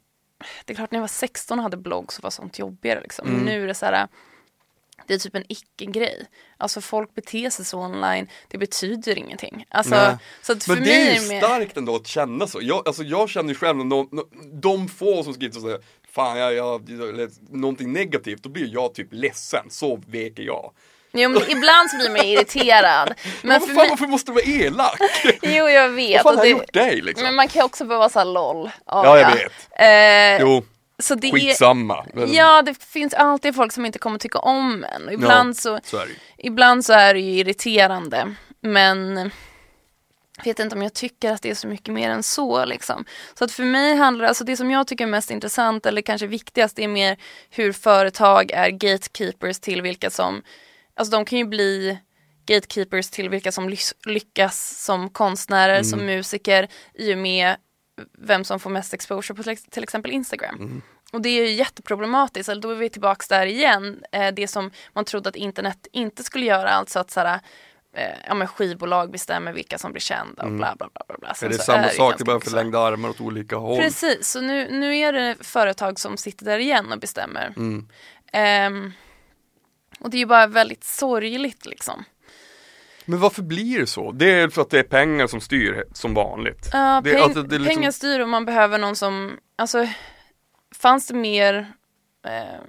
det 0.65 0.73
är 0.73 0.75
klart 0.77 0.91
när 0.91 0.99
jag 0.99 1.03
var 1.03 1.09
16 1.09 1.59
och 1.59 1.63
hade 1.63 1.77
blogg 1.77 2.13
så 2.13 2.23
var 2.23 2.31
sånt 2.31 2.59
jobbigare 2.59 3.01
liksom. 3.01 3.29
Mm. 3.29 3.45
Nu 3.45 3.63
är 3.63 3.67
det 3.67 3.75
så 3.75 3.87
här, 3.87 4.09
det 5.07 5.15
är 5.15 5.19
typ 5.19 5.35
en 5.35 5.45
icke-grej. 5.49 6.27
Alltså 6.57 6.81
folk 6.81 7.15
beter 7.15 7.51
sig 7.51 7.65
så 7.65 7.79
online, 7.79 8.29
det 8.49 8.59
betyder 8.59 9.19
ingenting. 9.19 9.67
Alltså, 9.69 9.95
Nej. 9.95 10.17
så 10.43 10.53
att 10.53 10.65
för 10.65 10.75
Men 10.75 10.83
det 10.83 10.91
mig 10.91 11.09
är 11.09 11.21
ju 11.23 11.29
mer- 11.29 11.41
starkt 11.41 11.77
ändå 11.77 11.97
att 11.97 12.07
känna 12.07 12.47
så. 12.47 12.59
Jag, 12.63 12.89
alltså 12.89 13.03
jag 13.03 13.29
känner 13.31 13.49
ju 13.49 13.55
själv, 13.55 13.89
de, 13.89 14.25
de 14.53 14.89
få 14.89 15.23
som 15.25 15.35
skriver 15.35 15.55
så 15.55 15.61
säger 15.61 15.81
Fan, 16.11 16.39
jag, 16.39 16.55
jag, 16.55 16.91
eller 16.91 17.31
någonting 17.57 17.93
negativt, 17.93 18.43
då 18.43 18.49
blir 18.49 18.73
jag 18.73 18.95
typ 18.95 19.09
ledsen. 19.11 19.67
Så 19.71 20.01
vek 20.07 20.39
är 20.39 20.43
jag. 20.43 20.73
Jo, 21.17 21.29
men 21.31 21.51
ibland 21.51 21.91
så 21.91 21.97
blir 21.97 22.11
man 22.11 22.21
irriterad. 22.25 23.15
Men 23.43 23.49
Men 23.49 23.61
för 23.61 23.67
fan, 23.67 23.77
mig, 23.77 23.89
varför 23.91 24.07
måste 24.07 24.31
du 24.31 24.35
vara 24.35 24.45
elak? 24.45 24.99
jo 25.43 25.69
jag 25.69 25.89
Vad 25.89 25.97
vet. 25.97 26.23
fan 26.23 26.33
och 26.33 26.39
har 26.39 26.45
det, 26.45 26.51
gjort 26.51 26.73
dig 26.73 27.01
liksom? 27.01 27.25
men 27.25 27.35
man 27.35 27.49
kan 27.49 27.61
ju 27.61 27.65
också 27.67 27.85
behöva 27.85 27.99
vara 27.99 28.09
såhär 28.09 28.27
LOL. 28.27 28.71
Ja, 28.87 29.19
jag 29.19 29.31
vet. 29.31 29.53
Eh, 29.79 30.41
Jo, 30.47 30.65
så 30.99 31.15
det 31.15 31.27
är, 31.29 31.33
skitsamma. 31.33 32.05
Men- 32.15 32.33
Ja, 32.33 32.63
det 32.63 32.83
finns 32.85 33.15
alltid 33.15 33.55
folk 33.55 33.73
som 33.73 33.87
inte 33.87 33.99
kommer 33.99 34.19
tycka 34.19 34.39
om 34.39 34.85
en. 34.95 35.11
Ibland, 35.15 35.51
Ja, 35.51 35.55
så, 35.55 35.81
så 35.85 35.97
är 35.97 36.07
det 36.07 36.13
ibland 36.39 36.85
så 36.85 36.93
är 36.93 37.15
det 37.15 37.21
ju 37.21 37.39
irriterande. 37.41 38.35
Men 38.61 39.31
jag 40.37 40.45
vet 40.45 40.59
inte 40.59 40.77
om 40.77 40.83
jag 40.83 40.95
tycker 40.95 41.33
att 41.33 41.43
det 41.43 41.51
är 41.51 41.55
så 41.55 41.67
mycket 41.69 41.95
mer 41.95 42.11
än 42.11 42.23
så. 42.23 42.65
Liksom. 42.65 43.05
Så 43.39 43.45
att 43.45 43.53
för 43.53 43.63
mig 43.65 43.97
handlar 43.97 44.25
alltså 44.29 44.45
det 44.45 44.57
som 44.57 44.71
jag 44.71 44.87
tycker 44.87 45.05
är 45.05 45.09
mest 45.09 45.31
intressant 45.31 45.87
eller 45.87 46.03
kanske 46.03 46.27
viktigast 46.27 46.79
är 46.79 46.89
mer 46.89 47.17
hur 47.51 47.73
företag 47.73 48.51
är 48.51 48.69
gatekeepers 48.71 49.59
till 49.61 49.83
vilka 49.83 50.11
som, 50.11 50.43
alltså 50.97 51.11
de 51.17 51.25
kan 51.25 51.39
ju 51.39 51.45
bli 51.45 51.99
gatekeepers 52.47 53.11
till 53.11 53.29
vilka 53.29 53.53
som 53.53 53.77
lyckas 54.07 54.85
som 54.85 55.11
konstnärer, 55.11 55.83
som 55.83 56.07
musiker 56.07 56.69
i 56.95 57.15
och 57.15 57.19
med 57.19 57.57
vem 58.19 58.45
som 58.45 58.61
får 58.61 58.71
mest 58.71 58.95
exposure 58.95 59.37
på 59.37 59.43
till, 59.43 59.53
ex- 59.53 59.65
till 59.71 59.83
exempel 59.83 60.11
Instagram. 60.11 60.83
Och 61.13 61.21
det 61.21 61.29
är 61.29 61.47
ju 61.47 61.53
jätteproblematiskt, 61.53 62.49
eller 62.49 62.63
då 62.63 62.71
är 62.71 62.75
vi 62.75 62.91
tillbaks 62.91 63.29
där 63.29 63.47
igen, 63.47 64.03
eh, 64.13 64.35
det 64.35 64.49
som 64.49 64.71
man 64.93 65.05
trodde 65.05 65.29
att 65.29 65.37
internet 65.37 65.87
inte 65.93 66.25
skulle 66.25 66.47
göra, 66.47 66.71
alltså 66.71 66.99
att 66.99 67.11
såhär, 67.11 67.41
eh, 67.97 68.11
ja, 68.27 68.35
men 68.35 68.49
skivbolag 68.49 69.11
bestämmer 69.11 69.53
vilka 69.53 69.79
som 69.79 69.93
blir 69.93 70.01
kända 70.01 70.43
och 70.43 70.53
bla 70.53 70.75
bla 70.79 70.89
bla. 70.95 71.05
bla, 71.09 71.17
bla. 71.19 71.35
Är 71.43 71.49
det 71.49 71.59
samma 71.59 71.83
det 71.83 71.91
sak, 71.91 72.15
det 72.19 72.25
bara 72.25 72.41
förlängda 72.41 72.79
armar 72.79 73.09
åt 73.09 73.21
olika 73.21 73.57
håll? 73.57 73.79
Precis, 73.81 74.29
så 74.29 74.41
nu, 74.41 74.71
nu 74.71 74.97
är 74.99 75.13
det 75.13 75.37
företag 75.41 76.01
som 76.01 76.17
sitter 76.17 76.45
där 76.45 76.59
igen 76.59 76.93
och 76.93 76.99
bestämmer. 76.99 77.53
Mm. 77.57 77.89
Ehm, 78.33 78.93
och 80.05 80.11
det 80.11 80.17
är 80.17 80.19
ju 80.19 80.27
bara 80.27 80.47
väldigt 80.47 80.85
sorgligt 80.85 81.67
liksom. 81.67 82.05
Men 83.05 83.19
varför 83.21 83.43
blir 83.43 83.79
det 83.81 83.87
så? 83.87 84.13
Det 84.13 84.31
är 84.31 84.49
för 84.49 84.63
att 84.63 84.71
det 84.71 84.79
är 84.79 84.83
pengar 84.83 85.27
som 85.27 85.41
styr 85.41 85.85
som 85.93 86.15
vanligt. 86.15 86.69
Ja, 86.73 87.01
det, 87.05 87.13
peng- 87.15 87.21
alltså, 87.23 87.43
liksom- 87.43 87.65
Pengar 87.67 87.91
styr 87.91 88.21
och 88.21 88.29
man 88.29 88.45
behöver 88.45 88.79
någon 88.79 88.97
som, 88.97 89.39
alltså 89.57 89.87
fanns 90.77 91.07
det 91.07 91.15
mer, 91.15 91.73
eh, 92.27 92.61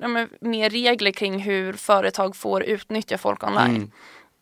ja, 0.00 0.08
men, 0.08 0.28
mer 0.40 0.70
regler 0.70 1.10
kring 1.10 1.38
hur 1.38 1.72
företag 1.72 2.36
får 2.36 2.62
utnyttja 2.62 3.18
folk 3.18 3.44
online? 3.44 3.76
Mm. 3.76 3.90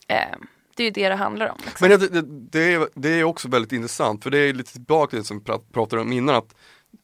Eh, 0.09 0.39
det 0.77 0.83
är 0.83 0.85
ju 0.85 0.91
det 0.91 1.09
det 1.09 1.15
handlar 1.15 1.49
om. 1.49 1.59
Liksom. 1.65 1.89
Men 1.89 2.01
det, 2.01 2.09
det, 2.09 2.23
det, 2.51 2.75
är, 2.75 2.89
det 2.95 3.09
är 3.09 3.25
också 3.25 3.49
väldigt 3.49 3.73
intressant, 3.73 4.23
för 4.23 4.31
det 4.31 4.39
är 4.39 4.53
lite 4.53 4.73
tillbaka 4.73 5.11
till 5.11 5.19
det 5.19 5.25
som 5.25 5.39
vi 5.39 5.45
pra- 5.45 5.73
pratade 5.73 6.03
om 6.03 6.13
innan, 6.13 6.35
att, 6.35 6.55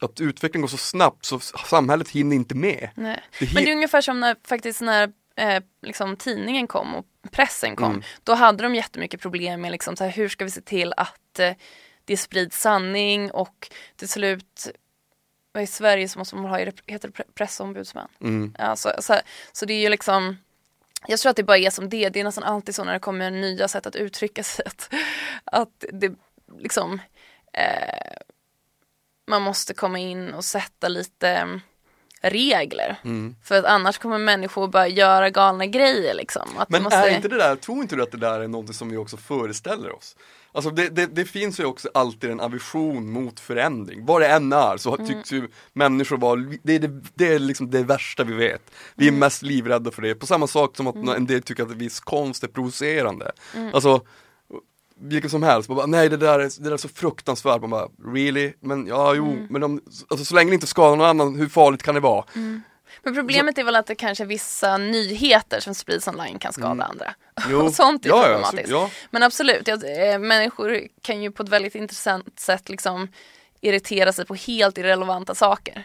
att 0.00 0.20
utvecklingen 0.20 0.62
går 0.62 0.68
så 0.68 0.76
snabbt 0.76 1.24
så 1.24 1.38
samhället 1.40 2.08
hinner 2.08 2.36
inte 2.36 2.54
med. 2.54 2.90
Nej. 2.94 3.20
Men 3.54 3.64
det 3.64 3.70
är 3.70 3.74
ungefär 3.74 4.00
som 4.00 4.20
när 4.20 4.36
faktiskt 4.48 4.80
när 4.80 5.12
eh, 5.38 5.62
liksom, 5.82 6.16
tidningen 6.16 6.66
kom 6.66 6.94
och 6.94 7.06
pressen 7.30 7.76
kom. 7.76 7.90
Mm. 7.90 8.02
Då 8.24 8.34
hade 8.34 8.62
de 8.62 8.74
jättemycket 8.74 9.20
problem 9.20 9.60
med 9.60 9.72
liksom, 9.72 9.96
så 9.96 10.04
här, 10.04 10.10
hur 10.10 10.28
ska 10.28 10.44
vi 10.44 10.50
se 10.50 10.60
till 10.60 10.94
att 10.96 11.38
eh, 11.38 11.52
det 12.04 12.16
sprids 12.16 12.60
sanning 12.60 13.30
och 13.30 13.70
till 13.96 14.08
slut 14.08 14.68
i 15.58 15.66
Sverige 15.66 16.08
så 16.08 16.18
måste 16.18 16.36
man 16.36 16.44
ha, 16.44 16.58
heter 16.58 17.08
det 17.08 17.08
pre- 17.08 17.32
pressombudsman? 17.34 18.08
Mm. 18.20 18.54
Alltså, 18.58 18.92
så, 18.98 19.14
så 19.52 19.66
det 19.66 19.74
är 19.74 19.80
ju 19.80 19.88
liksom 19.88 20.36
jag 21.06 21.18
tror 21.18 21.30
att 21.30 21.36
det 21.36 21.42
bara 21.42 21.58
är 21.58 21.70
som 21.70 21.88
det, 21.88 22.08
det 22.08 22.20
är 22.20 22.24
nästan 22.24 22.44
alltid 22.44 22.74
så 22.74 22.84
när 22.84 22.92
det 22.92 22.98
kommer 22.98 23.30
nya 23.30 23.68
sätt 23.68 23.86
att 23.86 23.96
uttrycka 23.96 24.42
sig 24.42 24.64
att, 24.66 24.94
att 25.44 25.84
det 25.92 26.12
liksom 26.58 27.00
eh, 27.52 28.16
man 29.26 29.42
måste 29.42 29.74
komma 29.74 29.98
in 29.98 30.34
och 30.34 30.44
sätta 30.44 30.88
lite 30.88 31.60
regler. 32.20 32.96
Mm. 33.04 33.34
För 33.44 33.58
att 33.58 33.64
annars 33.64 33.98
kommer 33.98 34.18
människor 34.18 34.68
bara 34.68 34.88
göra 34.88 35.30
galna 35.30 35.66
grejer 35.66 36.14
liksom. 36.14 36.48
Att 36.56 36.70
Men 36.70 36.82
måste... 36.82 36.96
är 36.98 37.16
inte 37.16 37.28
det 37.28 37.36
där, 37.38 37.56
tror 37.56 37.78
inte 37.82 37.96
du 37.96 38.02
att 38.02 38.10
det 38.10 38.18
där 38.18 38.40
är 38.40 38.48
något 38.48 38.74
som 38.74 38.90
vi 38.90 38.96
också 38.96 39.16
föreställer 39.16 39.96
oss? 39.96 40.16
Alltså 40.52 40.70
det, 40.70 40.88
det, 40.88 41.06
det 41.06 41.24
finns 41.24 41.60
ju 41.60 41.64
också 41.64 41.88
alltid 41.94 42.30
en 42.30 42.40
aversion 42.40 43.10
mot 43.10 43.40
förändring, 43.40 44.06
vad 44.06 44.20
det 44.22 44.28
än 44.28 44.52
är 44.52 44.76
så 44.76 44.94
Mm. 44.94 45.06
tycks 45.06 45.32
ju 45.32 45.48
människor 45.72 46.16
vara, 46.16 46.40
det 46.62 46.74
är, 46.74 46.78
det, 46.78 47.00
det 47.14 47.32
är 47.34 47.38
liksom 47.38 47.70
det 47.70 47.82
värsta 47.82 48.24
vi 48.24 48.34
vet. 48.34 48.62
Vi 48.94 49.04
är 49.04 49.08
Mm. 49.08 49.20
mest 49.20 49.42
livrädda 49.42 49.90
för 49.90 50.02
det, 50.02 50.14
på 50.14 50.26
samma 50.26 50.46
sak 50.46 50.76
som 50.76 50.86
att 50.86 51.16
en 51.16 51.26
del 51.26 51.42
tycker 51.42 51.62
att 51.62 51.70
viss 51.70 52.00
konst 52.00 52.44
är 52.44 52.48
provocerande. 52.48 53.32
Mm. 53.56 53.74
Alltså 53.74 54.00
vilka 55.00 55.28
som 55.28 55.42
helst, 55.42 55.68
man 55.68 55.76
bara, 55.76 55.86
nej 55.86 56.08
det 56.08 56.16
där, 56.16 56.38
är, 56.38 56.44
det 56.58 56.64
där 56.64 56.72
är 56.72 56.76
så 56.76 56.88
fruktansvärt, 56.88 57.60
man 57.60 57.70
bara 57.70 57.88
really? 58.14 58.52
Men 58.60 58.86
ja 58.86 59.14
jo, 59.14 59.26
Mm. 59.32 59.46
men 59.50 59.62
om, 59.62 59.80
alltså, 60.10 60.24
så 60.24 60.34
länge 60.34 60.50
det 60.50 60.54
inte 60.54 60.66
skadar 60.66 60.96
någon 60.96 61.06
annan, 61.06 61.36
hur 61.36 61.48
farligt 61.48 61.82
kan 61.82 61.94
det 61.94 62.00
vara? 62.00 62.24
Men 63.02 63.14
problemet 63.14 63.58
är 63.58 63.64
väl 63.64 63.76
att 63.76 63.86
det 63.86 63.94
kanske 63.94 64.24
är 64.24 64.28
vissa 64.28 64.76
nyheter 64.76 65.60
som 65.60 65.74
sprids 65.74 66.08
online 66.08 66.38
kan 66.38 66.52
skada 66.52 66.84
andra. 66.84 67.04
Mm. 67.04 67.50
Jo. 67.50 67.60
och 67.66 67.72
sånt 67.74 68.04
är 68.06 68.08
Ja, 68.10 68.16
ja, 68.16 68.22
problematiskt. 68.22 68.68
så- 68.68 68.74
ja. 68.74 68.90
Men 69.10 69.22
absolut, 69.22 69.68
eh, 69.68 70.18
människor 70.18 70.80
kan 71.02 71.22
ju 71.22 71.30
på 71.30 71.42
ett 71.42 71.48
väldigt 71.48 71.74
intressant 71.74 72.40
sätt 72.40 72.68
liksom 72.68 73.08
irritera 73.60 74.12
sig 74.12 74.26
på 74.26 74.34
helt 74.34 74.78
irrelevanta 74.78 75.34
saker. 75.34 75.84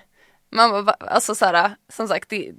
Man, 0.52 0.86
bara, 0.86 0.95
alltså 0.99 1.36
så 1.36 1.45
här, 1.45 1.76
som 1.93 2.08
sagt, 2.08 2.30
det, 2.30 2.52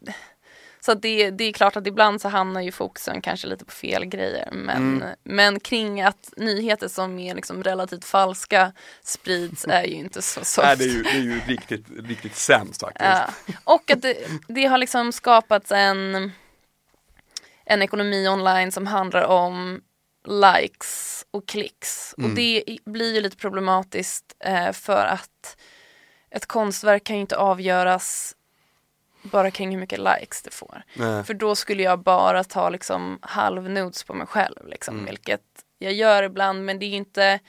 så 0.85 0.95
det, 0.95 1.31
det 1.31 1.45
är 1.45 1.53
klart 1.53 1.77
att 1.77 1.87
ibland 1.87 2.21
så 2.21 2.29
hamnar 2.29 2.61
ju 2.61 2.73
fokusen 2.73 3.21
kanske 3.21 3.47
lite 3.47 3.65
på 3.65 3.73
fel 3.73 4.05
grejer. 4.05 4.49
Men, 4.53 4.77
Mm. 5.03 5.09
men 5.23 5.61
kring 5.61 6.03
att 6.03 6.33
nyheter 6.37 6.89
som 6.89 7.19
är 7.19 7.35
liksom 7.35 7.63
relativt 7.65 8.05
falska 8.05 8.73
sprids 9.03 9.65
är 9.69 9.85
ju 9.85 9.95
inte 9.95 10.23
så 10.23 10.45
soft. 10.45 10.67
Nej 10.67 10.77
det 10.77 10.85
är 10.85 10.89
ju, 10.89 11.03
det 11.03 11.11
är 11.11 11.21
ju 11.21 11.41
riktigt, 11.47 11.87
riktigt 11.99 12.37
sämst 12.37 12.81
faktiskt. 12.81 13.05
Ja. 13.05 13.55
Och 13.65 13.91
att 13.91 14.03
det, 14.03 14.17
det 14.49 14.67
har 14.67 14.79
liksom 14.79 15.13
skapats 15.13 15.73
en, 15.73 16.33
en 17.65 17.83
ekonomi 17.83 18.29
online 18.29 18.73
som 18.73 18.87
handlar 18.87 19.23
om 19.23 19.83
likes 20.29 21.25
och 21.31 21.49
klicks. 21.49 22.15
Mm. 22.19 22.31
Och 22.31 22.37
det 22.37 22.65
blir 22.85 23.15
ju 23.15 23.21
lite 23.21 23.37
problematiskt 23.37 24.25
eh, 24.41 24.73
för 24.73 25.07
att 25.07 25.57
ett 26.31 26.47
konstverk 26.47 27.05
kan 27.05 27.17
ju 27.17 27.21
inte 27.21 27.37
avgöras 27.37 28.35
bara 29.25 29.51
kring 29.51 29.71
hur 29.71 29.79
mycket 29.81 29.99
likes 29.99 30.43
det 30.43 30.51
får. 30.51 30.83
Nej. 30.95 31.25
För 31.25 31.35
då 31.35 31.55
skulle 31.55 31.83
jag 31.83 31.99
bara 31.99 32.45
ta 32.45 32.69
liksom 32.69 33.19
halvnudes 33.23 34.05
på 34.05 34.15
mig 34.15 34.27
själv. 34.27 34.69
Liksom, 34.69 34.95
Mm. 34.95 35.07
Vilket 35.07 35.43
jag 35.79 35.93
gör 35.93 36.23
ibland 36.23 36.65
men 36.65 36.79
det 36.79 36.87
är 36.87 36.95
inte 36.97 37.41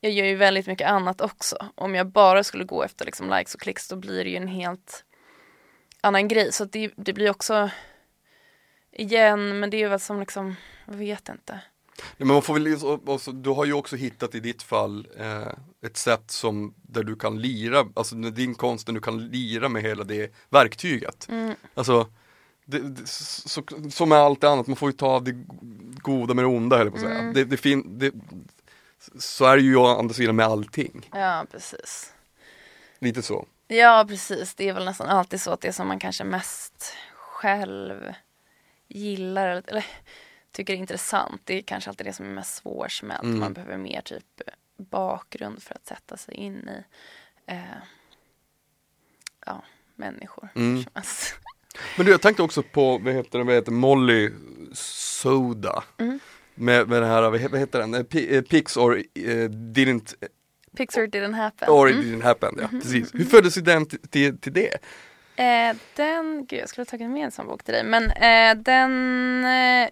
Jag 0.00 0.12
gör 0.12 0.24
ju 0.24 0.34
väldigt 0.34 0.66
mycket 0.66 0.88
annat 0.88 1.20
också. 1.20 1.56
Om 1.74 1.94
jag 1.94 2.06
bara 2.06 2.44
skulle 2.44 2.64
gå 2.64 2.82
efter 2.82 3.04
liksom 3.04 3.30
likes 3.30 3.54
och 3.54 3.60
klicks 3.60 3.88
då 3.88 3.96
blir 3.96 4.24
det 4.24 4.30
ju 4.30 4.36
en 4.36 4.48
helt 4.48 5.04
annan 6.00 6.28
grej. 6.28 6.52
Så 6.52 6.64
det, 6.64 6.90
det 6.96 7.12
blir 7.12 7.30
också 7.30 7.70
Igen 8.92 9.60
men 9.60 9.70
det 9.70 9.82
är 9.82 9.88
väl 9.88 10.00
som 10.00 10.20
liksom 10.20 10.56
Jag 10.86 10.94
vet 10.94 11.28
inte. 11.28 11.60
Ja, 11.96 12.02
men 12.24 12.28
man 12.28 12.42
får 12.42 12.54
väl, 12.54 12.98
också, 13.06 13.32
du 13.32 13.50
har 13.50 13.64
ju 13.64 13.72
också 13.72 13.96
hittat 13.96 14.34
i 14.34 14.40
ditt 14.40 14.62
fall 14.62 15.08
eh, 15.18 15.52
ett 15.86 15.96
sätt 15.96 16.30
som 16.30 16.74
där 16.82 17.02
du 17.02 17.16
kan 17.16 17.40
lira, 17.40 17.86
alltså 17.94 18.14
din 18.14 18.54
konst, 18.54 18.86
där 18.86 18.92
du 18.92 19.00
kan 19.00 19.26
lira 19.28 19.68
med 19.68 19.82
hela 19.82 20.04
det 20.04 20.34
verktyget. 20.50 21.28
Mm. 21.28 21.54
Alltså, 21.74 22.08
det, 22.64 22.78
det, 22.78 23.08
så, 23.08 23.62
som 23.90 24.08
med 24.08 24.18
allt 24.18 24.44
annat, 24.44 24.66
man 24.66 24.76
får 24.76 24.88
ju 24.90 24.96
ta 24.96 25.20
det 25.20 25.44
goda 26.02 26.34
med 26.34 26.44
det 26.44 26.48
onda 26.48 26.76
höll 26.76 26.86
jag 26.86 26.92
på 26.92 26.98
att 26.98 27.04
säga. 27.04 27.18
Mm. 27.18 27.34
Det, 27.34 27.44
det 27.44 27.56
fin, 27.56 27.98
det, 27.98 28.14
så 29.18 29.44
är 29.44 29.56
det 29.56 29.62
ju 29.62 29.76
å 29.76 29.86
andra 29.86 30.14
sidan 30.14 30.36
med 30.36 30.46
allting. 30.46 31.08
Ja, 31.12 31.46
precis. 31.50 32.12
Lite 32.98 33.22
så. 33.22 33.46
Ja, 33.68 34.04
precis. 34.08 34.54
Det 34.54 34.68
är 34.68 34.72
väl 34.72 34.84
nästan 34.84 35.08
alltid 35.08 35.40
så 35.40 35.50
att 35.50 35.60
det 35.60 35.72
som 35.72 35.88
man 35.88 35.98
kanske 35.98 36.24
mest 36.24 36.94
själv 37.14 38.12
gillar 38.88 39.48
eller 39.48 39.84
tycker 40.52 40.72
är 40.72 40.76
intressant, 40.76 41.40
det 41.44 41.58
är 41.58 41.62
kanske 41.62 41.90
alltid 41.90 42.06
det 42.06 42.12
som 42.12 42.26
är 42.26 42.30
mest 42.30 42.54
svårsmält. 42.54 43.22
Mm. 43.22 43.38
Man 43.40 43.52
behöver 43.52 43.76
mer 43.76 44.00
typ 44.00 44.24
bakgrund 44.76 45.62
för 45.62 45.74
att 45.74 45.86
sätta 45.86 46.16
sig 46.16 46.34
in 46.34 46.68
i 46.68 46.82
eh, 47.52 47.58
ja, 49.46 49.62
människor. 49.96 50.48
Mm. 50.54 50.84
Men 51.96 52.06
du 52.06 52.12
jag 52.12 52.20
tänkte 52.22 52.42
också 52.42 52.62
på, 52.62 52.98
vad 52.98 53.14
heter 53.14 53.38
det, 53.38 53.44
vad 53.44 53.54
heter 53.54 53.72
Molly 53.72 54.30
Soda. 54.72 55.84
Mm. 55.98 56.18
Med, 56.54 56.88
med 56.88 57.02
den 57.02 57.10
här, 57.10 57.22
vad 57.30 57.40
he- 57.40 57.50
vad 57.50 57.60
heter 57.60 57.78
den, 57.78 57.94
Eh, 57.94 58.02
P- 58.02 58.36
eh, 58.36 58.42
Pix 58.42 58.76
or 58.76 58.96
eh, 58.98 59.48
didn't, 59.48 60.14
Pixar 60.76 61.02
didn't 61.06 61.34
happen. 61.34 61.68
or 61.68 61.88
it 61.88 61.94
Mm. 61.94 62.06
didn't 62.06 62.22
happen, 62.22 62.58
ja 62.60 62.68
precis. 62.68 63.14
Hur 63.14 63.24
föddes 63.24 63.54
den 63.54 63.86
till, 63.86 64.38
till 64.38 64.52
det? 64.52 64.78
Eh, 65.36 65.76
den, 65.96 66.46
gud 66.46 66.60
jag 66.60 66.68
skulle 66.68 66.80
ha 66.82 66.86
tagit 66.90 67.10
med 67.10 67.24
en 67.24 67.30
sån 67.30 67.46
bok 67.46 67.62
till 67.64 67.74
dig, 67.74 67.84
men 67.84 68.10
eh, 68.10 68.62
den, 68.62 69.44
eh, 69.44 69.88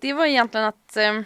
det 0.00 0.12
var 0.12 0.26
egentligen 0.26 0.66
att 0.66 0.96
eh, 0.96 1.20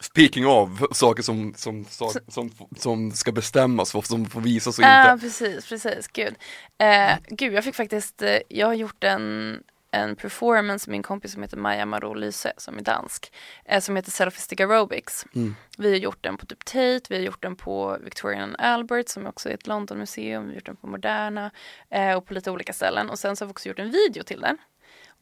Speaking 0.00 0.46
of 0.46 0.68
saker 0.92 1.22
som, 1.22 1.54
som, 1.56 1.84
som, 1.84 2.10
som, 2.28 2.50
som 2.76 3.10
ska 3.12 3.32
bestämmas, 3.32 3.94
vad 3.94 4.04
som 4.06 4.26
får 4.26 4.40
visas 4.40 4.78
och 4.78 4.84
Ja, 4.84 5.12
inte. 5.12 5.26
precis, 5.26 5.68
precis. 5.68 6.08
Gud. 6.08 6.34
Eh, 6.78 7.16
gud, 7.28 7.52
jag 7.52 7.64
fick 7.64 7.74
faktiskt, 7.74 8.22
eh, 8.22 8.38
jag 8.48 8.66
har 8.66 8.74
gjort 8.74 9.04
en, 9.04 9.58
en 9.90 10.16
performance 10.16 10.90
med 10.90 10.92
min 10.94 11.02
kompis 11.02 11.32
som 11.32 11.42
heter 11.42 11.56
Maja 11.56 11.86
Marot 11.86 12.18
Lyse, 12.18 12.52
som 12.56 12.78
är 12.78 12.82
dansk, 12.82 13.32
eh, 13.64 13.80
som 13.80 13.96
heter 13.96 14.10
Selfistic 14.10 14.60
Aerobics. 14.60 15.26
Mm. 15.34 15.54
Vi 15.78 15.90
har 15.90 15.96
gjort 15.98 16.22
den 16.22 16.36
på 16.36 16.46
typ 16.46 16.64
Tate, 16.64 17.02
vi 17.08 17.14
har 17.16 17.22
gjort 17.22 17.42
den 17.42 17.56
på 17.56 17.98
Victoria 18.04 18.42
and 18.42 18.56
Albert 18.58 19.08
som 19.08 19.26
också 19.26 19.48
är 19.48 19.54
ett 19.54 19.66
Londonmuseum, 19.66 20.42
vi 20.44 20.48
har 20.50 20.54
gjort 20.54 20.66
den 20.66 20.76
på 20.76 20.86
Moderna 20.86 21.50
eh, 21.90 22.16
och 22.16 22.26
på 22.26 22.34
lite 22.34 22.50
olika 22.50 22.72
ställen. 22.72 23.10
Och 23.10 23.18
sen 23.18 23.36
så 23.36 23.44
har 23.44 23.46
vi 23.46 23.52
också 23.52 23.68
gjort 23.68 23.78
en 23.78 23.90
video 23.90 24.22
till 24.22 24.40
den. 24.40 24.58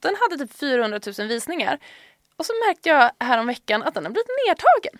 Den 0.01 0.17
hade 0.21 0.45
typ 0.45 0.59
400 0.59 1.01
000 1.19 1.29
visningar. 1.29 1.79
Och 2.37 2.47
så 2.47 2.53
märkte 2.67 2.89
jag 2.89 3.11
häromveckan 3.21 3.83
att 3.83 3.95
den 3.95 4.05
har 4.05 4.13
blivit 4.13 4.29
nedtagen. 4.47 4.99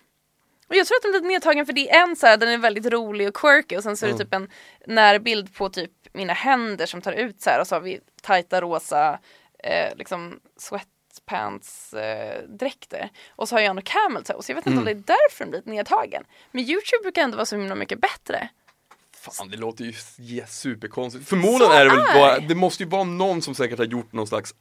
Och 0.69 0.77
jag 0.77 0.87
tror 0.87 0.97
att 0.97 1.03
den 1.03 1.11
blivit 1.13 1.29
nedtagen 1.29 1.67
för 1.67 1.73
det 1.73 1.91
är 1.91 2.03
en 2.03 2.17
så 2.17 2.27
här, 2.27 2.37
den 2.37 2.49
är 2.49 2.59
väldigt 2.59 2.87
rolig 2.87 3.29
och 3.29 3.35
quirky 3.35 3.77
och 3.77 3.83
sen 3.83 3.97
så 3.97 4.07
är 4.07 4.13
det 4.13 4.19
typ 4.19 4.35
en 4.35 4.49
närbild 4.87 5.55
på 5.55 5.69
typ 5.69 5.91
mina 6.13 6.33
händer 6.33 6.87
som 6.87 7.03
tar 7.03 7.13
ut 7.13 7.43
så 7.43 7.51
här 7.51 7.61
och 7.61 7.67
så 7.67 7.75
har 7.75 7.81
vi 7.81 8.01
tajta 8.23 8.61
rosa 8.61 9.19
eh, 9.65 9.97
liksom 9.97 10.41
sweatpants 10.57 11.95
eh, 11.95 12.43
dräkter. 12.49 13.11
Och 13.37 13.49
så 13.49 13.55
har 13.55 13.61
jag 13.61 13.77
en 13.77 13.83
camel 13.83 14.25
toe, 14.25 14.43
så 14.43 14.51
jag 14.51 14.57
vet 14.57 14.67
inte 14.67 14.79
om 14.79 14.85
det 14.85 14.91
är 14.91 14.95
därför 14.95 15.45
den 15.45 15.51
blivit 15.51 15.67
nedtagen. 15.67 16.25
Men 16.51 16.65
Youtube 16.65 17.03
brukar 17.03 17.23
ändå 17.23 17.37
vara 17.37 17.47
så 17.47 17.57
himla 17.57 17.75
mycket 17.75 18.01
bättre. 18.01 18.49
Fan 19.17 19.49
det 19.49 19.57
låter 19.57 19.85
ju 19.85 19.93
superkonstigt. 20.49 21.29
Förmodligen 21.29 21.59
Så 21.67 21.73
är 21.73 21.85
det 21.85 21.91
väl 21.91 22.15
bara, 22.15 22.39
det 22.39 22.55
måste 22.55 22.83
ju 22.83 22.89
vara 22.89 23.05
någon 23.05 23.43
som 23.43 23.55
säkert 23.55 23.79
har 23.79 23.87
gjort 23.87 24.13
någon 24.13 24.27
slags 24.27 24.55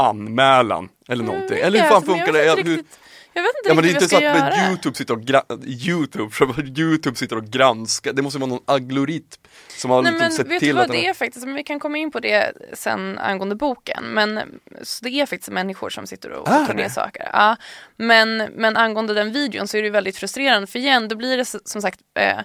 anmälan 0.00 0.88
eller 1.08 1.24
någonting. 1.24 1.56
Mm, 1.56 1.66
Eller 1.66 1.80
hur 1.82 1.88
fan 1.88 2.02
funkar 2.02 2.26
jag 2.26 2.34
det? 2.34 2.62
Hur- 2.62 2.76
riktigt- 2.76 2.98
Jag 3.32 3.42
vet 3.42 3.52
inte 3.58 3.68
Ja 3.68 3.74
men 3.74 3.84
det 3.84 3.90
är 3.90 3.94
inte 3.94 4.08
så 4.08 4.14
jag 4.14 4.36
att 4.36 4.56
göra. 4.56 4.68
Youtube 4.70 4.96
sitter 4.96 5.14
och 5.14 5.22
Youtube, 5.64 6.80
Youtube 6.80 7.16
sitter 7.16 7.36
och 7.36 7.44
granskar, 7.44 8.12
det 8.12 8.22
måste 8.22 8.38
vara 8.38 8.50
någon 8.50 8.62
algoritm 8.64 9.40
som 9.68 9.90
har 9.90 10.02
Nej 10.02 10.12
liksom 10.12 10.24
men 10.28 10.32
sett 10.36 10.46
vet 10.48 10.60
du 10.60 10.72
vad 10.72 10.84
att 10.84 10.90
det 10.92 11.06
är 11.06 11.14
faktiskt, 11.14 11.46
men 11.46 11.54
vi 11.54 11.62
kan 11.64 11.80
komma 11.80 11.98
in 11.98 12.10
på 12.10 12.20
det 12.20 12.52
sen 12.72 13.18
angående 13.18 13.54
boken. 13.54 14.04
Men 14.04 14.40
så 14.82 15.04
det 15.04 15.10
är 15.10 15.26
faktiskt 15.26 15.50
människor 15.50 15.90
som 15.90 16.06
sitter 16.06 16.30
och 16.30 16.48
Är 16.48 16.64
tar 16.66 16.74
det? 16.74 16.90
saker. 16.90 17.30
Ja, 17.32 17.56
men, 17.96 18.36
men 18.36 18.76
angående 18.76 19.14
den 19.14 19.32
videon 19.32 19.68
så 19.68 19.76
är 19.76 19.82
det 19.82 19.90
väldigt 19.90 20.16
frustrerande 20.16 20.66
för 20.66 20.78
igen 20.78 21.08
då 21.08 21.16
blir 21.16 21.36
det 21.36 21.44
som 21.64 21.82
sagt 21.82 22.00
eh, 22.18 22.38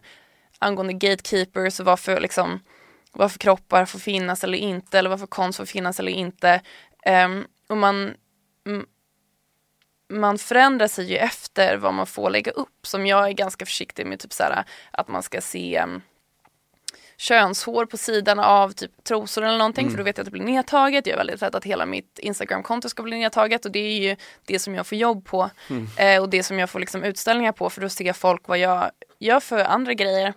angående 0.59 0.93
gatekeepers 0.93 1.79
och 1.79 1.85
varför 1.85 2.19
liksom 2.19 2.59
varför 3.11 3.39
kroppar 3.39 3.85
får 3.85 3.99
finnas 3.99 4.43
eller 4.43 4.57
inte 4.57 4.99
eller 4.99 5.09
varför 5.09 5.27
konst 5.27 5.57
får 5.57 5.65
finnas 5.65 5.99
eller 5.99 6.11
inte. 6.11 6.61
Ehm, 7.05 7.47
och 7.69 7.77
man, 7.77 8.13
man 10.09 10.37
förändrar 10.37 10.87
sig 10.87 11.11
ju 11.11 11.17
efter 11.17 11.77
vad 11.77 11.93
man 11.93 12.07
får 12.07 12.29
lägga 12.29 12.51
upp. 12.51 12.87
Som 12.87 13.05
jag 13.05 13.27
är 13.27 13.31
ganska 13.31 13.65
försiktig 13.65 14.05
med 14.05 14.19
typ 14.19 14.33
så 14.33 14.43
här, 14.43 14.63
att 14.91 15.07
man 15.07 15.23
ska 15.23 15.41
se 15.41 15.75
em, 15.75 16.01
könshår 17.17 17.85
på 17.85 17.97
sidan 17.97 18.39
av 18.39 18.69
typ 18.71 19.03
trosor 19.03 19.43
eller 19.43 19.57
någonting 19.57 19.89
för 19.89 19.97
då 19.97 20.03
vet 20.03 20.17
jag 20.17 20.23
att 20.23 20.25
det 20.25 20.31
blir 20.31 20.43
nedtaget. 20.43 21.07
Jag 21.07 21.13
är 21.13 21.17
väldigt 21.17 21.41
rädd 21.41 21.55
att 21.55 21.63
hela 21.63 21.85
mitt 21.85 22.19
Instagram-konto 22.19 22.89
ska 22.89 23.03
bli 23.03 23.17
nedtaget 23.17 23.65
och 23.65 23.71
det 23.71 23.79
är 23.79 23.99
ju 23.99 24.15
det 24.45 24.59
som 24.59 24.75
jag 24.75 24.87
får 24.87 24.97
jobb 24.97 25.25
på 25.25 25.49
eh, 25.97 26.21
och 26.21 26.29
det 26.29 26.43
som 26.43 26.59
jag 26.59 26.69
får 26.69 26.79
liksom 26.79 27.03
utställningar 27.03 27.51
på 27.51 27.69
för 27.69 27.81
då 27.81 27.89
ser 27.89 28.13
folk 28.13 28.47
vad 28.47 28.57
jag 28.57 28.91
gör 29.19 29.39
för 29.39 29.59
andra 29.59 29.93
grejer. 29.93 30.33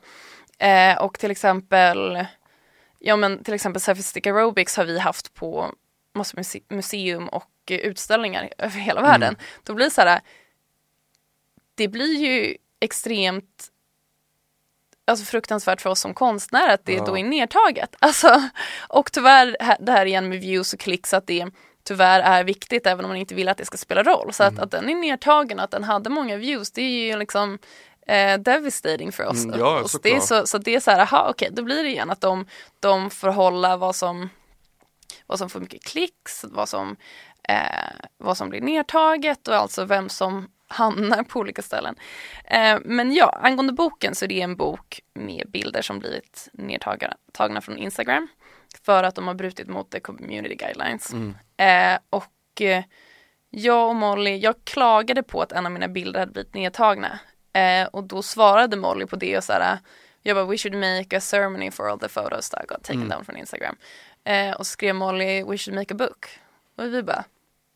Eh, 0.59 0.99
och 0.99 1.19
till 1.19 1.31
exempel 1.31 2.27
Ja 3.01 3.17
men 3.17 3.45
till 3.45 3.55
exempel 3.55 3.81
Sophistic 3.81 4.27
Aerobics 4.27 4.77
har 4.77 4.85
vi 4.85 4.99
haft 4.99 5.35
på 5.35 5.75
muse- 6.15 6.63
museum 6.69 7.29
och 7.29 7.51
eh, 7.71 7.77
utställningar 7.79 8.51
över 8.59 8.81
hela 8.81 9.01
världen. 9.03 9.37
Då 9.63 9.75
blir 9.75 9.85
det 9.85 9.91
så 9.91 10.01
här 10.01 10.21
Det 11.75 11.89
blir 11.89 12.15
ju 12.19 12.57
extremt 12.81 13.69
alltså 15.07 15.25
fruktansvärt 15.25 15.81
för 15.81 15.91
oss 15.91 16.01
som 16.01 16.15
konstnärer 16.15 16.75
att 16.75 16.85
det 16.85 16.93
Ja. 16.93 17.05
då 17.05 17.19
är 17.19 17.25
nedtaget. 17.25 17.97
Alltså, 18.01 18.43
och 18.89 19.13
tyvärr, 19.13 19.57
det 19.81 19.93
här 19.93 20.07
igen 20.07 20.29
med 20.29 20.41
views 20.41 20.73
och 20.73 20.81
klicks, 20.81 21.15
att 21.15 21.27
det 21.27 21.47
tyvärr 21.83 22.21
är 22.21 22.45
viktigt 22.45 22.87
även 22.87 23.05
om 23.05 23.09
man 23.09 23.17
inte 23.19 23.35
vill 23.35 23.49
att 23.49 23.59
det 23.59 23.65
ska 23.65 23.77
spela 23.79 24.03
roll. 24.03 24.33
Så 24.33 24.45
att, 24.45 24.59
att 24.59 24.71
den 24.71 24.89
är 24.91 24.95
nedtagen 24.95 25.59
och 25.59 25.65
att 25.65 25.71
den 25.71 25.85
hade 25.85 26.11
många 26.11 26.37
views, 26.37 26.71
det 26.71 26.83
är 26.83 27.07
ju 27.13 27.17
liksom 27.17 27.59
eh, 28.07 28.39
devastating 28.39 29.13
för 29.13 29.25
oss. 29.27 29.45
Mm, 29.45 29.61
ja, 29.61 29.83
såklart. 29.83 30.03
det 30.03 30.17
är 30.17 30.21
så, 30.21 30.47
så 30.47 30.59
det 30.59 30.75
är 30.75 30.81
så 30.81 30.91
här, 30.91 31.01
aha, 31.01 31.27
okej, 31.31 31.49
då 31.53 31.63
blir 31.63 31.83
det 31.83 31.89
igen 31.89 32.11
att 32.11 32.21
de, 32.21 32.47
de 32.81 33.11
får 33.11 33.29
hålla 33.29 33.77
vad 33.77 33.97
som, 33.97 34.31
vad 35.29 35.39
som 35.39 35.51
får 35.51 35.61
mycket 35.61 35.85
klicks, 35.85 36.45
vad 36.49 36.69
som, 36.69 36.97
eh, 37.49 38.07
vad 38.19 38.37
som 38.37 38.49
blir 38.49 38.61
nedtaget 38.61 39.49
och 39.49 39.55
alltså 39.55 39.85
vem 39.85 40.09
som 40.09 40.49
hamnar 40.69 41.23
på 41.23 41.41
olika 41.41 41.63
ställen. 41.63 41.97
Eh, 42.45 42.79
men 42.85 43.13
ja, 43.13 43.39
angående 43.43 43.73
boken 43.73 44.15
så 44.15 44.25
är 44.25 44.29
det 44.29 44.41
en 44.41 44.57
bok 44.57 45.01
med 45.15 45.51
bilder 45.51 45.83
som 45.83 45.99
blivit 45.99 46.49
nedtagna 46.53 47.17
tagna 47.33 47.61
från 47.61 47.79
Instagram 47.79 48.29
för 48.85 49.05
att 49.05 49.15
de 49.15 49.27
har 49.27 49.35
brutit 49.35 49.69
mot 49.69 49.91
the 49.91 50.01
community 50.01 50.55
guidelines. 50.55 51.13
Eh, 51.57 51.99
och 52.11 52.61
eh, 52.61 52.85
jag 53.51 53.89
och 53.89 53.97
Molly, 53.97 54.37
jag 54.37 54.55
klagade 54.65 55.23
på 55.23 55.43
att 55.43 55.53
en 55.53 55.67
av 55.67 55.73
mina 55.73 55.89
bilder 55.89 56.21
hade 56.21 56.33
blivit 56.33 56.55
nedtagna 56.55 57.19
eh, 57.53 57.89
och 57.89 58.05
då 58.05 58.23
svarade 58.23 58.77
Molly 58.77 59.07
på 59.07 59.17
det 59.17 59.37
och 59.37 59.45
så 59.45 59.53
här, 59.53 59.79
jag 60.23 60.37
bara 60.37 60.45
we 60.45 60.59
should 60.59 60.77
make 60.77 61.17
a 61.17 61.21
ceremony 61.21 61.71
for 61.71 61.91
all 61.91 61.99
the 61.99 62.09
photos 62.09 62.51
that 62.51 62.67
got 62.67 62.85
taken 62.85 63.09
down 63.09 63.25
från 63.25 63.37
Instagram. 63.37 63.77
Eh, 64.29 64.53
och 64.53 64.67
så 64.67 64.71
skrev 64.71 64.95
Molly 64.95 65.43
we 65.43 65.59
should 65.59 65.79
make 65.79 65.95
a 65.95 65.97
book. 65.97 66.27
Och 66.77 66.95
vi 66.95 67.03
bara 67.03 67.25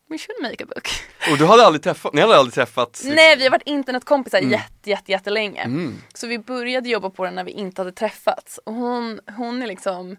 we 0.09 0.17
should 0.17 0.41
make 0.41 0.63
a 0.63 0.67
book. 0.75 0.87
Och 1.31 1.37
du 1.37 1.45
hade 1.45 1.65
aldrig 1.65 1.83
träffat, 1.83 2.13
ni 2.13 2.21
hade 2.21 2.37
aldrig 2.37 2.53
träffats? 2.53 3.03
Nej, 3.03 3.35
vi 3.37 3.43
har 3.43 3.51
varit 3.51 3.67
internetkompisar 3.67 4.39
jätte, 4.39 4.89
jätte, 4.89 5.11
jättelänge. 5.11 5.61
Mm. 5.61 6.01
Så 6.13 6.27
vi 6.27 6.39
började 6.39 6.89
jobba 6.89 7.09
på 7.09 7.25
den 7.25 7.35
när 7.35 7.43
vi 7.43 7.51
inte 7.51 7.81
hade 7.81 7.91
träffats. 7.91 8.57
Och 8.57 8.73
hon, 8.73 9.19
hon 9.37 9.61
är 9.61 9.67
liksom, 9.67 10.17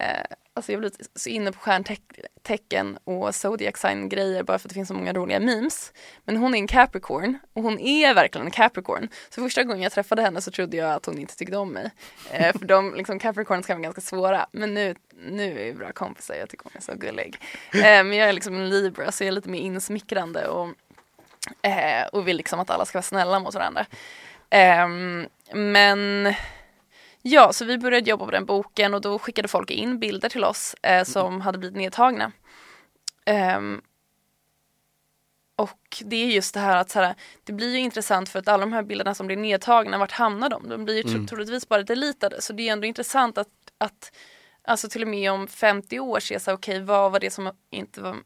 eh, 0.00 0.36
alltså 0.54 0.72
jag 0.72 0.80
blir 0.80 0.92
så 1.14 1.28
inne 1.28 1.52
på 1.52 1.58
stjärntecken 1.58 2.98
och 3.04 3.34
zodiac 3.34 3.76
sign 3.76 4.08
grejer 4.08 4.42
bara 4.42 4.58
för 4.58 4.68
att 4.68 4.70
det 4.70 4.74
finns 4.74 4.88
så 4.88 4.94
många 4.94 5.12
roliga 5.12 5.40
memes. 5.40 5.92
Men 6.24 6.36
hon 6.36 6.54
är 6.54 6.58
en 6.58 6.66
Capricorn 6.66 7.38
och 7.52 7.62
hon 7.62 7.78
är 7.78 8.14
verkligen 8.14 8.46
en 8.46 8.50
Capricorn. 8.50 9.08
Så 9.30 9.42
första 9.42 9.64
gången 9.64 9.82
jag 9.82 9.92
träffade 9.92 10.22
henne 10.22 10.40
så 10.40 10.50
trodde 10.50 10.76
jag 10.76 10.92
att 10.92 11.06
hon 11.06 11.18
inte 11.18 11.36
tyckte 11.36 11.56
om 11.56 11.72
mig. 11.72 11.90
Eh, 12.32 12.58
för 12.58 12.66
de 12.66 12.94
liksom, 12.94 13.18
Capricorns 13.18 13.66
kan 13.66 13.76
vara 13.76 13.82
ganska 13.82 14.00
svåra. 14.00 14.46
Men 14.52 14.74
nu, 14.74 14.94
nu 15.26 15.60
är 15.60 15.64
vi 15.64 15.72
bra 15.72 15.92
kompisar, 15.92 16.34
jag 16.34 16.48
tycker 16.48 16.64
hon 16.64 16.72
är 16.76 16.80
så 16.80 16.94
gullig. 16.94 17.36
Eh, 17.74 17.80
men 17.80 18.12
jag 18.12 18.28
är 18.28 18.32
liksom 18.32 18.56
en 18.56 18.68
Libra 18.68 19.12
så 19.12 19.24
jag 19.24 19.28
är 19.28 19.32
lite 19.32 19.48
mer 19.48 19.60
insmickrande 19.60 20.48
och 20.48 20.68
Eh, 21.62 22.06
och 22.12 22.28
vill 22.28 22.36
liksom 22.36 22.60
att 22.60 22.70
alla 22.70 22.84
ska 22.84 22.98
vara 22.98 23.02
snälla 23.02 23.38
mot 23.38 23.54
varandra. 23.54 23.86
Ehm, 24.50 25.28
men 25.52 26.34
ja, 27.28 27.52
så 27.52 27.64
vi 27.64 27.78
började 27.78 28.10
jobba 28.10 28.24
på 28.24 28.30
den 28.30 28.44
boken 28.46 28.94
och 28.94 29.00
då 29.00 29.18
skickade 29.18 29.48
folk 29.48 29.70
in 29.70 29.98
bilder 29.98 30.28
till 30.28 30.44
oss 30.44 30.74
eh, 30.82 31.04
som 31.04 31.40
hade 31.40 31.58
blivit 31.58 31.76
nedtagna. 31.76 32.32
Ehm, 33.26 33.80
och 35.56 36.02
det 36.04 36.16
är 36.16 36.26
just 36.26 36.54
det 36.54 36.60
här 36.60 36.76
att 36.76 36.90
så 36.90 37.00
här, 37.00 37.14
det 37.44 37.52
blir 37.52 37.70
ju 37.72 37.78
intressant 37.78 38.28
för 38.28 38.38
att 38.38 38.48
alla 38.48 38.60
de 38.60 38.72
här 38.72 38.82
bilderna 38.82 39.14
som 39.14 39.26
blir 39.26 39.36
nedtagna, 39.36 39.98
vart 39.98 40.12
hamnar 40.12 40.48
de? 40.48 40.68
De 40.68 40.84
blir 40.84 40.96
ju 40.96 41.02
tro- 41.02 41.26
troligtvis 41.26 41.68
bara 41.68 41.82
deletade. 41.82 42.42
Så 42.42 42.52
det 42.52 42.68
är 42.68 42.72
ändå 42.72 42.86
intressant 42.86 43.38
att, 43.38 43.48
att 43.78 44.12
alltså 44.62 44.88
till 44.88 45.02
och 45.02 45.08
med 45.08 45.32
om 45.32 45.48
50 45.48 46.00
år 46.00 46.20
se 46.20 46.40
så 46.40 46.52
okej 46.52 46.80
vad 46.82 47.12
var 47.12 47.20
det 47.20 47.30
som 47.30 47.50
inte 47.70 48.00
var 48.00 48.16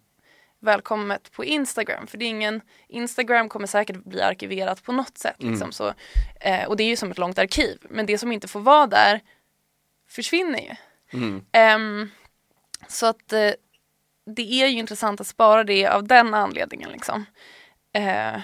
välkommet 0.63 1.33
på 1.33 1.45
Instagram. 1.45 2.07
För 2.07 2.19
det 2.19 2.25
är 2.25 2.29
ingen, 2.29 2.61
Instagram 2.89 3.49
kommer 3.49 3.67
säkert 3.67 4.05
bli 4.05 4.23
arkiverat 4.23 4.83
på 4.83 4.93
något 4.93 5.19
sätt. 5.19 5.37
Liksom, 5.39 5.73
så, 5.73 5.95
eh, 6.41 6.65
och 6.69 6.77
det 6.77 6.83
är 6.83 6.89
ju 6.89 6.97
som 6.97 7.11
ett 7.11 7.19
långt 7.19 7.39
arkiv. 7.39 7.79
Men 7.91 8.07
det 8.07 8.19
som 8.19 8.33
inte 8.33 8.49
får 8.49 8.61
vara 8.61 8.87
där 8.87 9.21
försvinner 10.09 10.61
ju. 10.61 10.75
Mm. 11.19 11.45
Ehm, 11.53 12.11
så 12.89 13.07
att 13.07 13.33
eh, 13.33 13.51
det 14.27 14.63
är 14.63 14.67
ju 14.67 14.79
intressant 14.79 15.21
att 15.21 15.27
spara 15.27 15.65
det 15.65 15.87
av 15.87 16.07
den 16.07 16.35
anledningen 16.35 16.91
liksom. 16.91 17.25
Eh, 17.93 18.41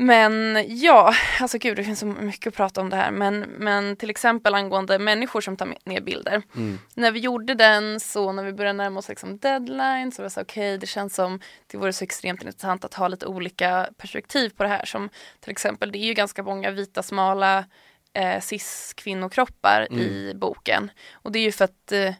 men 0.00 0.64
ja, 0.68 1.14
alltså 1.40 1.58
gud 1.58 1.76
det 1.76 1.84
finns 1.84 1.98
så 1.98 2.06
mycket 2.06 2.46
att 2.46 2.54
prata 2.54 2.80
om 2.80 2.90
det 2.90 2.96
här. 2.96 3.10
Men, 3.10 3.40
men 3.40 3.96
till 3.96 4.10
exempel 4.10 4.54
angående 4.54 4.98
människor 4.98 5.40
som 5.40 5.56
tar 5.56 5.74
ner 5.84 6.00
bilder. 6.00 6.42
Mm. 6.56 6.78
När 6.94 7.10
vi 7.10 7.20
gjorde 7.20 7.54
den 7.54 8.00
så 8.00 8.32
när 8.32 8.44
vi 8.44 8.52
började 8.52 8.76
närma 8.76 8.98
oss 8.98 9.08
liksom 9.08 9.38
deadline 9.38 10.12
så 10.12 10.22
var 10.22 10.24
det 10.24 10.30
så 10.30 10.40
okej 10.40 10.70
okay, 10.70 10.76
det 10.76 10.86
känns 10.86 11.14
som 11.14 11.40
det 11.66 11.76
vore 11.78 11.92
så 11.92 12.04
extremt 12.04 12.42
intressant 12.42 12.84
att 12.84 12.94
ha 12.94 13.08
lite 13.08 13.26
olika 13.26 13.88
perspektiv 13.96 14.50
på 14.50 14.62
det 14.62 14.68
här. 14.68 14.84
Som 14.84 15.08
till 15.40 15.50
exempel 15.50 15.92
det 15.92 15.98
är 15.98 16.06
ju 16.06 16.14
ganska 16.14 16.42
många 16.42 16.70
vita 16.70 17.02
smala 17.02 17.64
eh, 18.12 18.40
cis-kvinnokroppar 18.40 19.86
Mm. 19.90 20.00
i 20.00 20.32
boken. 20.34 20.90
Och 21.12 21.32
det 21.32 21.38
är 21.38 21.44
ju 21.44 21.52
för 21.52 21.64
att 21.64 21.92
eh, 21.92 22.14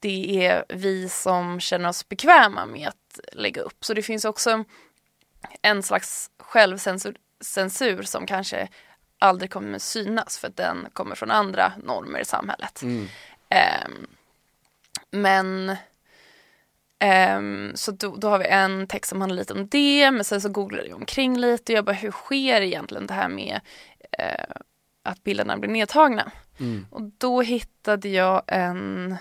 det 0.00 0.46
är 0.46 0.64
vi 0.68 1.08
som 1.08 1.60
känner 1.60 1.88
oss 1.88 2.08
bekväma 2.08 2.66
med 2.66 2.88
att 2.88 3.20
lägga 3.32 3.62
upp. 3.62 3.84
Så 3.84 3.94
det 3.94 4.02
finns 4.02 4.24
också 4.24 4.64
en 5.62 5.82
slags 5.82 6.30
självcensur 6.38 7.16
censur 7.40 8.02
som 8.02 8.26
kanske 8.26 8.68
aldrig 9.18 9.50
kommer 9.50 9.78
synas 9.78 10.38
för 10.38 10.48
att 10.48 10.56
den 10.56 10.88
kommer 10.92 11.14
från 11.14 11.30
andra 11.30 11.72
normer 11.84 12.20
i 12.20 12.24
samhället. 12.24 12.82
Mm. 12.82 13.06
Ehm, 13.48 14.06
men 15.10 15.76
ehm, 16.98 17.72
så 17.74 17.92
då, 17.92 18.16
då 18.16 18.28
har 18.28 18.38
vi 18.38 18.46
en 18.46 18.86
text 18.86 19.08
som 19.08 19.20
handlar 19.20 19.36
lite 19.36 19.52
om 19.52 19.68
det 19.68 20.10
men 20.10 20.24
sen 20.24 20.40
så 20.40 20.48
googlade 20.48 20.88
jag 20.88 20.96
omkring 20.96 21.38
lite 21.38 21.72
och 21.72 21.76
jag 21.76 21.84
bara 21.84 21.92
hur 21.92 22.10
sker 22.10 22.60
egentligen 22.60 23.06
det 23.06 23.14
här 23.14 23.28
med 23.28 23.60
eh, 24.18 24.54
att 25.02 25.24
bilderna 25.24 25.56
blir 25.56 25.70
nedtagna? 25.70 26.32
Mm. 26.60 26.86
Och 26.90 27.02
då 27.02 27.42
hittade 27.42 28.08
jag 28.08 28.42
en 28.46 29.16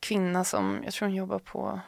kvinna 0.00 0.44
som, 0.44 0.80
jag 0.84 0.92
tror 0.92 1.08
hon 1.08 1.16
jobbar 1.16 1.38
på 1.38 1.80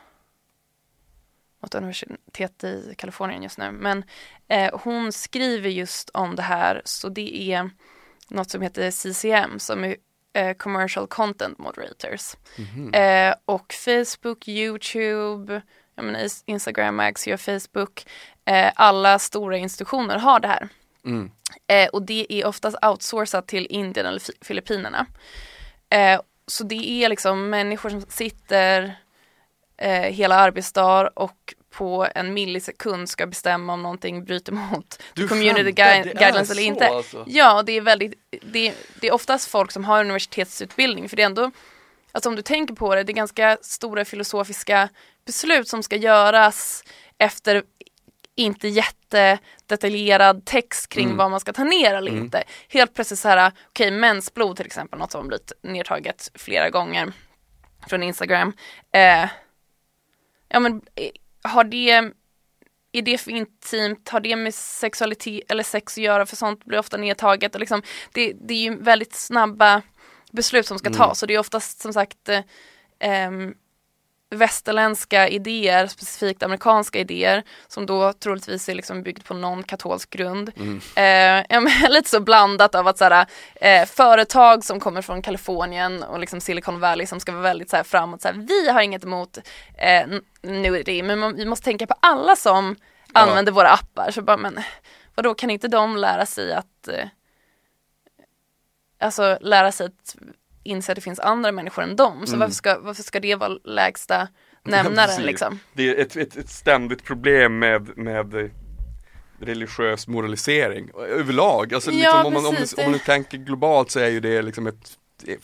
något 1.63 1.75
universitet 1.75 2.65
i 2.65 2.95
Kalifornien 2.99 3.43
just 3.43 3.59
nu. 3.59 3.71
Men 3.73 4.05
eh, 4.49 4.79
hon 4.81 5.13
skriver 5.13 5.71
just 5.71 6.11
om 6.11 6.37
det 6.37 6.43
här 6.43 6.83
så 6.85 7.09
det 7.09 7.53
är 7.53 7.71
något 8.29 8.51
som 8.51 8.63
heter 8.63 8.91
CCM 8.91 9.59
som 9.59 9.85
är 9.85 9.97
eh, 10.33 10.57
Commercial 10.57 11.07
Content 11.07 11.59
Moderators. 11.59 12.37
Mhm. 12.59 12.95
Eh, 12.95 13.35
och 13.45 13.73
Facebook, 13.73 14.49
YouTube, 14.49 15.63
jag 15.95 16.05
menar, 16.05 16.29
Instagram, 16.47 17.01
Axio, 17.01 17.37
Facebook, 17.37 18.07
eh, 18.45 18.73
alla 18.75 19.19
stora 19.19 19.57
institutioner 19.57 20.19
har 20.19 20.41
det 20.41 20.49
här. 20.49 20.69
Mm. 21.05 21.31
Eh, 21.67 21.89
och 21.89 22.03
det 22.03 22.27
är 22.29 22.47
oftast 22.47 22.77
outsourcat 22.85 23.49
till 23.49 23.67
Indien 23.71 24.07
eller 24.07 24.19
Fi- 24.21 24.39
Filippinerna. 24.45 25.07
Eh, 25.89 26.21
så 26.47 26.65
det 26.65 26.91
är 27.05 27.09
liksom 27.09 27.51
människor 27.51 27.91
som 27.91 28.01
sitter 28.01 28.97
eh, 29.83 29.91
hela 30.03 30.35
arbetsdagar 30.35 31.19
och 31.19 31.55
på 31.71 32.07
en 32.15 32.35
millisekund 32.35 33.09
ska 33.09 33.27
bestämma 33.27 33.73
om 33.73 33.83
någonting 33.83 34.25
bryter 34.25 34.53
mot 34.71 35.03
Du 35.15 35.29
community 35.29 35.65
skämtar, 35.65 35.85
gui- 36.11 36.19
guidelines 36.19 36.51
eller 36.51 36.63
inte. 36.63 36.89
alltså? 36.89 37.25
Ja, 37.27 37.63
det 37.63 37.73
är 37.73 37.81
väldigt, 37.81 38.15
det, 38.43 38.75
det 39.01 39.07
är 39.07 39.13
oftast 39.15 39.49
folk 39.49 39.71
som 39.73 39.85
har 39.85 40.01
universitetsutbildning 40.01 41.09
för 41.09 41.17
det 41.17 41.23
är 41.23 41.27
ändå, 41.27 41.51
alltså 42.13 42.29
om 42.29 42.37
du 42.37 42.43
tänker 42.43 42.75
på 42.75 42.95
det, 42.95 43.03
det 43.03 43.13
är 43.13 43.15
ganska 43.15 43.59
stora 43.63 44.05
filosofiska 44.05 44.89
beslut 45.27 45.69
som 45.69 45.83
ska 45.83 45.97
göras 45.97 46.85
efter 47.19 47.63
inte 48.35 48.69
jättedetaljerad 48.69 50.45
text 50.45 50.89
kring 50.89 51.05
Mm. 51.05 51.17
vad 51.17 51.31
man 51.31 51.41
ska 51.41 51.53
ta 51.53 51.65
ner 51.65 51.95
eller 51.95 52.11
Mm. 52.11 52.25
inte. 52.25 52.45
Helt 52.69 52.95
plötsligt 52.95 53.21
så 53.21 53.29
här, 53.29 53.53
okej 53.69 53.91
mensblod 53.91 54.57
till 54.57 54.67
exempel, 54.67 54.99
något 54.99 55.13
som 55.13 55.21
har 55.21 55.29
blivit 55.29 55.53
nedtaget 55.63 56.31
flera 56.35 56.71
gånger 56.71 57.13
från 57.87 58.03
Instagram. 58.03 58.53
Eh, 58.93 59.29
ja 60.53 60.61
men 60.61 60.83
eh, 60.95 61.11
har 61.43 61.65
det, 61.65 61.91
är 62.93 63.03
det 63.03 63.19
för 63.19 63.31
intimt, 63.31 64.09
har 64.09 64.21
det 64.21 64.37
med 64.37 64.55
sexualitet 64.55 65.51
eller 65.51 65.63
sex 65.63 65.99
att 65.99 66.05
göra 66.05 66.27
för 66.27 66.37
sånt 66.37 66.65
blir 66.65 66.79
ofta 66.79 66.97
nedtaget 66.97 67.55
och 67.55 67.61
liksom 67.61 67.83
det, 68.13 68.33
det 68.33 68.55
är 68.55 68.59
ju 68.59 68.77
väldigt 68.77 69.15
snabba 69.15 69.83
beslut 70.33 70.67
som 70.67 70.79
ska 70.79 70.89
Mm. 70.89 70.99
tas 70.99 71.23
och 71.23 71.29
det 71.29 71.35
är 71.35 71.39
oftast 71.39 71.81
som 71.81 71.93
sagt 71.93 72.29
eh, 72.29 72.41
ehm, 72.99 73.55
västerländska 74.33 75.29
idéer, 75.29 75.87
specifikt 75.87 76.43
amerikanska 76.43 76.99
idéer 76.99 77.43
som 77.69 77.87
då 77.87 78.13
troligtvis 78.13 78.69
är 78.69 78.75
liksom 78.75 79.03
byggt 79.03 79.25
på 79.25 79.35
någon 79.35 79.63
katolsk 79.63 80.11
grund. 80.11 80.53
Mm. 80.57 81.45
Eh, 81.57 81.91
lite 81.91 82.11
så 82.11 82.21
blandat 82.21 82.75
av 82.75 82.89
att 82.89 82.99
såhär, 82.99 83.27
eh, 83.55 83.87
företag 83.87 84.65
som 84.65 84.81
kommer 84.81 85.03
från 85.03 85.23
Kalifornien 85.23 86.03
och 86.03 86.21
liksom 86.21 86.41
Silicon 86.41 86.81
Valley 86.81 87.07
som 87.07 87.21
ska 87.21 87.33
vara 87.33 87.43
väldigt 87.43 87.71
såhär 87.71 87.85
framåt, 87.85 88.23
såhär, 88.23 88.35
vi 88.35 88.71
har 88.71 88.81
inget 88.81 89.05
emot 89.05 89.39
eh, 89.79 90.03
n- 90.03 90.23
nudity 90.43 91.03
men 91.03 91.19
man, 91.19 91.37
vi 91.37 91.47
måste 91.47 91.65
tänka 91.65 91.87
på 91.87 91.95
alla 92.01 92.37
som 92.37 92.77
Ja. 93.15 93.21
använder 93.21 93.53
våra 93.53 93.69
appar. 93.71 94.11
Så 94.11 94.23
bara, 94.23 94.37
men 94.37 94.59
vadå, 95.15 95.35
kan 95.35 95.51
inte 95.51 95.69
de 95.69 95.97
lära 95.97 96.27
sig 96.27 96.53
att 96.53 96.89
eh, 96.89 97.07
alltså 99.01 99.39
lära 99.41 99.73
sig 99.73 99.87
att 99.87 100.17
inse 100.63 100.93
att 100.93 100.97
det 100.97 101.03
finns 101.03 101.21
andra 101.21 101.53
människor 101.53 101.83
än 101.83 101.97
dem. 101.97 102.27
Så 102.27 102.33
Mm. 102.33 102.41
varför, 102.41 102.55
ska, 102.55 102.79
varför 102.81 103.03
ska 103.03 103.21
det 103.21 103.35
vara 103.35 103.59
lägsta 103.65 104.29
nämnaren 104.65 104.97
Precis. 105.09 105.25
liksom? 105.25 105.59
Det 105.73 105.89
är 105.89 105.95
ett, 106.03 106.17
ett, 106.17 106.37
ett 106.37 106.49
ständigt 106.51 107.05
problem 107.05 107.59
med, 107.59 107.99
med 107.99 108.51
religiös 109.41 110.09
moralisering 110.09 110.91
överlag. 111.09 111.75
Alltså, 111.75 111.91
Ja, 111.91 111.97
liksom, 111.97 112.27
om, 112.27 112.33
man, 112.33 112.47
om, 112.47 112.55
du, 112.55 112.85
om 112.85 112.93
det- 112.93 112.99
du 112.99 113.05
tänker 113.05 113.39
globalt 113.39 113.91
så 113.91 114.01
är 114.01 114.09
ju 114.09 114.21
det 114.21 114.43
liksom 114.43 114.67
ett, 114.67 114.99
det- 115.25 115.39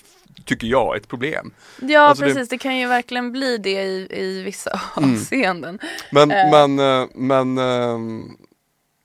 tycker 0.44 0.66
jag, 0.66 0.96
ett 0.96 1.08
problem. 1.08 1.50
Ja 1.80 2.00
Alltså 2.00 2.24
det- 2.24 2.30
precis, 2.34 2.48
det... 2.48 2.58
kan 2.58 2.76
ju 2.76 2.86
verkligen 2.86 3.32
bli 3.32 3.58
det 3.58 3.82
i, 3.82 4.06
i 4.10 4.42
vissa 4.42 4.80
Mm. 4.96 5.12
avseenden. 5.14 5.78
Men, 6.12 6.30
Eh. 6.30 6.50
men, 6.50 6.78
eh, 6.78 7.06
men, 7.14 7.58
ehm, 7.58 8.36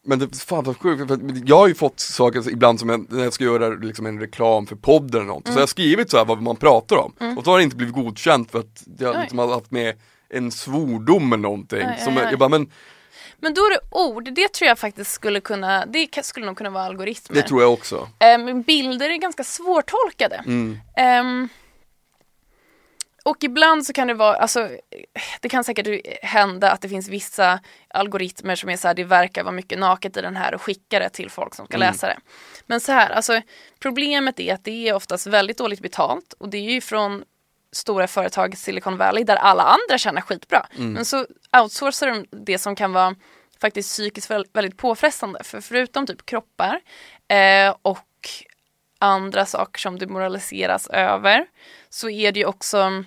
men 0.05 0.19
det, 0.19 0.35
fan 0.37 0.63
vad 0.63 0.77
sjukt, 0.77 1.07
för 1.07 1.19
jag 1.45 1.57
har 1.57 1.67
ju 1.67 1.75
fått 1.75 1.99
saker 1.99 2.49
ibland 2.51 2.79
som 2.79 2.89
jag, 2.89 3.05
när 3.11 3.23
jag 3.23 3.33
ska 3.33 3.43
göra 3.43 3.69
liksom 3.69 4.05
en 4.05 4.19
reklam 4.19 4.67
för 4.67 4.75
podden 4.75 5.21
eller 5.21 5.27
något, 5.33 5.43
så 5.45 5.49
Mm. 5.51 5.57
jag 5.57 5.61
har 5.61 5.67
skrivit 5.67 6.11
så 6.11 6.17
här 6.17 6.25
vad 6.25 6.41
man 6.41 6.55
pratar 6.55 6.95
om. 6.95 7.13
Och 7.37 7.43
så 7.43 7.51
har 7.51 7.57
det 7.57 7.63
inte 7.63 7.75
blivit 7.75 7.95
godkänt 7.95 8.51
för 8.51 8.59
att 8.59 8.83
jag 8.99 9.19
liksom 9.21 9.39
har 9.39 9.47
haft 9.47 9.71
med 9.71 9.95
en 10.29 10.51
svordom 10.51 11.33
eller 11.33 11.41
någonting. 11.43 11.79
Oj, 11.87 11.97
som 12.03 12.13
jag, 12.13 12.23
oj. 12.25 12.29
jag 12.31 12.39
bara, 12.39 12.49
men 12.49 12.69
Men 13.39 13.53
då 13.53 13.61
är 13.61 13.69
det 13.73 13.79
ord, 13.91 14.29
det 14.35 14.53
tror 14.53 14.67
jag 14.67 14.79
faktiskt 14.79 15.11
skulle 15.11 15.39
kunna, 15.39 15.85
det 15.85 16.25
skulle 16.25 16.45
nog 16.45 16.57
kunna 16.57 16.69
vara 16.69 16.83
algoritmer. 16.83 17.35
det 17.35 17.47
tror 17.47 17.61
jag 17.61 17.73
också. 17.73 17.95
Eh, 18.19 18.37
Men 18.39 18.61
bilder 18.61 19.09
är 19.09 19.17
ganska 19.17 19.43
svårtolkade. 19.43 20.43
Mm. 20.45 20.77
Ehm, 20.97 21.49
och 23.23 23.37
ibland 23.43 23.85
så 23.85 23.93
kan 23.93 24.07
det 24.07 24.13
vara, 24.13 24.35
alltså 24.35 24.69
det 25.41 25.49
kan 25.49 25.63
säkert 25.63 26.07
hända 26.23 26.71
att 26.71 26.81
det 26.81 26.89
finns 26.89 27.07
vissa 27.09 27.59
algoritmer 27.87 28.55
som 28.55 28.69
är 28.69 28.77
så 28.77 28.87
här, 28.87 28.95
det 28.95 29.03
verkar 29.03 29.43
vara 29.43 29.51
mycket 29.51 29.79
naket 29.79 30.17
i 30.17 30.21
den 30.21 30.35
här 30.35 30.55
och 30.55 30.61
skickar 30.61 30.99
det 30.99 31.09
till 31.09 31.29
folk 31.29 31.55
som 31.55 31.65
ska 31.65 31.75
Mm. 31.77 31.87
läsa 31.87 32.07
det. 32.07 32.17
Men 32.65 32.79
så 32.81 32.91
här, 32.91 33.09
alltså 33.09 33.41
problemet 33.79 34.39
är 34.39 34.53
att 34.53 34.63
det 34.63 34.87
är 34.89 34.93
oftast 34.93 35.27
väldigt 35.27 35.57
dåligt 35.57 35.79
betalt 35.81 36.33
och 36.33 36.49
det 36.49 36.57
är 36.57 36.71
ju 36.71 36.81
från 36.81 37.23
stora 37.71 38.07
företag 38.07 38.53
i 38.53 38.57
Silicon 38.57 38.97
Valley 38.97 39.23
där 39.23 39.35
alla 39.35 39.63
andra 39.63 39.97
tjänar 39.97 40.21
skitbra. 40.21 40.65
Men 40.77 41.05
så 41.05 41.25
outsourcar 41.61 42.07
de 42.07 42.25
det 42.45 42.57
som 42.57 42.75
kan 42.75 42.93
vara 42.93 43.15
faktiskt 43.61 43.89
psykiskt 43.89 44.29
väl- 44.31 44.45
väldigt 44.53 44.77
påfrestande. 44.77 45.43
För 45.43 45.61
förutom 45.61 46.07
typ 46.07 46.25
kroppar 46.25 46.79
eh, 47.27 47.75
och 47.81 48.29
andra 48.99 49.45
saker 49.45 49.79
som 49.79 49.99
det 49.99 50.07
moraliseras 50.07 50.87
över 50.87 51.45
så 51.89 52.09
är 52.09 52.31
det 52.31 52.39
ju 52.39 52.45
också 52.45 53.03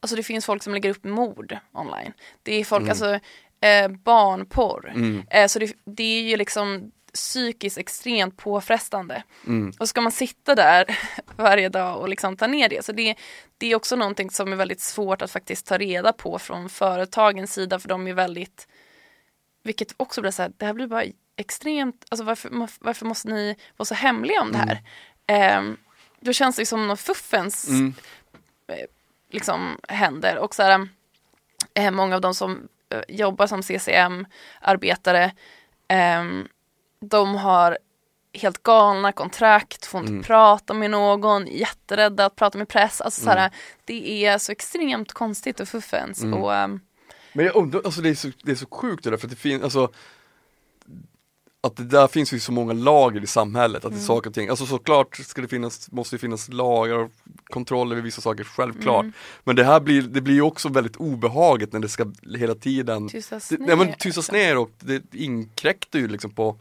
Alltså 0.00 0.16
det 0.16 0.22
finns 0.22 0.46
folk 0.46 0.62
som 0.62 0.74
lägger 0.74 0.90
upp 0.90 1.04
mord 1.04 1.58
online. 1.72 2.12
Det 2.42 2.54
är 2.54 2.64
folk, 2.64 2.88
alltså 2.88 3.18
eh, 3.60 3.88
barnporr. 3.88 4.92
Mm. 4.94 5.22
Eh, 5.30 5.46
så 5.46 5.58
det, 5.58 5.72
det 5.84 6.02
är 6.02 6.22
ju 6.22 6.36
liksom 6.36 6.92
psykiskt 7.14 7.78
extremt 7.78 8.36
påfrestande. 8.36 9.22
Mm. 9.46 9.72
Och 9.78 9.88
ska 9.88 10.00
man 10.00 10.12
sitta 10.12 10.54
där 10.54 10.98
varje 11.36 11.68
dag 11.68 12.00
och 12.00 12.08
liksom 12.08 12.36
ta 12.36 12.46
ner 12.46 12.68
det. 12.68 12.84
Så 12.84 12.92
det, 12.92 13.14
det 13.58 13.72
är 13.72 13.74
också 13.74 13.96
någonting 13.96 14.30
som 14.30 14.52
är 14.52 14.56
väldigt 14.56 14.80
svårt 14.80 15.22
att 15.22 15.30
faktiskt 15.30 15.66
ta 15.66 15.78
reda 15.78 16.12
på 16.12 16.38
från 16.38 16.68
företagens 16.68 17.52
sida 17.52 17.78
för 17.78 17.88
de 17.88 18.06
är 18.06 18.12
väldigt 18.12 18.68
vilket 19.62 19.94
också 19.96 20.20
blir 20.20 20.30
så 20.30 20.42
här, 20.42 20.52
det 20.56 20.66
här 20.66 20.72
blir 20.72 20.86
bara 20.86 21.04
extremt, 21.36 22.04
alltså 22.08 22.24
varför, 22.24 22.68
varför 22.80 23.06
måste 23.06 23.28
ni 23.28 23.56
vara 23.76 23.86
så 23.86 23.94
hemliga 23.94 24.40
om 24.40 24.52
det 24.52 24.58
här? 24.58 24.82
Ehm, 25.26 25.76
då 26.20 26.32
känns 26.32 26.56
det 26.56 26.66
som 26.66 26.88
något 26.88 27.00
fuffens 27.00 27.68
Mm. 27.68 27.94
Liksom 29.30 29.78
händer 29.88 30.38
och 30.38 30.54
så 30.54 30.62
här, 30.62 30.88
eh, 31.74 31.90
många 31.90 32.14
av 32.14 32.20
de 32.20 32.34
som 32.34 32.68
eh, 32.90 33.00
jobbar 33.08 33.46
som 33.46 33.62
CCM-arbetare 33.62 35.32
ehm, 35.88 36.48
de 37.00 37.34
har 37.34 37.78
helt 38.32 38.62
galna 38.62 39.12
kontrakt, 39.12 39.86
får 39.86 40.00
inte 40.00 40.12
Mm. 40.12 40.22
prata 40.22 40.74
med 40.74 40.90
någon, 40.90 41.46
jätterädda 41.46 42.26
att 42.26 42.36
prata 42.36 42.58
med 42.58 42.68
press. 42.68 43.00
Alltså, 43.00 43.20
så 43.20 43.30
här, 43.30 43.38
Mm. 43.38 43.50
Det 43.84 44.26
är 44.26 44.38
så 44.38 44.52
extremt 44.52 45.12
konstigt 45.12 45.60
och 45.60 45.68
fuffens. 45.68 46.22
Mm. 46.22 46.42
Och, 46.42 46.54
ehm, 46.54 46.80
Men 47.32 47.44
jag 47.46 47.56
undrar, 47.56 47.80
alltså 47.84 48.00
det 48.00 48.08
är 48.10 48.14
så, 48.14 48.30
det 48.42 48.50
är 48.52 48.56
så 48.56 48.66
sjukt 48.70 49.04
det 49.04 49.10
där 49.10 49.16
för 49.16 49.26
att 49.26 49.30
det 49.30 49.36
finns, 49.36 49.62
alltså 49.62 49.92
att 51.66 51.76
det 51.76 51.84
där 51.84 52.06
finns 52.06 52.32
ju 52.32 52.40
så 52.40 52.52
många 52.52 52.72
lager 52.72 53.22
i 53.22 53.26
samhället, 53.26 53.84
att 53.84 53.90
det 53.90 53.94
är 53.94 53.98
Mm. 53.98 54.06
saker 54.06 54.30
och 54.30 54.34
ting, 54.34 54.48
alltså 54.48 54.66
såklart 54.66 55.16
ska 55.16 55.42
det 55.42 55.48
finnas, 55.48 55.90
måste 55.92 56.16
det 56.16 56.20
finnas 56.20 56.48
lagar 56.48 56.94
och 56.94 57.10
kontroll 57.44 57.92
över 57.92 58.02
vissa 58.02 58.20
saker, 58.20 58.44
självklart. 58.44 59.02
Mm. 59.02 59.12
Men 59.44 59.56
det 59.56 59.64
här 59.64 59.80
blir, 59.80 60.02
det 60.02 60.20
blir 60.20 60.34
ju 60.34 60.42
också 60.42 60.68
väldigt 60.68 60.96
obehagligt 60.96 61.72
när 61.72 61.80
det 61.80 61.88
ska 61.88 62.12
hela 62.38 62.54
tiden 62.54 63.08
Tystas 63.08 63.48
det, 63.48 63.58
ner. 63.58 63.66
nej, 63.66 63.76
men 63.76 63.92
tystas 63.92 64.16
alltså. 64.16 64.32
ner 64.32 64.56
och 64.58 64.70
det 64.80 65.02
inkräktar 65.14 65.98
ju 65.98 66.08
liksom 66.08 66.30
på 66.30 66.58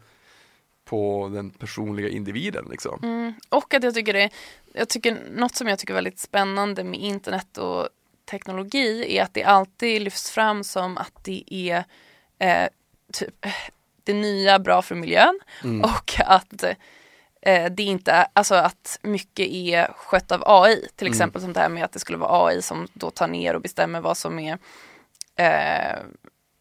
på 0.86 1.32
den 1.34 1.50
personliga 1.50 2.10
individen 2.10 2.66
liksom. 2.72 3.00
Mm. 3.04 3.34
Och 3.50 3.74
att 3.74 3.84
jag 3.84 3.94
tycker 3.94 4.14
det, 4.14 4.30
jag 4.74 4.90
tycker 4.90 5.18
något 5.36 5.56
som 5.56 5.68
jag 5.68 5.80
tycker 5.80 5.94
är 5.94 5.96
väldigt 5.96 6.20
spännande 6.20 6.84
med 6.84 7.00
internet 7.00 7.58
och 7.58 7.90
teknologi 8.32 9.18
är 9.18 9.24
att 9.24 9.34
det 9.34 9.44
alltid 9.44 10.02
lyfts 10.02 10.32
fram 10.32 10.64
som 10.64 10.98
att 10.98 11.24
det 11.24 11.44
är 11.48 11.84
eh, 12.40 12.68
typ, 13.14 13.46
det 14.06 14.14
nya 14.14 14.60
bra 14.60 14.82
för 14.82 14.96
miljön 14.96 15.40
och 15.84 16.14
att 16.26 16.64
eh, 17.42 17.66
det 17.72 17.84
inte 17.84 18.12
är, 18.12 18.26
alltså 18.34 18.56
att 18.56 19.00
mycket 19.02 19.48
är 19.48 19.94
skött 19.96 20.32
av 20.32 20.44
AI. 20.46 20.88
Till 20.96 21.08
exempel 21.08 21.42
som 21.42 21.54
det 21.54 21.60
här 21.60 21.70
med 21.70 21.84
att 21.86 21.92
det 21.92 22.00
skulle 22.00 22.18
vara 22.18 22.46
AI 22.48 22.62
som 22.62 22.88
då 22.94 23.12
tar 23.12 23.28
ner 23.28 23.54
och 23.54 23.62
bestämmer 23.62 24.02
vad 24.02 24.18
som 24.18 24.40
är 24.40 24.58
eh, 25.36 26.00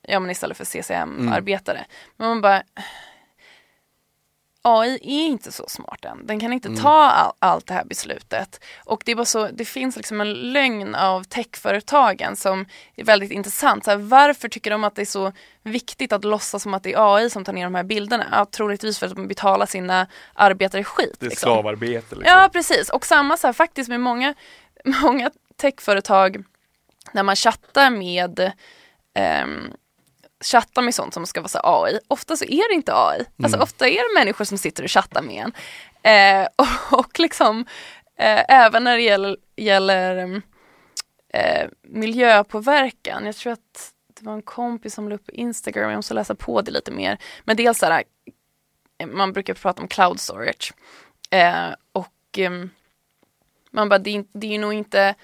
ja 0.08 0.20
men 0.20 0.30
istället 0.30 0.56
för 0.56 0.64
CCM-arbetare. 0.64 1.84
Men 2.16 2.28
man 2.28 2.40
bara 2.40 2.62
AI 4.66 4.94
är 5.02 5.26
inte 5.26 5.52
så 5.52 5.64
smart 5.68 6.04
än. 6.04 6.26
Den 6.26 6.40
kan 6.40 6.52
inte 6.52 6.76
ta 6.76 7.02
all, 7.10 7.32
allt 7.38 7.66
det 7.66 7.74
här 7.74 7.84
beslutet. 7.84 8.64
Och 8.84 9.02
det 9.04 9.12
är 9.12 9.16
bara 9.16 9.24
så, 9.24 9.48
det 9.52 9.64
finns 9.64 9.96
liksom 9.96 10.20
en 10.20 10.32
lögn 10.32 10.94
av 10.94 11.22
techföretagen 11.24 12.36
som 12.36 12.66
är 12.96 13.04
väldigt 13.04 13.30
intressant. 13.30 13.84
Så 13.84 13.90
här, 13.90 13.98
varför 13.98 14.48
tycker 14.48 14.70
de 14.70 14.84
att 14.84 14.94
det 14.94 15.02
är 15.02 15.06
så 15.06 15.32
viktigt 15.62 16.12
att 16.12 16.24
låtsas 16.24 16.62
som 16.62 16.74
att 16.74 16.82
det 16.82 16.92
är 16.92 17.16
AI 17.16 17.30
som 17.30 17.44
tar 17.44 17.52
ner 17.52 17.64
de 17.64 17.74
här 17.74 17.84
bilderna? 17.84 18.26
Ja, 18.32 18.44
troligtvis 18.44 18.98
för 18.98 19.06
att 19.06 19.14
de 19.14 19.28
betalar 19.28 19.66
sina 19.66 20.06
arbetare 20.34 20.84
skit. 20.84 21.16
Det 21.20 21.26
är 21.26 21.30
liksom. 21.30 21.46
slavarbete 21.46 22.14
liksom. 22.14 22.22
Ja 22.24 22.50
precis 22.52 22.90
och 22.90 23.06
samma 23.06 23.36
så 23.36 23.46
här, 23.46 23.52
faktiskt 23.52 23.88
med 23.88 24.00
många, 24.00 24.34
många 24.84 25.30
techföretag 25.56 26.44
när 27.12 27.22
man 27.22 27.36
chattar 27.36 27.90
med 27.90 28.52
ehm, 29.14 29.72
chattar 30.44 30.82
med 30.82 30.94
sånt 30.94 31.14
som 31.14 31.26
ska 31.26 31.40
vara 31.40 31.48
så 31.48 31.60
AI, 31.62 31.98
ofta 32.08 32.36
så 32.36 32.44
är 32.44 32.68
det 32.68 32.74
inte 32.74 32.92
AI. 32.94 33.24
Alltså 33.42 33.58
ofta 33.58 33.88
är 33.88 34.14
det 34.14 34.20
människor 34.20 34.44
som 34.44 34.58
sitter 34.58 34.82
och 34.82 34.90
chattar 34.90 35.22
med 35.22 35.44
en. 35.44 35.52
Eh, 36.02 36.48
och, 36.56 36.98
och 36.98 37.20
liksom 37.20 37.66
eh, 38.18 38.44
även 38.48 38.84
när 38.84 38.96
det 38.96 39.02
gäller, 39.02 39.36
gäller 39.56 40.16
ehm, 40.16 40.42
eh, 41.34 41.68
miljöpåverkan, 41.82 43.26
jag 43.26 43.36
tror 43.36 43.52
att 43.52 43.92
det 44.20 44.26
var 44.26 44.34
en 44.34 44.42
kompis 44.42 44.94
som 44.94 45.08
la 45.08 45.14
upp 45.14 45.26
på 45.26 45.32
Instagram, 45.32 45.90
jag 45.90 45.98
måste 45.98 46.14
läsa 46.14 46.34
på 46.34 46.60
det 46.60 46.70
lite 46.70 46.90
mer. 46.90 47.18
Men 47.44 47.56
dels 47.56 47.78
så 47.78 47.86
här, 47.86 48.04
man 49.06 49.32
brukar 49.32 49.54
prata 49.54 49.82
om 49.82 49.88
cloud 49.88 50.20
storage. 50.20 50.72
Eh, 51.30 51.74
och 51.92 52.38
ehm, 52.38 52.70
man 53.70 53.88
bara, 53.88 53.98
det, 53.98 54.24
det 54.32 54.54
är 54.54 54.58
nog 54.58 54.72
inte 54.72 55.14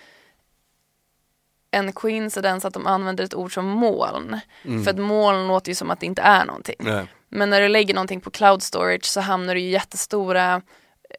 en 1.71 1.93
coincidence 1.93 2.68
att 2.68 2.75
de 2.75 2.87
använder 2.87 3.25
ett 3.25 3.35
ord 3.35 3.55
som 3.55 3.66
moln. 3.66 4.41
För 4.85 4.91
att 4.91 4.99
moln 4.99 5.49
låter 5.49 5.68
ju 5.71 5.75
som 5.75 5.91
att 5.91 6.01
det 6.01 6.07
inte 6.07 6.23
är 6.23 6.45
någonting. 6.45 6.77
Nej. 6.79 7.07
Men 7.29 7.51
när 7.51 7.61
du 7.61 7.68
lägger 7.68 7.95
någonting 7.95 8.21
på 8.21 8.31
cloud 8.31 8.62
storage 8.62 9.05
så 9.05 9.21
hamnar 9.21 9.55
det 9.55 9.61
ju 9.61 9.71
jättestora 9.71 10.62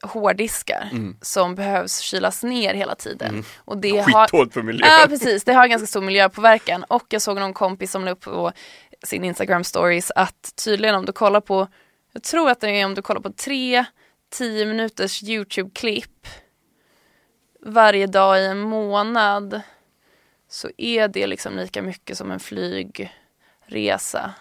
hårddiskar 0.02 0.89
som 1.22 1.56
behövs 1.56 1.99
kylas 1.99 2.43
ner 2.43 2.74
hela 2.74 2.95
tiden. 2.95 3.43
Och 3.58 3.78
det 3.78 3.97
har, 3.97 4.52
för 4.52 4.62
miljön. 4.62 4.89
Ja 4.89 5.06
precis, 5.08 5.43
det 5.43 5.54
har 5.54 5.68
ganska 5.68 5.88
stor 5.88 6.02
miljöpåverkan 6.02 6.84
och 6.84 7.06
jag 7.10 7.22
såg 7.22 7.39
någon 7.39 7.54
kompis 7.54 7.91
som 7.91 8.06
la 8.06 8.12
upp 8.12 8.22
på 8.22 8.52
sin 9.04 9.24
Instagram 9.24 9.64
stories 9.64 10.12
att 10.16 10.56
tydligen 10.66 10.95
om 10.95 11.06
du 11.06 11.12
kollar 11.12 11.41
på, 11.41 11.68
jag 12.14 12.24
tror 12.24 12.49
att 12.49 12.60
det 12.60 12.70
är 12.70 12.86
om 12.86 12.95
du 12.95 13.02
kollar 13.02 13.22
på 13.22 13.32
tre 13.32 13.86
10 14.30 14.66
minuters 14.66 15.24
YouTube-klipp 15.24 16.28
varje 17.66 18.08
dag 18.08 18.39
i 18.39 18.45
en 18.45 18.60
månad 18.60 19.62
så 20.52 20.70
är 20.78 21.08
det 21.08 21.28
liksom 21.28 21.58
lika 21.58 21.82
mycket 21.82 22.18
som 22.18 22.32
en 22.32 22.39
flygresa. 22.39 24.34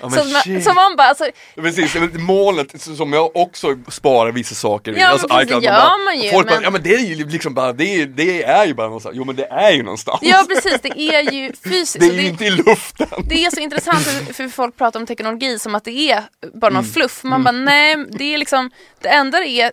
Ja, 0.00 0.10
Så, 0.10 0.24
men 0.24 0.32
man, 0.32 0.62
så 0.62 0.72
man 0.72 0.96
bara, 0.96 1.08
alltså, 1.08 1.30
Precis, 1.54 1.94
målet 2.18 2.80
som 2.82 3.12
jag 3.12 3.36
också 3.36 3.76
sparar 3.88 4.32
vissa 4.32 4.54
saker 4.54 4.98
i. 4.98 5.02
Alltså, 5.02 5.26
Ja, 5.30 5.36
men 5.36 5.46
precis, 5.46 5.60
det 5.60 5.66
gör 5.66 6.04
man 6.04 6.18
ju, 6.24 6.30
Folk 6.30 6.46
bara, 6.48 6.54
men- 6.54 6.64
ja 6.64 6.70
men 6.70 6.82
det 6.82 6.94
är 6.94 6.98
ju 6.98 7.28
liksom 7.28 7.54
bara, 7.54 7.72
det 7.72 7.84
är, 8.02 8.06
det 8.06 8.42
är 8.42 8.66
ju 8.66 8.74
bara 8.74 8.86
någonstans. 8.86 9.16
Jo 9.18 9.24
men 9.24 9.36
det 9.36 9.46
är 9.46 9.70
ju 9.72 9.82
någonstans. 9.82 10.18
ja 10.22 10.44
precis, 10.48 10.80
det 10.82 11.00
är 11.00 11.32
ju 11.32 11.52
fysiskt. 11.64 12.00
det 12.00 12.06
är 12.06 12.12
ju 12.22 12.28
inte 12.28 12.44
i 12.44 12.50
luften. 12.50 13.08
det 13.28 13.44
är 13.44 13.50
så 13.50 13.60
intressant 13.60 14.02
för, 14.02 14.32
för 14.34 14.48
folk 14.60 14.76
pratar 14.76 15.00
om 15.00 15.06
teknologi 15.06 15.58
som 15.58 15.74
att 15.74 15.84
det 15.84 16.10
är 16.10 16.22
bara 16.54 16.66
Mm. 16.70 16.74
någon 16.74 16.92
fluff. 16.92 17.24
Man 17.24 17.44
bara 17.44 17.52
nej, 17.52 17.96
det 18.10 18.34
är 18.34 18.38
liksom, 18.38 18.70
det 19.00 19.08
enda 19.08 19.40
det 19.40 19.48
är 19.48 19.72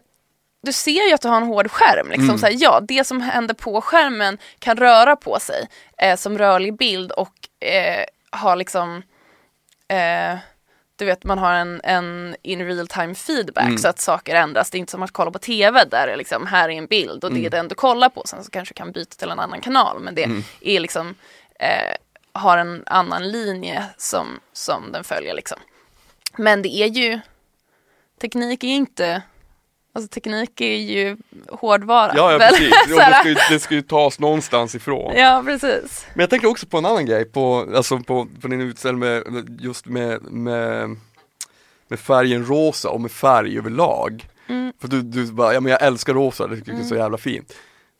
du 0.64 0.72
ser 0.72 1.07
ju 1.07 1.14
att 1.14 1.22
du 1.22 1.28
har 1.28 1.38
en 1.38 1.43
hård 1.47 1.72
skärm. 1.72 2.07
Liksom. 2.07 2.24
Mm. 2.30 2.38
Så 2.38 2.45
här, 2.45 2.55
ja, 2.57 2.80
det 2.88 3.03
som 3.07 3.22
händer 3.22 3.53
på 3.53 3.82
skärmen 3.82 4.38
kan 4.59 4.78
röra 4.78 5.16
på 5.16 5.39
sig 5.39 5.68
eh, 5.97 6.16
som 6.18 6.38
rörlig 6.38 6.78
bild 6.78 7.11
och 7.11 7.34
eh, 7.68 8.05
ha 8.41 8.55
liksom 8.55 9.01
eh, 9.88 10.38
du 10.95 11.05
vet 11.05 11.24
man 11.24 11.38
har 11.39 11.53
en, 11.53 11.82
en 11.84 12.36
in 12.41 12.66
real 12.68 12.88
time 12.88 13.16
feedback 13.16 13.64
Mm. 13.66 13.78
så 13.78 13.88
att 13.88 13.99
saker 13.99 14.36
ändras. 14.36 14.70
Det 14.70 14.78
är 14.78 14.80
inte 14.80 14.91
som 14.91 15.03
att 15.03 15.11
kolla 15.11 15.32
på 15.32 15.39
TV 15.39 15.86
där 15.86 16.07
det 16.07 16.14
är 16.14 16.18
liksom, 16.18 16.47
här 16.47 16.70
är 16.70 16.74
en 16.74 16.86
bild 16.88 17.24
och 17.24 17.30
Mm. 17.30 17.41
det 17.41 17.47
är 17.47 17.51
den 17.51 17.68
du 17.68 17.76
kollar 17.76 18.09
på. 18.09 18.22
Sen 18.26 18.43
så 18.43 18.51
kanske 18.51 18.74
du 18.74 18.78
kan 18.78 18.91
byta 18.91 19.16
till 19.16 19.30
en 19.30 19.39
annan 19.39 19.61
kanal 19.61 19.99
men 19.99 20.16
det 20.16 20.24
Mm. 20.24 20.43
är 20.61 20.80
liksom 20.80 21.16
eh, 21.59 21.95
har 22.34 22.57
en 22.57 22.84
annan 22.86 23.32
linje 23.32 23.86
som, 23.97 24.39
som 24.53 24.91
den 24.91 25.03
följer 25.03 25.34
liksom. 25.34 25.57
Men 26.38 26.61
det 26.61 26.76
är 26.76 26.88
ju 26.88 27.20
teknik 28.22 28.64
är 28.64 28.68
inte 28.68 29.22
Alltså 29.96 30.10
teknik 30.10 30.62
är 30.62 30.76
ju 30.76 31.18
hårdvara. 31.50 32.14
Ja, 32.16 32.32
ja 32.32 32.39
precis. 32.39 32.74
Jo, 32.89 32.96
det, 32.98 33.16
ska 33.20 33.30
ju, 33.30 33.36
det 33.50 33.60
ska 33.60 33.76
ju 33.76 33.82
tas 33.82 34.20
någonstans 34.20 34.76
ifrån. 34.76 35.16
Ja 35.16 35.44
precis. 35.46 36.06
Men 36.14 36.20
jag 36.20 36.30
tänker 36.30 36.48
också 36.48 36.66
på 36.66 36.78
en 36.78 36.86
annan 36.86 37.06
grej, 37.06 37.26
på, 37.26 37.68
alltså 37.76 38.00
på, 38.00 38.28
på 38.41 38.48
din 38.48 38.62
utställning 38.62 39.00
med, 39.00 39.58
just 39.62 39.86
med, 39.86 40.24
med, 40.24 40.98
med 41.88 42.00
färgen 42.00 42.46
rosa 42.46 42.89
och 42.89 43.02
med 43.02 43.12
färg 43.12 43.58
överlag. 43.58 44.28
Mm. 44.48 44.74
För 44.80 44.88
du, 44.88 45.02
du 45.02 45.32
bara, 45.32 45.54
ja 45.54 45.60
men 45.60 45.72
jag 45.72 45.82
älskar 45.82 46.14
rosa, 46.14 46.48
det 46.48 46.56
tycker 46.56 46.72
jag 46.72 46.82
är 46.82 46.86
så 46.86 46.96
jävla 46.96 47.18
fint. 47.18 47.54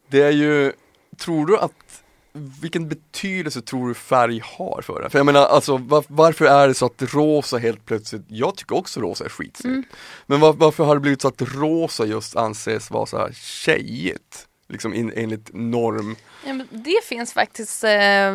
Det 0.08 0.22
är 0.22 0.32
ju, 0.32 0.74
tror 1.18 1.46
du 1.46 1.58
att, 1.58 2.03
vilken 2.34 2.90
betydelse 2.90 3.62
tror 3.62 3.88
du 3.88 3.94
färg 3.94 4.42
har 4.44 4.82
för 4.82 5.02
det? 5.02 5.10
För 5.10 5.20
jag 5.20 5.26
menar 5.26 5.46
alltså 5.46 5.78
var, 5.78 6.04
varför 6.08 6.46
är 6.46 6.68
det 6.68 6.74
så 6.74 6.86
att 6.86 7.02
rosa 7.14 7.58
helt 7.58 7.86
plötsligt, 7.86 8.22
jag 8.28 8.56
tycker 8.56 8.76
också 8.76 9.00
rosa 9.00 9.26
är 9.26 9.30
skitsnyggt. 9.30 9.66
Mm. 9.66 9.84
Men 10.26 10.40
var, 10.40 10.54
varför 10.54 10.84
har 10.84 10.96
det 10.96 11.02
blivit 11.02 11.22
så 11.22 11.28
att 11.28 11.42
rosa 11.42 12.06
just 12.06 12.36
anses 12.36 12.92
vara 12.92 13.06
så 13.06 13.18
här 13.18 13.32
tjejigt? 13.34 14.48
Liksom 14.70 14.94
in, 14.94 15.14
enligt 15.16 15.50
norm. 15.54 16.16
Ja, 16.46 16.54
men 16.54 16.68
det 16.72 17.04
finns 17.04 17.34
faktiskt 17.34 17.84
eh, 17.84 18.34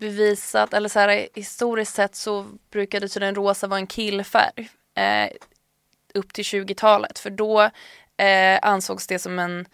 bevisat, 0.00 0.74
eller 0.74 0.88
så 0.88 0.98
här, 0.98 1.28
historiskt 1.34 1.94
sett 1.94 2.16
så 2.16 2.46
brukade 2.70 3.08
tydligen 3.08 3.34
rosa 3.34 3.66
vara 3.66 3.80
en 3.80 3.86
killfärg 3.86 4.68
eh, 4.94 5.30
upp 6.14 6.32
till 6.32 6.44
20-talet 6.44 7.18
för 7.18 7.30
då 7.30 7.60
eh, 8.16 8.58
ansågs 8.62 9.06
det 9.06 9.18
som 9.18 9.38
en, 9.38 9.66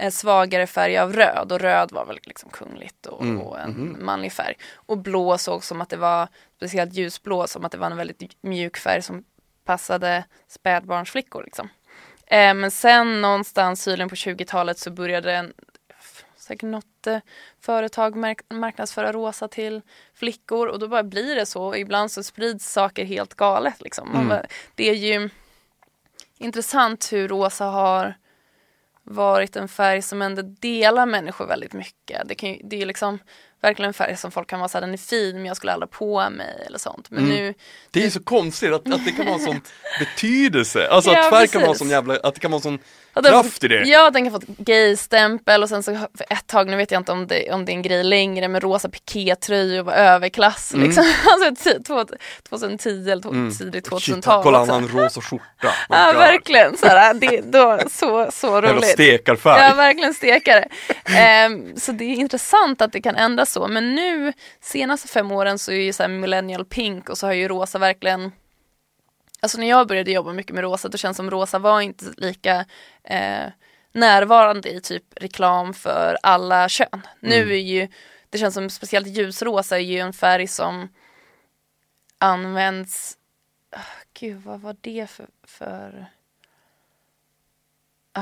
en 0.00 0.12
svagare 0.12 0.66
färg 0.66 0.98
av 0.98 1.12
röd 1.12 1.52
och 1.52 1.60
röd 1.60 1.92
var 1.92 2.04
väl 2.06 2.18
liksom 2.22 2.50
kungligt 2.50 3.06
och, 3.06 3.22
Mm, 3.22 3.40
och 3.40 3.60
en 3.60 3.70
mhm. 3.70 4.04
manlig 4.04 4.32
färg. 4.32 4.54
Och 4.74 4.98
blå 4.98 5.38
såg 5.38 5.64
som 5.64 5.80
att 5.80 5.88
det 5.90 5.96
var, 5.96 6.28
speciellt 6.56 6.94
ljusblå, 6.94 7.46
som 7.46 7.64
att 7.64 7.72
det 7.72 7.78
var 7.78 7.90
en 7.90 7.96
väldigt 7.96 8.42
mjuk 8.42 8.76
färg 8.76 9.02
som 9.02 9.24
passade 9.64 10.24
spädbarnsflickor 10.48 11.42
liksom. 11.44 11.68
Eh, 12.26 12.54
men 12.54 12.70
sen 12.70 13.20
någonstans 13.20 13.84
tydligen 13.84 14.08
på 14.08 14.14
20-talet 14.14 14.78
så 14.78 14.90
började 14.90 15.32
en, 15.32 15.52
säkert 16.36 16.62
något 16.62 17.06
eh, 17.06 17.18
företag 17.60 18.16
mark- 18.16 18.50
marknadsföra 18.54 19.12
rosa 19.12 19.48
till 19.48 19.82
flickor 20.14 20.66
och 20.66 20.78
då 20.78 20.88
bara 20.88 21.02
blir 21.02 21.34
det 21.34 21.46
så. 21.46 21.74
Ibland 21.76 22.10
så 22.10 22.22
sprids 22.22 22.72
saker 22.72 23.04
helt 23.04 23.34
galet 23.34 23.80
liksom. 23.82 24.10
Mm. 24.14 24.28
bara, 24.28 24.46
det 24.74 24.90
är 24.90 24.94
ju 24.94 25.30
intressant 26.38 27.12
hur 27.12 27.28
rosa 27.28 27.64
har 27.64 28.14
varit 29.10 29.56
en 29.56 29.68
färg 29.68 30.02
som 30.02 30.22
ändå 30.22 30.42
delar 30.42 31.06
människor 31.06 31.46
väldigt 31.46 31.72
mycket. 31.72 32.28
Det, 32.28 32.34
kan 32.34 32.48
ju, 32.48 32.60
det 32.64 32.76
är 32.76 32.80
ju 32.80 32.86
liksom 32.86 33.18
verkligen 33.62 33.88
en 33.88 33.94
färg 33.94 34.16
som 34.16 34.30
folk 34.30 34.48
kan 34.50 34.58
vara 34.60 34.68
såhär, 34.68 34.80
den 34.80 34.92
är 34.92 34.96
fin 34.98 35.36
men 35.36 35.46
jag 35.46 35.56
skulle 35.56 35.72
aldrig 35.72 35.90
på 35.90 36.30
mig 36.30 36.64
eller 36.66 36.78
sånt. 36.78 37.10
Men 37.10 37.24
Mm. 37.24 37.36
nu, 37.36 37.54
Det 37.90 38.04
är 38.04 38.10
så 38.10 38.22
konstigt 38.22 38.72
att, 38.72 38.92
att 38.94 39.04
det 39.04 39.12
kan 39.12 39.26
ha 39.26 39.34
en 39.34 39.40
sån 39.40 39.60
betydelse. 39.98 40.88
Alltså 40.88 41.10
Ja, 41.10 41.24
att 41.24 41.30
färg 41.30 41.48
kan 41.48 41.60
precis. 41.62 41.78
sån 41.78 41.88
jävla, 41.88 42.14
att 42.22 42.34
det 42.34 42.40
kan 42.40 42.50
vara 42.50 42.60
sån 42.62 42.78
Ja, 43.14 43.20
den- 43.22 43.32
kraft 43.32 43.64
i 43.64 43.68
det. 43.68 43.82
Ja, 43.84 44.10
den 44.10 44.24
kan 44.24 44.32
få 44.32 44.38
ett 44.38 44.58
gay-stämpel 44.58 45.62
och 45.62 45.68
sen 45.68 45.82
så 45.82 45.94
för 45.94 46.26
ett 46.30 46.46
tag, 46.46 46.68
nu 46.68 46.76
vet 46.76 46.90
jag 46.90 47.00
inte 47.00 47.12
om 47.12 47.26
det, 47.26 47.52
om 47.52 47.64
det 47.64 47.72
är 47.72 47.74
en 47.74 47.82
grej 47.82 48.04
längre, 48.04 48.48
men 48.48 48.60
rosa 48.60 48.88
pikétröjor 48.88 49.82
var 49.82 49.92
överklass 49.92 50.74
Mm. 50.74 50.86
liksom. 50.86 51.04
Alltså 51.26 51.64
t- 51.64 51.78
två- 51.86 52.04
2010 52.48 53.10
eller 53.10 53.28
Mm. 53.28 53.54
tidigt 53.54 53.84
Shit, 53.86 53.92
2000-tal 53.92 54.42
kolla 54.42 54.58
han 54.58 54.68
har 54.68 54.76
en 54.76 54.88
rosa 54.88 55.20
skjorta. 55.20 55.44
Oh 55.62 55.72
Ja, 55.88 56.12
verkligen. 56.12 56.76
Så, 56.76 56.86
här, 56.86 57.14
det, 57.14 57.40
då, 57.40 57.78
så, 57.90 58.30
så 58.32 58.46
Jävla 58.46 58.72
roligt. 58.72 58.88
stekarfärg. 58.88 59.62
Ja, 59.62 59.74
verkligen 59.74 60.14
stekare. 60.14 60.68
Ehm, 61.04 61.76
så 61.76 61.92
det 61.92 62.04
är 62.04 62.14
intressant 62.16 62.82
att 62.82 62.92
det 62.92 63.00
kan 63.00 63.14
ändra 63.16 63.46
så. 63.48 63.68
Men 63.68 63.94
nu, 63.94 64.32
senaste 64.60 65.08
fem 65.08 65.32
åren 65.32 65.58
så 65.58 65.72
är 65.72 65.80
ju 65.80 65.92
så 65.92 66.02
här 66.02 66.10
millennial 66.10 66.64
pink 66.64 67.08
och 67.08 67.18
så 67.18 67.26
har 67.26 67.32
ju 67.32 67.48
rosa 67.48 67.78
verkligen 67.78 68.32
Alltså 69.40 69.58
när 69.58 69.68
jag 69.68 69.88
började 69.88 70.10
jobba 70.12 70.32
mycket 70.32 70.54
med 70.54 70.62
rosa, 70.62 70.88
då 70.88 70.98
känns 70.98 71.16
som 71.16 71.30
rosa 71.30 71.58
var 71.58 71.80
inte 71.80 72.04
lika 72.16 72.66
eh, 73.04 73.46
närvarande 73.92 74.70
i 74.70 74.80
typ 74.80 75.04
reklam 75.16 75.74
för 75.74 76.18
alla 76.22 76.68
kön. 76.68 77.06
Nu 77.20 77.52
är 77.52 77.60
ju, 77.60 77.88
det 78.30 78.38
känns 78.38 78.54
som 78.54 78.70
speciellt 78.70 79.06
ljusrosa 79.06 79.76
är 79.76 79.82
ju 79.82 79.98
en 79.98 80.12
färg 80.12 80.46
som 80.46 80.88
används, 82.18 83.18
ah, 83.70 84.02
gud 84.20 84.42
vad 84.42 84.60
var 84.60 84.76
det 84.80 85.10
för, 85.10 85.26
för 85.44 86.06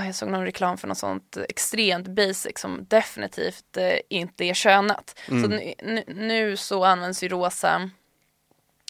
jag 0.05 0.15
såg 0.15 0.29
någon 0.29 0.45
reklam 0.45 0.79
för 0.79 0.89
något 0.89 0.99
sånt 0.99 1.37
extremt 1.37 2.09
basic 2.09 2.59
som 2.59 2.87
definitivt 2.89 3.77
eh, 3.77 3.99
inte 4.09 4.45
är 4.45 4.55
könat. 4.55 5.19
Så 5.27 5.49
nu, 6.07 6.57
så 6.57 6.85
används 6.85 7.23
ju 7.23 7.29
rosa 7.29 7.91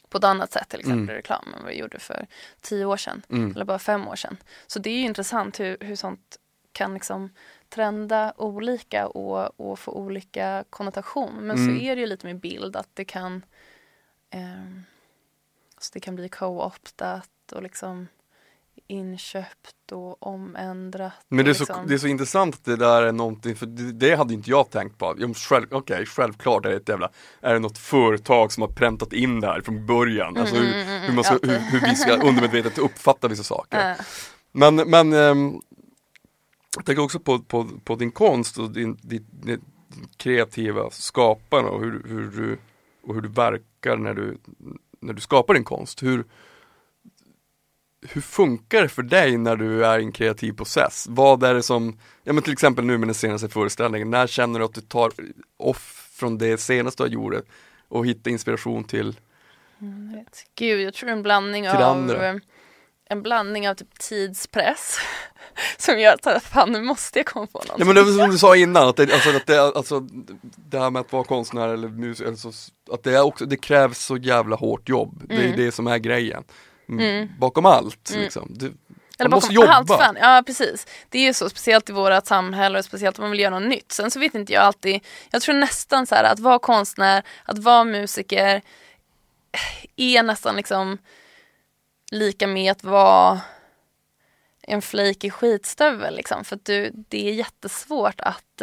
på 0.09 0.19
ett 0.19 0.25
annat 0.25 0.53
sätt 0.53 0.69
till 0.69 0.81
exempel 0.81 1.15
i 1.15 1.19
reklam 1.19 1.55
än 1.57 1.63
vad 1.63 1.73
vi 1.73 1.79
gjorde 1.79 1.99
för 1.99 2.27
tio 2.61 2.85
år 2.85 2.97
sedan. 2.97 3.23
Eller 3.55 3.65
bara 3.65 3.79
fem 3.79 4.09
år 4.09 4.17
sedan. 4.17 4.37
Så 4.67 4.79
det 4.79 4.91
är 4.91 4.95
ju 4.95 5.05
intressant 5.05 5.61
hur, 5.61 5.77
hur 5.81 5.97
sånt 5.97 6.39
kan 6.73 6.95
liksom 6.95 7.31
trenda 7.69 8.33
olika 8.37 9.07
och, 9.07 9.61
och 9.61 9.79
få 9.79 9.93
olika 9.93 10.65
konnotation. 10.71 11.35
Men 11.35 11.57
så 11.57 11.71
är 11.85 11.97
det 11.97 12.01
ju 12.01 12.07
lite 12.07 12.27
med 12.27 12.41
bild 12.41 12.77
att 12.77 12.89
det 12.95 13.05
kan 13.05 13.45
ehm, 14.31 14.83
så 15.79 15.91
det 15.93 16.01
kan 16.01 16.15
bli 16.15 16.29
co-optat 16.29 17.53
och 17.53 17.63
liksom 17.63 18.09
inköpt 18.87 19.93
och 19.93 20.27
omändrat. 20.27 21.13
Men 21.29 21.45
det 21.45 21.51
är, 21.51 21.51
och 21.51 21.57
så, 21.57 21.63
liksom, 21.63 21.87
det 21.87 21.95
är 21.95 21.99
så 21.99 22.07
intressant 22.07 22.55
att 22.55 22.65
det 22.65 22.77
där 22.77 23.03
är 23.03 23.13
någonting, 23.13 23.57
för 23.57 23.67
det, 23.67 23.93
det 23.93 24.17
hade 24.17 24.35
inte 24.35 24.51
jag 24.51 24.71
tänkt 24.71 24.99
på. 24.99 25.15
Ja, 25.19 25.29
Själv, 25.35 25.67
Okej, 25.71 26.07
självklart 26.07 26.67
är 26.67 26.71
det 26.71 26.77
ett 26.77 26.89
jävla, 26.89 27.11
är 27.41 27.53
det 27.53 27.59
något 27.59 27.79
företag 27.79 28.53
som 28.53 28.61
har 28.61 28.69
präntat 28.69 29.13
in 29.13 29.41
det 29.41 29.47
här 29.47 29.61
från 29.61 29.87
början? 29.87 30.37
Alltså 30.37 30.57
hur, 30.57 31.07
hur, 31.07 31.15
man 31.15 31.25
ska, 31.25 31.35
alltid. 31.35 31.51
hur, 31.51 31.81
hur 31.81 31.89
vi 31.89 31.95
ska 31.97 32.13
undermedvetet 32.13 32.79
uppfatta 32.79 33.29
vissa 33.29 33.43
saker. 33.43 33.91
äh, 33.91 33.97
Men, 34.53 34.77
men 34.77 35.13
ehm, 35.13 35.61
jag 36.77 36.85
tänker 36.85 37.03
också 37.03 37.21
på, 37.21 37.39
på, 37.39 37.69
på 37.85 37.95
din 37.95 38.13
konst 38.13 38.59
och 38.59 38.71
din, 38.71 38.99
din, 39.03 39.27
din 39.31 39.61
kreativa 40.17 40.91
skapande 40.91 41.71
och 41.71 41.81
hur, 41.81 42.03
hur, 42.09 42.31
du, 42.31 42.59
och 43.07 43.15
hur 43.15 43.21
du 43.21 43.29
verkar 43.29 43.97
när 43.97 44.15
du, 44.15 44.39
när 45.01 45.13
du 45.13 45.21
skapar 45.21 45.55
din 45.55 45.65
konst. 45.65 46.03
Hur, 46.03 46.25
hur 48.13 48.21
funkar 48.21 48.83
det 48.83 48.89
för 48.89 49.03
dig 49.03 49.39
när 49.39 49.57
du 49.57 49.85
är 49.87 49.99
i 49.99 50.03
en 50.03 50.13
kreativ 50.13 50.53
process? 50.53 51.07
Vad 51.09 51.43
är 51.43 51.55
det 51.55 51.63
som, 51.63 51.99
ja 52.25 52.33
men 52.33 52.43
till 52.43 52.53
exempel 52.53 52.85
nu 52.85 52.99
med 52.99 53.09
den 53.09 53.15
senaste 53.15 53.49
föreställningen, 53.49 54.11
när 54.11 54.27
känner 54.27 54.59
du 54.59 54.65
att 54.65 54.75
du 54.75 54.81
tar 54.81 55.13
off 55.57 56.11
från 56.13 56.39
det 56.39 56.61
senaste 56.61 57.03
du 57.03 57.09
gjorde 57.09 57.43
och 57.89 58.07
hittar 58.07 58.31
inspiration 58.31 58.85
till 58.85 59.17
vet. 59.79 60.45
Gud, 60.55 60.81
jag 60.81 60.95
tror 60.95 61.11
en 61.11 61.23
blandning 61.23 61.69
av 61.69 61.83
andra. 61.83 62.29
eh, 62.29 62.37
en 63.09 63.23
blandning 63.23 63.69
av 63.69 63.75
typ 63.75 63.99
tidspress 63.99 64.99
som 65.77 66.01
gör 66.01 66.17
att 66.23 66.43
fan 66.43 66.73
nu 66.73 66.83
måste 66.83 67.19
jag 67.19 67.27
komma 67.27 67.47
på 67.47 67.59
något. 67.59 67.77
Ja 67.79 67.85
men 67.85 67.95
det 67.95 68.03
var 68.03 68.13
som 68.13 68.31
du 68.31 68.39
sa 68.39 68.57
innan, 68.57 68.89
att 68.89 68.97
det, 68.97 69.13
alltså, 69.13 69.37
att 69.37 69.47
det, 69.47 69.61
alltså, 69.61 70.01
det 70.57 70.79
här 70.79 70.91
med 70.91 71.01
att 71.01 71.13
vara 71.13 71.25
konstnär 71.25 71.69
eller 71.69 71.89
musiker, 71.89 72.31
alltså, 72.31 72.53
att 72.91 73.03
det, 73.03 73.17
är 73.17 73.23
också, 73.23 73.47
det 73.47 73.57
krävs 73.57 73.99
så 73.99 74.17
jävla 74.17 74.57
hårt 74.57 74.89
jobb. 74.89 75.23
Det 75.29 75.49
är 75.49 75.57
det 75.57 75.73
som 75.73 75.87
är 75.87 75.99
grejen. 75.99 76.45
Mm. 76.89 77.29
Bakom 77.39 77.67
allt 77.67 78.11
liksom. 78.11 78.49
Du, 78.51 78.67
Eller 79.19 79.31
man 79.31 79.37
måste 79.37 79.55
jobba. 79.55 79.73
allt 79.73 79.89
fan. 79.89 80.17
Ja 80.21 80.43
precis. 80.47 80.87
Det 81.09 81.19
är 81.19 81.23
ju 81.23 81.35
så 81.35 81.51
speciellt 81.51 81.91
i 81.91 81.93
vårat 81.93 82.27
samhälle 82.27 82.79
och 82.79 82.85
speciellt 82.85 83.19
om 83.19 83.23
man 83.23 83.31
vill 83.31 83.41
göra 83.41 83.59
något 83.59 83.69
nytt. 83.69 83.93
Sen 83.93 84.11
så 84.11 84.19
vet 84.21 84.35
inte 84.35 84.53
jag 84.53 84.63
alltid, 84.63 85.01
jag 85.31 85.43
tror 85.43 85.55
nästan 85.55 86.07
så 86.07 86.15
här 86.15 86.25
att 86.25 86.39
vara 86.39 86.59
konstnär, 86.59 87.23
att 87.45 87.59
vara 87.59 87.85
musiker 87.85 88.63
är 89.97 90.23
nästan 90.23 90.57
liksom 90.57 90.99
lika 92.13 92.47
med 92.47 92.73
att 92.73 92.85
vara 92.85 93.41
en 94.63 94.83
flikig 94.83 95.33
skitstövel 95.33 96.17
liksom. 96.17 96.45
För 96.45 96.57
att 96.57 96.65
du, 96.65 96.91
det 97.09 97.29
är 97.29 97.33
jättesvårt 97.33 98.21
att 98.21 98.63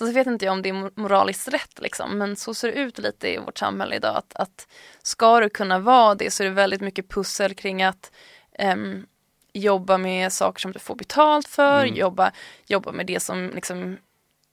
eh, 0.00 0.06
så 0.06 0.12
vet 0.12 0.26
inte 0.26 0.44
jag 0.44 0.52
om 0.52 0.62
det 0.62 0.68
är 0.68 1.00
moraliskt 1.00 1.48
rätt 1.48 1.80
liksom, 1.80 2.18
men 2.18 2.36
så 2.36 2.54
ser 2.54 2.72
det 2.72 2.78
ut 2.78 2.98
lite 2.98 3.28
i 3.28 3.38
vårt 3.38 3.58
samhälle 3.58 3.96
idag. 3.96 4.16
Att, 4.16 4.36
att 4.36 4.68
ska 5.02 5.40
du 5.40 5.48
kunna 5.48 5.78
vara 5.78 6.14
det 6.14 6.30
så 6.30 6.42
är 6.42 6.48
det 6.48 6.54
väldigt 6.54 6.80
mycket 6.80 7.08
pussel 7.08 7.54
kring 7.54 7.82
att 7.82 8.12
ehm, 8.52 9.06
jobba 9.52 9.98
med 9.98 10.32
saker 10.32 10.60
som 10.60 10.72
du 10.72 10.78
får 10.78 10.94
betalt 10.94 11.48
för, 11.48 11.86
jobba, 11.86 12.32
jobba 12.66 12.92
med 12.92 13.06
det 13.06 13.20
som 13.20 13.50
liksom 13.54 13.98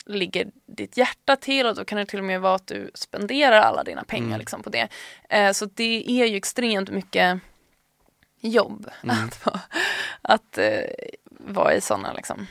ligger 0.06 0.52
ditt 0.66 0.98
hjärta 0.98 1.36
till 1.36 1.66
och 1.66 1.76
då 1.76 1.86
kan 1.86 1.98
det 1.98 2.06
till 2.06 2.20
och 2.20 2.26
med 2.26 2.42
vara 2.42 2.56
att 2.56 2.68
du 2.68 2.92
spenderar 2.94 3.62
alla 3.62 3.84
dina 3.84 4.04
pengar 4.04 4.38
liksom, 4.40 4.64
på 4.64 4.70
det. 4.70 4.88
Eh, 5.30 5.52
så 5.52 5.66
det 5.66 6.22
är 6.22 6.26
ju 6.26 6.36
extremt 6.36 6.90
mycket 6.90 7.40
jobb 8.40 8.90
att, 9.02 9.46
vara, 9.46 9.60
att 10.22 10.58
eh, 10.58 10.90
vara 11.30 11.74
i 11.76 11.82
sådana 11.82 12.14
liksom, 12.14 12.48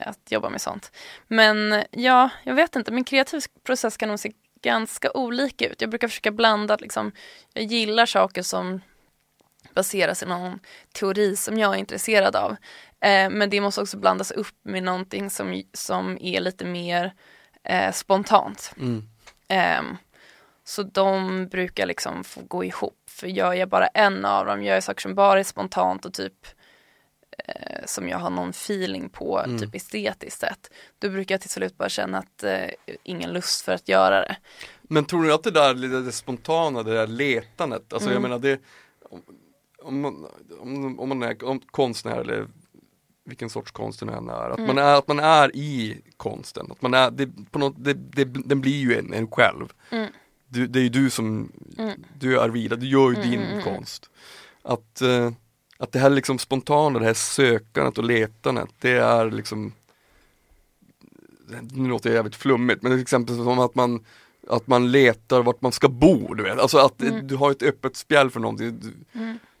att 0.00 0.32
jobba 0.32 0.50
med 0.50 0.60
sånt. 0.60 0.92
Men 1.28 1.84
ja, 1.90 2.30
jag 2.44 2.54
vet 2.54 2.76
inte, 2.76 2.92
min 2.92 3.04
kreativ 3.04 3.40
process 3.64 3.96
kan 3.96 4.08
nog 4.08 4.18
se 4.18 4.32
ganska 4.62 5.10
olika 5.12 5.68
ut. 5.68 5.80
Jag 5.80 5.90
brukar 5.90 6.08
försöka 6.08 6.30
blanda, 6.30 6.76
liksom, 6.76 7.12
jag 7.52 7.64
gillar 7.64 8.06
saker 8.06 8.42
som 8.42 8.80
baseras 9.74 10.22
i 10.22 10.26
någon 10.26 10.60
teori 10.92 11.36
som 11.36 11.58
jag 11.58 11.74
är 11.74 11.78
intresserad 11.78 12.36
av. 12.36 12.50
Eh, 13.00 13.30
men 13.30 13.50
det 13.50 13.60
måste 13.60 13.80
också 13.80 13.96
blandas 13.96 14.30
upp 14.30 14.56
med 14.62 14.82
någonting 14.82 15.30
som, 15.30 15.62
som 15.72 16.18
är 16.20 16.40
lite 16.40 16.64
mer 16.64 17.14
eh, 17.64 17.92
spontant. 17.92 18.72
Mm. 18.76 19.02
Ehm, 19.48 19.96
så 20.64 20.82
de 20.82 21.46
brukar 21.48 21.86
liksom 21.86 22.24
få 22.24 22.40
gå 22.40 22.64
ihop. 22.64 22.96
För 23.08 23.26
gör 23.26 23.52
jag 23.52 23.68
bara 23.68 23.86
en 23.86 24.24
av 24.24 24.46
dem, 24.46 24.62
gör 24.62 24.74
jag 24.74 24.84
saker 24.84 25.00
som 25.00 25.14
bara 25.14 25.40
är 25.40 25.44
spontant 25.44 26.04
och 26.04 26.14
typ 26.14 26.46
eh, 27.48 27.86
som 27.86 28.08
jag 28.08 28.18
har 28.18 28.30
någon 28.30 28.50
feeling 28.50 29.08
på, 29.08 29.44
typ 29.60 29.74
estetiskt 29.74 30.40
sett. 30.40 30.70
Då 30.98 31.10
brukar 31.10 31.34
jag 31.34 31.40
till 31.40 31.50
slut 31.50 31.78
bara 31.78 31.88
känna 31.88 32.18
att 32.18 32.42
eh, 32.44 32.70
ingen 33.02 33.32
lust 33.32 33.64
för 33.64 33.72
att 33.72 33.88
göra 33.88 34.20
det. 34.20 34.36
Men 34.82 35.04
tror 35.04 35.22
du 35.22 35.34
att 35.34 35.42
det 35.42 35.50
där 35.50 35.74
lite 35.74 36.00
det 36.00 36.12
spontana, 36.12 36.82
det 36.82 36.94
där 36.94 37.06
letandet, 37.06 37.92
alltså 37.92 38.12
jag 38.12 38.22
menar 38.22 38.38
det 38.38 38.60
om, 39.10 39.22
om, 39.82 40.00
man, 40.00 40.26
om, 40.60 41.00
om 41.00 41.08
man 41.08 41.22
är 41.22 41.44
om 41.44 41.60
konstnär 41.60 42.20
eller 42.20 42.46
vilken 43.24 43.50
sorts 43.50 43.70
konst 43.70 44.00
det 44.00 44.12
än 44.12 44.28
är, 44.28 44.50
att, 44.50 44.60
man 44.60 44.78
är, 44.78 44.94
att 44.94 45.08
man 45.08 45.18
är 45.18 45.56
i 45.56 46.00
konsten, 46.16 46.66
att 46.70 46.82
man 46.82 46.94
är, 46.94 47.10
det, 47.10 47.28
på 47.50 47.58
något, 47.58 47.74
det, 47.76 47.94
det, 47.94 48.24
den 48.24 48.60
blir 48.60 48.80
ju 48.80 48.98
en, 48.98 49.12
en 49.12 49.30
själv. 49.30 49.72
Du, 50.48 50.66
det 50.66 50.78
är 50.78 50.82
ju 50.82 50.88
du 50.88 51.10
som, 51.10 51.52
du 52.18 52.38
är 52.38 52.42
Arvida, 52.44 52.76
du 52.76 52.86
gör 52.86 53.10
ju 53.10 53.22
din 53.22 53.62
konst. 53.64 54.10
Att, 54.62 55.00
eh, 55.00 55.30
att 55.80 55.92
det 55.92 55.98
här 55.98 56.10
liksom 56.10 56.38
spontana, 56.38 56.98
det 56.98 57.04
här 57.04 57.14
sökandet 57.14 57.98
och 57.98 58.04
letandet, 58.04 58.68
det 58.80 58.90
är 58.90 59.30
liksom 59.30 59.72
nu 61.72 61.88
låter 61.88 62.10
jag 62.10 62.14
jävligt 62.14 62.36
flummigt, 62.36 62.82
men 62.82 62.92
till 62.92 63.02
exempel 63.02 63.36
som 63.36 63.58
att 63.58 63.74
man 63.74 64.04
att 64.48 64.66
man 64.66 64.90
letar 64.90 65.42
vart 65.42 65.60
man 65.60 65.72
ska 65.72 65.88
bo, 65.88 66.34
du 66.34 66.42
vet. 66.42 66.58
Alltså 66.58 66.78
att 66.78 67.02
eh, 67.02 67.14
du 67.14 67.36
har 67.36 67.50
ett 67.50 67.62
öppet 67.62 67.96
spjäll 67.96 68.30
för 68.30 68.40
någonting. 68.40 68.80
Du, 68.80 68.92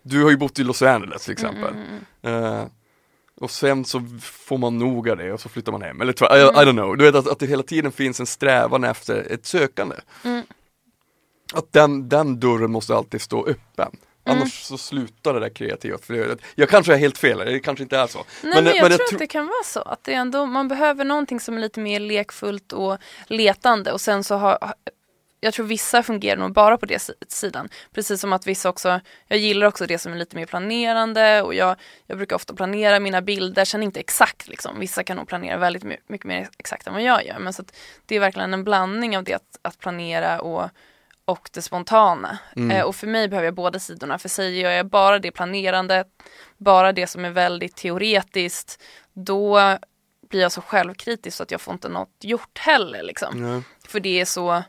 du 0.02 0.22
har 0.22 0.30
ju 0.30 0.36
bott 0.36 0.58
i 0.58 0.64
Los 0.64 0.82
Angeles 0.82 1.24
till 1.24 1.32
exempel. 1.32 1.74
Eh, 2.22 2.64
och 3.40 3.50
sen 3.50 3.84
så 3.84 4.02
får 4.20 4.58
man 4.58 4.78
nog 4.78 5.08
av 5.08 5.16
det 5.16 5.32
och 5.32 5.40
så 5.40 5.48
flyttar 5.48 5.72
man 5.72 5.82
hem. 5.82 6.00
Eller 6.00 6.12
tva- 6.12 6.36
I, 6.36 6.40
I 6.40 6.66
don't 6.66 6.72
know. 6.72 6.96
Du 6.96 7.04
vet 7.04 7.14
att, 7.14 7.28
att 7.28 7.38
det 7.38 7.46
hela 7.46 7.62
tiden 7.62 7.92
finns 7.92 8.20
en 8.20 8.26
strävan 8.26 8.84
efter 8.84 9.32
ett 9.32 9.46
sökande. 9.46 9.96
Att 11.54 11.72
den, 11.72 12.08
den 12.08 12.40
dörren 12.40 12.70
måste 12.70 12.94
alltid 12.96 13.20
stå 13.20 13.46
öppen. 13.46 13.96
Annars 14.24 14.62
så 14.62 14.78
slutar 14.78 15.34
det 15.34 15.40
där 15.40 15.48
kreativa 15.48 15.98
flödet. 15.98 16.38
Jag 16.54 16.68
kanske 16.68 16.92
är 16.94 16.98
helt 16.98 17.18
fel, 17.18 17.38
det 17.38 17.60
kanske 17.60 17.82
inte 17.82 17.96
är 17.98 18.06
så. 18.06 18.24
Nej 18.42 18.54
men, 18.62 18.64
jag 18.76 18.86
tror 18.86 18.88
tro- 18.98 19.14
att 19.16 19.18
det 19.18 19.26
kan 19.26 19.46
vara 19.46 19.64
så. 19.64 19.80
Att 19.82 20.04
det 20.04 20.14
ändå, 20.14 20.46
man 20.46 20.68
behöver 20.68 21.04
någonting 21.04 21.40
som 21.40 21.56
är 21.56 21.60
lite 21.60 21.80
mer 21.80 22.00
lekfullt 22.00 22.72
och 22.72 22.98
letande 23.26 23.92
och 23.92 24.00
sen 24.00 24.24
så 24.24 24.34
har 24.36 24.74
jag 25.42 25.54
tror 25.54 25.66
vissa 25.66 26.02
fungerar 26.02 26.36
nog 26.40 26.52
bara 26.52 26.78
på 26.78 26.86
det 26.86 26.98
si- 26.98 27.12
sidan. 27.28 27.68
Precis 27.94 28.20
som 28.20 28.32
att 28.32 28.46
vissa 28.46 28.68
också, 28.68 29.00
jag 29.28 29.38
gillar 29.38 29.66
också 29.66 29.86
det 29.86 29.98
som 29.98 30.12
är 30.12 30.16
lite 30.16 30.36
mer 30.36 30.46
planerande 30.46 31.42
och 31.42 31.54
jag, 31.54 31.76
jag 32.06 32.16
brukar 32.18 32.36
ofta 32.36 32.54
planera 32.54 33.00
mina 33.00 33.22
bilder, 33.22 33.64
sen 33.64 33.82
inte 33.82 34.00
exakt 34.00 34.48
liksom. 34.48 34.80
Vissa 34.80 35.02
kan 35.04 35.16
nog 35.16 35.28
planera 35.28 35.56
väldigt 35.56 35.84
my- 35.84 35.96
mycket 36.06 36.26
mer 36.26 36.48
exakt 36.58 36.86
än 36.86 36.92
vad 36.92 37.02
jag 37.02 37.26
gör. 37.26 37.38
Men 37.38 37.52
så 37.52 37.64
det 38.06 38.16
är 38.16 38.20
verkligen 38.20 38.54
en 38.54 38.64
blandning 38.64 39.16
av 39.16 39.24
det 39.24 39.34
att, 39.34 39.58
att 39.62 39.78
planera 39.78 40.40
och, 40.40 40.70
och 41.24 41.50
det 41.52 41.62
spontana. 41.62 42.38
Eh, 42.56 42.82
och 42.82 42.96
för 42.96 43.06
mig 43.06 43.28
behöver 43.28 43.46
jag 43.46 43.54
båda 43.54 43.78
sidorna. 43.78 44.18
För 44.18 44.28
säger 44.28 44.70
jag 44.70 44.86
bara 44.86 45.18
det 45.18 45.30
planerande, 45.30 46.04
bara 46.58 46.92
det 46.92 47.06
som 47.06 47.24
är 47.24 47.30
väldigt 47.30 47.76
teoretiskt, 47.76 48.82
då 49.12 49.78
blir 50.28 50.40
jag 50.40 50.52
så 50.52 50.60
självkritisk 50.60 51.36
så 51.36 51.42
att 51.42 51.50
jag 51.50 51.60
får 51.60 51.74
inte 51.74 51.88
något 51.88 52.16
gjort 52.20 52.58
heller. 52.58 53.02
Liksom. 53.02 53.44
Ja. 53.44 53.62
För 53.88 54.00
det 54.00 54.20
är 54.20 54.24
så 54.24 54.62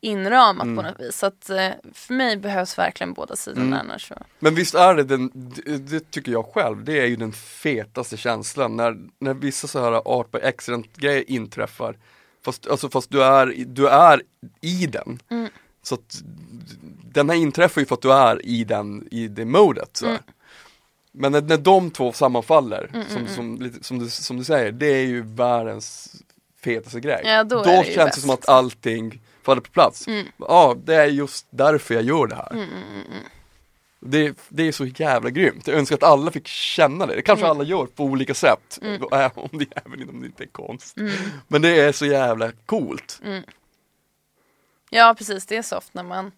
inramat 0.00 0.64
på 0.64 0.82
något 0.82 1.00
vis. 1.00 1.18
Så 1.18 1.26
att 1.26 1.50
eh, 1.50 1.70
för 1.92 2.14
mig 2.14 2.36
behövs 2.36 2.78
verkligen 2.78 3.12
båda 3.12 3.36
sidorna 3.36 3.80
annars 3.80 4.08
så. 4.08 4.14
Men 4.38 4.54
visst 4.54 4.74
är 4.74 4.94
det 4.94 5.04
den, 5.04 5.30
det, 5.34 5.78
det 5.78 6.10
tycker 6.10 6.32
jag 6.32 6.46
själv, 6.46 6.84
det 6.84 7.00
är 7.00 7.06
ju 7.06 7.16
den 7.16 7.32
fetaste 7.32 8.16
känslan 8.16 8.76
när, 8.76 8.96
när 9.18 9.34
vissa 9.34 9.66
så 9.68 9.80
här 9.80 9.92
art 9.92 10.30
by 10.30 10.38
accident 10.38 10.96
grejer 10.96 11.30
inträffar 11.30 11.96
Fast, 12.44 12.66
alltså, 12.66 12.88
fast 12.88 13.10
du, 13.10 13.24
är, 13.24 13.54
du 13.66 13.88
är 13.88 14.22
i 14.60 14.86
den. 14.86 15.18
Mm. 15.88 16.02
Så 16.10 16.20
att 16.20 16.22
den 17.12 17.30
här 17.30 17.36
inträffar 17.36 17.80
ju 17.80 17.86
för 17.86 17.94
att 17.94 18.02
du 18.02 18.12
är 18.12 18.46
i 18.46 18.64
den, 18.64 19.08
i 19.10 19.28
det 19.28 19.44
modet. 19.44 19.90
Så. 19.96 20.06
Mm. 20.06 20.18
Men 21.12 21.32
när, 21.32 21.42
när 21.42 21.56
de 21.58 21.90
två 21.90 22.12
sammanfaller, 22.12 23.04
som, 23.08 23.26
som, 23.26 23.56
lite- 23.60 23.84
som, 23.84 23.98
du, 23.98 24.10
som 24.10 24.36
du 24.36 24.44
säger, 24.44 24.72
det 24.72 24.86
är 24.86 25.04
ju 25.06 25.22
världens 25.22 26.14
fetaste 26.64 27.00
grej. 27.00 27.22
Ja, 27.24 27.44
då 27.44 27.56
då 27.56 27.62
det 27.64 27.84
känns 27.84 27.96
bäst, 27.96 28.14
det 28.14 28.20
som 28.20 28.30
att 28.30 28.48
allting 28.48 29.20
faller 29.42 29.60
på 29.60 29.70
plats. 29.70 30.06
Ja, 30.36 30.76
det 30.84 30.94
är 30.94 31.06
just 31.06 31.46
därför 31.50 31.94
jag 31.94 32.04
gör 32.04 32.26
det 32.26 32.34
här. 32.34 32.52
Mm, 32.52 32.66
Det, 34.00 34.34
det 34.48 34.62
är 34.68 34.72
så 34.72 34.86
jävla 34.86 35.30
grymt. 35.30 35.66
Jag 35.66 35.76
önskar 35.78 35.96
att 35.96 36.02
alla 36.02 36.30
fick 36.30 36.46
känna 36.46 37.06
det. 37.06 37.14
Det 37.14 37.22
kanske 37.22 37.44
Mm. 37.46 37.56
alla 37.56 37.68
gör 37.68 37.86
på 37.86 38.04
olika 38.04 38.34
sätt. 38.34 38.78
Om 39.34 39.48
det, 39.58 39.66
även 39.86 40.08
om 40.08 40.20
det 40.20 40.26
inte 40.26 40.42
är 40.44 40.46
konst. 40.48 40.96
Men 41.48 41.62
det 41.62 41.80
är 41.80 41.92
så 41.92 42.06
jävla 42.06 42.52
coolt. 42.66 43.20
Ja 44.90 45.14
precis, 45.18 45.46
det 45.46 45.56
är 45.56 45.62
soft 45.62 45.94
när 45.94 46.02
man 46.02 46.32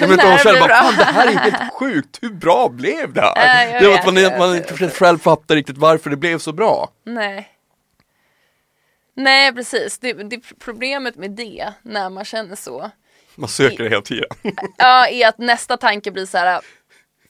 Nej, 0.00 0.08
men 0.08 0.18
det 0.18 0.38
själv 0.38 0.60
bara, 0.60 0.82
fan 0.82 0.94
det 0.96 1.04
här 1.04 1.26
är 1.26 1.50
helt 1.50 1.72
sjukt, 1.72 2.18
hur 2.22 2.30
bra 2.30 2.68
blev 2.68 3.12
det 3.12 3.20
här? 3.20 3.66
Jag 3.72 3.82
det 3.82 3.88
vet, 3.88 3.98
att 4.00 4.06
man, 4.06 4.16
jag 4.16 4.38
man 4.38 4.56
inte 4.56 4.90
själv 4.90 5.18
fattar 5.18 5.54
riktigt 5.54 5.78
varför 5.78 6.10
det 6.10 6.16
blev 6.16 6.38
så 6.38 6.52
bra. 6.52 6.90
Nej. 7.04 7.48
Nej 9.14 9.54
precis, 9.54 9.98
det, 9.98 10.12
det 10.12 10.40
problemet 10.58 11.16
med 11.16 11.30
det 11.30 11.72
när 11.82 12.10
man 12.10 12.24
känner 12.24 12.56
så 12.56 12.90
Man 13.34 13.48
söker 13.48 13.84
det 13.84 13.90
hela 13.90 14.02
tiden. 14.02 14.28
ja, 14.76 15.08
är 15.08 15.28
att 15.28 15.38
nästa 15.38 15.76
tanke 15.76 16.10
blir 16.10 16.26
så 16.26 16.38
här. 16.38 16.60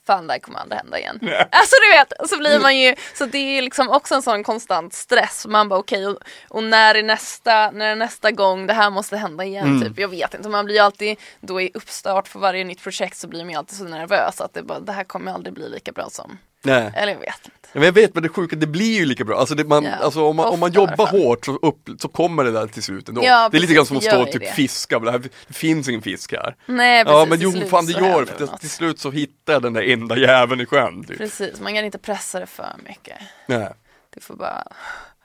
Fan 0.07 0.27
det 0.27 0.33
här 0.33 0.41
kommer 0.41 0.59
aldrig 0.59 0.81
hända 0.81 0.99
igen. 0.99 1.19
Alltså 1.51 1.77
du 1.83 1.99
vet, 1.99 2.31
så 2.31 2.39
blir 2.39 2.61
man 2.61 2.79
ju, 2.79 2.95
så 3.15 3.27
det 3.27 3.39
är 3.39 3.63
liksom 3.63 3.89
också 3.89 4.15
en 4.15 4.23
sån 4.23 4.45
konstant 4.45 4.95
stress. 4.95 5.47
Man 5.49 5.69
bara 5.69 5.81
okej, 5.81 6.07
och, 6.07 6.19
och 6.49 6.65
när 6.65 6.95
är 6.95 7.03
nästa, 7.03 7.71
när 7.71 7.91
är 7.91 7.97
nästa 7.97 8.31
gång 8.31 8.67
det 8.67 8.73
här 8.73 8.91
måste 8.91 9.17
hända 9.17 9.45
igen 9.45 9.67
typ. 9.83 9.99
Jag 9.99 10.09
vet 10.09 10.35
inte, 10.35 10.49
man 10.49 10.65
blir 10.65 10.75
ju 10.75 10.81
alltid, 10.81 11.17
då 11.41 11.61
i 11.61 11.71
uppstart 11.75 12.29
för 12.29 12.39
varje 12.39 12.65
nytt 12.65 12.83
projekt 12.83 13.17
så 13.17 13.29
blir 13.29 13.41
man 13.45 13.51
ju 13.51 13.57
alltid 13.57 13.79
så 13.79 13.85
nervös 13.85 14.41
att 14.41 14.55
det 14.55 14.63
bara, 14.63 14.81
det 14.81 14.93
här 14.93 15.05
kommer 15.05 15.33
aldrig 15.33 15.55
bli 15.55 15.69
lika 15.69 15.93
bra 15.93 16.09
som, 16.11 16.39
Nej. 16.67 16.93
eller 16.95 17.13
jag 17.13 17.21
vet 17.21 17.45
inte. 17.45 17.53
Men 17.73 17.83
jag 17.83 17.93
vet 17.93 18.15
men 18.15 18.23
det 18.23 18.29
sjuka, 18.29 18.57
det 18.57 18.67
blir 18.67 18.99
ju 18.99 19.05
lika 19.05 19.25
bra. 19.25 19.39
Alltså, 19.39 19.55
det, 19.55 19.65
man, 19.65 19.85
Ja, 19.85 19.91
alltså 19.95 20.25
om, 20.25 20.37
man, 20.37 20.47
om 20.47 20.61
man 20.61 20.73
jobbar 20.73 21.07
hårt 21.07 21.45
så, 21.45 21.57
upp, 21.57 21.89
så 21.99 22.09
kommer 22.09 22.45
det 22.45 22.51
där 22.51 22.67
till 22.67 22.83
slut 22.83 23.09
ändå. 23.09 23.25
Ja, 23.25 23.49
det 23.49 23.57
är 23.57 23.61
lite 23.61 23.75
grann 23.75 23.87
som 23.87 23.97
att 23.97 24.05
stå 24.05 24.23
och 24.23 24.33
typ 24.33 24.43
det. 24.43 24.53
fiska, 24.53 24.99
det, 24.99 25.11
här, 25.11 25.19
det 25.47 25.55
finns 25.55 25.89
ingen 25.89 26.03
fisk 26.03 26.33
här. 26.33 26.57
Nej 26.67 27.05
precis, 27.05 27.17
ja 27.19 27.27
men 27.27 27.41
jo 27.41 27.69
fan 27.69 27.87
det 27.87 27.93
gör 27.93 28.21
det, 28.21 28.47
för 28.47 28.57
till 28.57 28.71
slut 28.71 28.99
så 28.99 29.11
hittar 29.11 29.53
jag 29.53 29.63
den 29.63 29.73
där 29.73 29.83
enda 29.83 30.17
jäveln 30.19 30.61
i 30.61 30.67
sjön. 30.67 31.05
Typ. 31.05 31.19
Precis, 31.19 31.61
man 31.61 31.75
kan 31.75 31.85
inte 31.85 31.99
pressa 31.99 32.41
det 32.41 32.47
för 32.47 32.73
mycket. 32.89 33.17
Nej. 33.47 33.69
Det 34.15 34.21
får 34.21 34.35
bara, 34.37 34.65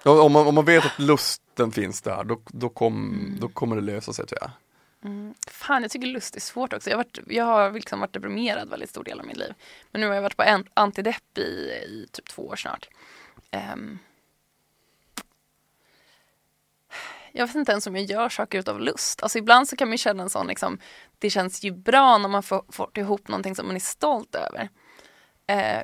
Ja, 0.04 0.22
Om 0.22 0.32
man, 0.32 0.48
om 0.48 0.56
man 0.56 0.66
vet 0.66 0.86
att 0.86 1.00
lusten 1.00 1.72
finns 1.72 2.02
där, 2.02 2.24
då, 2.24 2.42
då, 2.48 2.70
kom, 2.70 2.94
Mm. 2.94 3.38
då 3.42 3.48
kommer 3.48 3.76
det 3.76 3.82
lösa 3.82 4.14
sig 4.14 4.26
tror 4.28 4.40
jag. 4.42 4.52
Mm. 5.04 5.34
fan 5.48 5.82
jag 5.82 5.92
tycker 5.92 6.08
lust 6.08 6.36
är 6.36 6.40
svårt 6.40 6.74
också. 6.74 6.90
Jag 6.90 6.98
har, 6.98 7.04
varit, 7.04 7.20
jag 7.28 7.46
har 7.46 7.72
liksom 7.72 8.00
varit 8.00 8.14
deprimerad 8.14 8.70
väldigt 8.70 8.90
stor 8.90 9.04
del 9.04 9.20
av 9.20 9.26
mitt 9.26 9.38
liv. 9.38 9.54
Men 9.92 10.02
nu 10.02 10.08
har 10.08 10.16
jag 10.16 10.22
varit 10.22 10.38
på 10.38 10.44
en, 10.44 10.66
antidepp 10.74 11.38
i, 11.38 11.42
i 11.42 12.08
typ 12.12 12.30
två 12.30 12.48
år 12.48 12.56
snart. 12.56 12.90
Um. 13.52 14.00
jag 17.32 17.48
vet 17.48 17.56
inte 17.56 17.72
ens 17.72 17.88
om 17.88 17.96
jag 17.96 18.06
gör 18.06 18.30
saker 18.30 18.60
utav 18.60 18.80
lust. 18.80 19.24
Alltså 19.24 19.38
ibland 19.38 19.68
så 19.68 19.76
kan 19.76 19.88
man 19.88 19.94
ju 19.94 19.98
känna 19.98 20.24
en 20.24 20.30
sån 20.30 20.48
liksom, 20.48 20.80
det 21.20 21.30
känns 21.30 21.64
ju 21.64 21.72
bra 21.72 22.18
när 22.18 22.30
man 22.30 22.44
får, 22.44 22.64
får 22.70 22.90
ihop 22.96 23.28
någonting 23.28 23.56
som 23.56 23.68
man 23.68 23.76
är 23.76 23.80
stolt 23.80 24.36
över. 24.36 24.70
Eh, 25.48 25.82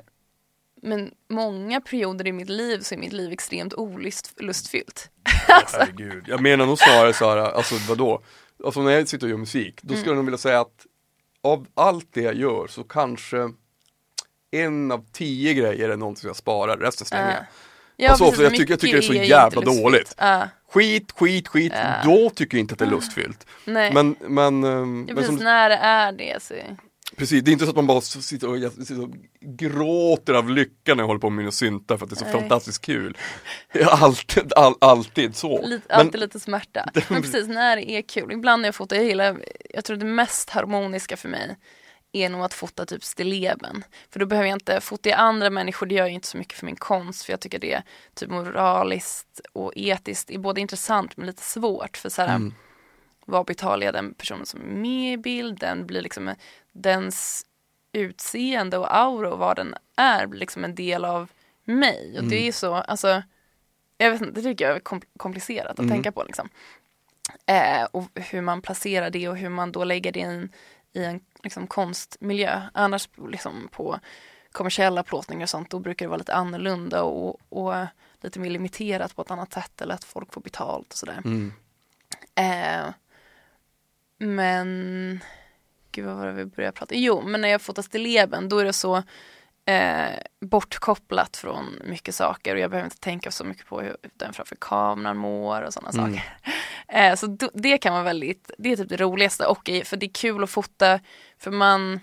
men 0.82 1.11
många 1.30 1.82
perioder 1.82 2.28
i 2.28 2.32
mitt 2.32 2.49
liv 2.49 2.80
så 2.80 2.95
är 2.95 2.99
mitt 2.99 3.13
liv 3.13 3.32
extremt 3.32 3.74
olustfyllt. 3.74 5.09
Alltså. 5.49 5.78
Herregud. 5.78 6.24
Jag 6.28 6.41
menar 6.41 6.65
nog 6.65 6.80
snarare 6.80 7.13
Sara, 7.13 7.51
alltså 7.51 7.76
vadå? 7.89 8.24
Alltså 8.66 8.82
när 8.82 8.91
jag 8.91 9.08
sitter 9.08 9.26
och 9.28 9.32
gör 9.32 9.38
musik, 9.38 9.80
då 9.82 9.88
Mm. 9.93 9.99
skulle 9.99 10.12
jag 10.12 10.16
nog 10.16 10.26
vilja 10.26 10.38
säga 10.38 10.60
att 10.62 10.86
av 11.43 11.68
allt 11.76 12.08
det 12.14 12.22
jag 12.22 12.36
gör 12.36 12.68
så 12.68 12.84
kanske 12.84 13.49
en 14.51 14.91
av 14.91 15.05
tio 15.12 15.53
grejer 15.53 15.89
är 15.89 15.97
någonting 15.97 16.28
jag 16.28 16.36
sparar, 16.36 16.78
resten 16.78 17.08
slänger 17.08 17.26
jag. 17.32 17.34
Eh, 17.34 17.43
Ja, 17.99 18.10
Alltså, 18.10 18.24
precis, 18.24 18.38
för 18.38 18.43
jag 18.43 18.53
tycker- 18.55 18.74
jag 18.74 18.80
tycker 18.80 18.93
det 18.93 18.99
är 18.99 19.08
så 19.08 19.14
ju 19.14 19.26
jävla 19.26 19.62
dåligt. 19.62 20.16
Ja, 20.18 20.47
Skit, 20.72 21.12
skit, 21.12 21.47
skit, 21.47 21.74
då 22.05 22.30
tycker 22.30 22.58
jag 22.58 22.60
inte 22.64 22.74
att 22.74 22.80
det 22.80 22.86
är 22.86 22.89
lustfyllt. 22.89 23.45
nej. 23.66 23.93
Men, 23.93 24.16
men, 24.22 24.64
ehm, 24.64 25.05
ja, 25.08 25.14
men 25.14 25.16
precis, 25.16 25.26
som, 25.28 25.36
när 25.36 25.70
det 25.70 25.76
är 25.76 26.12
det 26.12 26.43
så... 26.43 26.53
precis, 27.18 27.43
det 27.43 27.51
är 27.51 27.53
inte 27.53 27.65
så 27.65 27.70
att 27.70 27.76
man 27.76 27.88
bara 27.88 28.01
sitter 28.01 28.49
och, 28.49 28.74
sitter 28.74 29.01
och 29.03 29.09
gråter 29.41 30.34
av 30.34 30.49
lycka 30.49 30.95
när 30.95 31.03
jag 31.03 31.07
håller 31.07 31.20
på 31.20 31.30
med 31.30 31.38
mina 31.38 31.51
syntar 31.51 31.97
för 31.97 32.05
att 32.05 32.09
det 32.09 32.13
är 32.13 32.18
så 32.18 32.26
Nej. 32.26 32.34
fantastiskt 32.34 32.82
kul. 32.86 33.18
Alltid, 33.86 34.53
all, 34.53 34.74
alltid 34.82 35.36
så. 35.36 35.61
Lite, 35.68 35.86
Men- 35.89 35.99
alltid 35.99 36.20
lite 36.20 36.39
smärta. 36.39 36.89
Men 37.09 37.22
precis, 37.22 37.47
när 37.47 37.76
det 37.76 37.89
är 37.91 38.01
kul. 38.01 38.32
Ibland 38.32 38.61
när 38.61 38.68
jag 38.68 38.76
fotar, 38.76 38.95
jag 38.95 39.05
gillar, 39.05 39.43
jag 39.70 39.86
tror 39.86 39.97
det 39.97 40.05
mest 40.05 40.49
harmoniska 40.49 41.18
för 41.18 41.30
mig 41.30 41.57
är 42.11 42.30
nog 42.30 42.41
att 42.41 42.53
fota 42.53 42.86
typ 42.86 43.03
stilleben. 43.03 43.84
För 44.09 44.20
då 44.20 44.26
behöver 44.26 44.47
jag 44.49 44.55
inte, 44.55 44.82
fotar 44.82 45.09
jag 45.09 45.20
andra 45.20 45.49
människor, 45.49 45.86
det 45.86 45.95
gör 45.95 46.03
jag 46.03 46.13
inte 46.13 46.28
så 46.28 46.38
mycket 46.38 46.57
för 46.59 46.65
min 46.65 46.76
konst. 46.76 47.24
För 47.26 47.34
jag 47.34 47.39
tycker 47.39 47.59
det 47.59 47.74
är 47.74 47.84
typ 48.15 48.30
moraliskt 48.30 49.41
och 49.53 49.74
etiskt 49.76 50.30
är 50.30 50.38
både 50.38 50.61
intressant 50.61 51.18
men 51.18 51.28
lite 51.28 51.43
svårt. 51.43 51.97
För 51.97 52.09
så 52.09 52.22
här, 52.22 52.51
vad 53.26 53.45
betalar 53.45 53.86
jag 53.86 53.93
den 53.93 54.13
personen 54.13 54.45
som 54.45 54.61
är 54.61 54.65
med 54.65 55.13
i 55.13 55.18
bilden? 55.18 55.86
Blir 55.88 56.01
liksom 56.01 56.34
dens 56.82 57.45
utseende 57.91 58.78
och 58.78 58.95
aura 58.97 59.34
och 59.34 59.39
vad 59.39 59.55
den 59.55 59.75
är 59.95 60.28
liksom 60.28 60.63
en 60.63 60.75
del 60.75 61.05
av 61.05 61.30
mig. 61.63 62.15
Och 62.19 62.23
det 62.23 62.47
är 62.47 62.51
så, 62.51 62.73
alltså 62.75 63.23
jag 63.97 64.11
vet 64.11 64.21
inte, 64.21 64.34
det 64.34 64.41
tycker 64.41 64.65
jag 64.65 64.75
är 64.75 64.80
kom- 64.80 65.01
komplicerat 65.17 65.80
att 65.80 65.88
tänka 65.89 66.11
på 66.11 66.23
liksom. 66.23 66.49
Eh, 67.45 67.84
och 67.91 68.09
hur 68.13 68.41
man 68.41 68.61
placerar 68.61 69.09
det 69.09 69.30
och 69.30 69.38
hur 69.38 69.49
man 69.49 69.71
då 69.71 69.84
lägger 69.84 70.11
det 70.11 70.19
i 70.19 70.23
en, 70.23 70.49
i 70.93 71.03
en 71.03 71.19
liksom, 71.43 71.67
konstmiljö. 71.67 72.61
Annars 72.73 73.09
liksom 73.30 73.69
på 73.71 73.99
kommersiella 74.51 75.03
plåtningar 75.03 75.45
och 75.45 75.49
sånt, 75.49 75.69
då 75.69 75.80
brukar 75.80 76.05
det 76.05 76.09
vara 76.09 76.17
lite 76.17 76.34
annorlunda 76.34 77.03
och, 77.03 77.39
och 77.49 77.73
lite 78.21 78.39
mer 78.39 78.49
limiterat 78.49 79.15
på 79.15 79.21
ett 79.21 79.32
annat 79.32 79.53
sätt 79.53 79.82
eller 79.82 79.95
att 79.95 80.03
folk 80.03 80.34
får 80.34 80.41
betalt 80.41 80.91
och 80.91 80.97
sådär. 80.97 81.21
Mm. 81.25 81.53
Eh, 82.36 82.93
men, 84.17 85.19
gud 85.98 86.06
vad 86.06 86.16
var 86.18 86.26
det 86.26 86.34
vi 86.34 86.45
började 86.45 86.78
prata 86.78 86.95
Jo, 86.95 87.22
men 87.22 87.41
när 87.41 87.50
jag 87.50 87.62
fotar 87.62 87.82
stilleben 87.82 88.50
då 88.50 88.60
är 88.60 88.66
det 88.66 88.74
så 88.74 89.04
eh, 89.66 90.10
bortkopplat 90.41 91.38
från 91.38 91.82
mycket 91.86 92.16
saker 92.16 92.56
och 92.56 92.60
jag 92.62 92.72
behöver 92.72 92.86
inte 92.88 93.00
tänka 93.00 93.32
så 93.32 93.43
mycket 93.43 93.66
på 93.66 93.82
hur 93.82 93.98
den 94.14 94.34
framför 94.34 94.56
kameran 94.56 95.18
mår 95.18 95.62
och 95.62 95.74
sådana 95.74 95.91
Mm. 96.04 96.14
saker. 96.14 96.38
Eh, 96.89 97.16
så 97.16 97.28
då, 97.28 97.50
det 97.54 97.78
kan 97.78 97.93
vara 97.93 98.04
väldigt, 98.04 98.52
det 98.58 98.72
är 98.72 98.76
typ 98.76 98.89
det 98.89 98.98
roligaste 98.98 99.45
och 99.45 99.70
för 99.84 99.98
det 99.98 100.06
är 100.06 100.14
kul 100.14 100.43
att 100.43 100.50
fota 100.50 101.00
för 101.38 101.52
man 101.52 102.00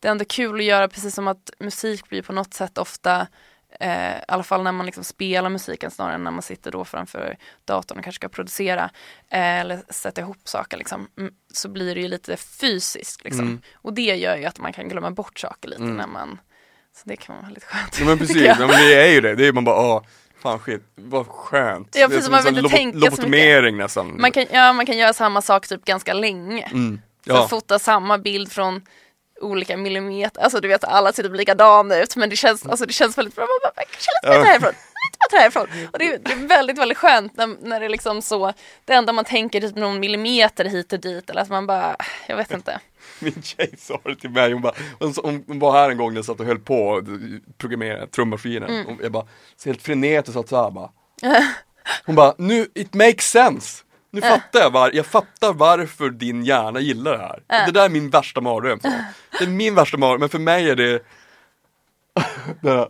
det 0.00 0.08
är 0.08 0.12
ändå 0.12 0.24
kul 0.24 0.56
att 0.56 0.64
göra 0.64 0.88
precis 0.88 1.14
som 1.14 1.28
att 1.28 1.50
musik 1.58 2.08
blir 2.08 2.22
på 2.22 2.32
något 2.32 2.54
sätt 2.54 2.78
ofta 2.78 3.26
eh, 3.80 4.16
i 4.16 4.20
alla 4.28 4.42
fall 4.42 4.62
när 4.62 4.72
man 4.72 4.86
liksom 4.86 5.04
spelar 5.04 5.50
musiken 5.50 5.90
snarare 5.90 6.14
än 6.14 6.24
när 6.24 6.30
man 6.30 6.42
sitter 6.42 6.72
då 6.72 6.84
framför 6.84 7.36
datorn 7.64 7.98
och 7.98 8.04
kanske 8.04 8.20
ska 8.20 8.28
producera 8.28 8.90
eh, 9.30 9.60
eller 9.60 9.80
sätta 9.90 10.20
ihop 10.20 10.38
saker 10.44 10.76
liksom, 10.76 11.08
mm, 11.18 11.32
så 11.52 11.68
blir 11.68 11.94
det 11.94 12.00
ju 12.00 12.08
lite 12.08 12.36
fysiskt 12.36 13.24
liksom. 13.24 13.44
Mm. 13.44 13.60
Och 13.74 13.92
det 13.92 14.16
gör 14.16 14.36
ju 14.36 14.44
att 14.44 14.58
man 14.58 14.72
kan 14.72 14.88
glömma 14.88 15.10
bort 15.10 15.38
saker 15.38 15.68
lite 15.68 15.82
när 15.82 16.06
man 16.06 16.38
så 16.96 17.02
det 17.04 17.16
kan 17.16 17.36
vara 17.36 17.48
lite 17.48 17.66
skönt. 17.66 17.98
Ja, 17.98 18.06
men 18.06 18.18
precis, 18.26 18.42
ja, 18.42 18.56
men 18.58 18.68
det 18.68 18.94
är 18.94 19.12
ju 19.12 19.20
det. 19.20 19.34
Det 19.34 19.46
är 19.46 19.52
man 19.52 19.64
bara, 19.64 19.76
ah, 19.76 20.04
fan 20.42 20.58
skit, 20.58 20.82
vad 20.94 21.26
skönt. 21.26 21.88
Ja, 21.94 21.98
det 21.98 22.02
är 22.02 22.08
precis, 22.08 22.24
som 22.24 22.32
man 22.32 22.44
vill 22.44 22.58
inte 22.58 22.76
tänka 22.76 22.98
så 22.98 23.04
lobotomering 23.04 23.76
nästan. 23.76 24.20
Man 24.20 24.32
kan, 24.32 24.46
ja, 24.52 24.72
man 24.72 24.86
kan 24.86 24.98
göra 24.98 25.12
samma 25.12 25.42
sak 25.42 25.68
typ 25.68 25.84
ganska 25.84 26.14
länge. 26.14 26.68
mm. 26.72 27.00
Så 27.26 27.32
ja. 27.32 27.48
fota 27.48 27.78
samma 27.78 28.18
bild 28.18 28.52
från 28.52 28.82
olika 29.40 29.76
millimeter, 29.76 30.40
alltså 30.40 30.60
du 30.60 30.68
vet 30.68 30.84
alla 30.84 31.12
ser 31.12 31.22
typ 31.22 31.36
likadana 31.36 31.96
ut 31.96 32.16
men 32.16 32.30
det 32.30 32.36
känns, 32.36 32.66
alltså, 32.66 32.86
det 32.86 32.92
känns 32.92 33.18
väldigt 33.18 33.34
bra, 33.34 33.44
man 33.44 33.72
bara, 33.74 33.84
kanske 33.84 34.10
lite 34.12 34.28
bättre 34.28 34.48
härifrån, 34.48 34.72
lite 35.04 35.18
bättre 35.20 35.38
härifrån. 35.38 35.88
Och 35.92 35.98
det 35.98 36.04
är, 36.14 36.18
det 36.18 36.32
är 36.32 36.48
väldigt, 36.48 36.78
väldigt 36.78 36.98
skönt 36.98 37.36
när, 37.36 37.56
när 37.60 37.80
det 37.80 37.86
är 37.86 37.90
liksom 37.90 38.22
så, 38.22 38.52
det 38.84 38.92
enda 38.92 39.12
man 39.12 39.24
tänker 39.24 39.60
typ 39.60 39.76
någon 39.76 40.00
millimeter 40.00 40.64
hit 40.64 40.92
och 40.92 41.00
dit 41.00 41.30
eller 41.30 41.42
att 41.42 41.48
man 41.48 41.66
bara, 41.66 41.96
jag 42.26 42.36
vet 42.36 42.50
inte. 42.50 42.80
Min 43.18 43.42
tjej 43.42 43.74
sa 43.78 44.00
det 44.04 44.16
till 44.16 44.30
mig, 44.30 44.52
hon, 44.52 44.62
bara, 44.62 44.74
hon, 44.98 45.58
var 45.58 45.72
här 45.72 45.90
en 45.90 45.96
gång 45.96 46.10
när 46.10 46.18
jag 46.18 46.24
satt 46.24 46.40
och 46.40 46.46
höll 46.46 46.58
på 46.58 46.88
och 46.88 47.04
programmera 47.58 48.06
trummaskinen. 48.06 48.70
Mm. 48.70 48.98
Jag 49.02 49.12
bara, 49.12 49.26
så 49.56 49.68
helt 49.68 49.82
frenetiskt 49.82 50.34
satt 50.34 50.48
så 50.48 50.62
här 50.62 50.70
bara. 50.70 50.90
Hon 52.06 52.14
bara, 52.14 52.34
nu, 52.38 52.66
it 52.74 52.94
makes 52.94 53.30
sense. 53.30 53.82
Nu 54.16 54.22
fattar 54.22 54.60
jag, 54.60 54.70
var, 54.70 54.90
jag 54.94 55.06
fattar 55.06 55.52
varför 55.52 56.10
din 56.10 56.44
hjärna 56.44 56.80
gillar 56.80 57.12
det 57.12 57.18
här. 57.18 57.66
Det 57.66 57.72
där 57.72 57.84
är 57.84 57.88
min 57.88 58.10
värsta 58.10 58.40
mardröm. 58.40 58.78
Det 59.38 59.44
är 59.44 59.48
min 59.48 59.74
värsta 59.74 59.96
mardröm, 59.96 60.20
men 60.20 60.28
för 60.28 60.38
mig 60.38 60.70
är 60.70 60.76
det 60.76 60.92
det 62.62 62.88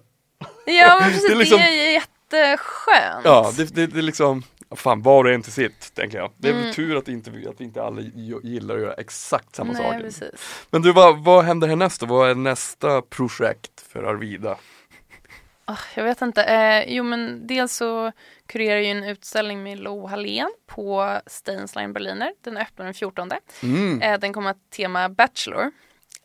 Ja 0.66 0.98
men 1.00 1.08
precis, 1.10 1.22
Det 1.22 1.28
det 1.28 1.34
är 1.34 1.38
liksom- 1.38 1.60
är 1.60 1.92
jätteskönt. 1.92 3.24
Ja, 3.24 3.52
det, 3.56 3.74
det, 3.74 3.86
det 3.86 3.98
är 3.98 4.02
liksom, 4.02 4.42
fan 4.76 5.02
var 5.02 5.24
och 5.24 5.30
en 5.30 5.42
till 5.42 5.52
sitt, 5.52 5.94
tänker 5.94 6.18
jag. 6.18 6.30
Det 6.36 6.48
är 6.48 6.52
Mm. 6.52 6.64
väl 6.64 6.74
tur 6.74 6.96
att 6.96 7.08
inte, 7.08 7.30
att 7.50 7.60
inte 7.60 7.82
alla 7.82 8.00
gi- 8.00 8.40
gillar 8.42 8.74
att 8.74 8.80
göra 8.80 8.92
exakt 8.94 9.56
samma 9.56 9.72
Nej, 9.72 9.82
saker. 9.82 10.00
precis. 10.00 10.64
Men 10.70 10.82
du, 10.82 10.92
vad, 10.92 11.24
vad 11.24 11.44
händer 11.44 11.68
härnäst 11.68 12.00
då? 12.00 12.06
Vad 12.06 12.30
är 12.30 12.34
nästa 12.34 13.02
projekt 13.02 13.84
för 13.92 14.02
Arvida? 14.02 14.56
Ah, 15.68 15.78
jag 15.94 16.04
vet 16.04 16.22
inte. 16.22 16.42
Eh, 16.42 16.84
jo 16.94 17.04
men 17.04 17.46
dels 17.46 17.76
så 17.76 18.12
kurerar 18.46 18.80
ju 18.80 18.86
en 18.86 19.04
utställning 19.04 19.62
med 19.62 19.78
Lo 19.78 20.06
Hallén 20.06 20.50
på 20.66 21.20
Steinsline 21.26 21.92
Berliner. 21.92 22.32
Den 22.40 22.56
öppnar 22.56 22.84
den 22.84 22.94
14. 22.94 23.30
Mm. 23.62 24.02
Eh, 24.02 24.18
den 24.18 24.32
kommer 24.32 24.50
att 24.50 24.70
tema 24.70 25.08
Bachelor. 25.08 25.70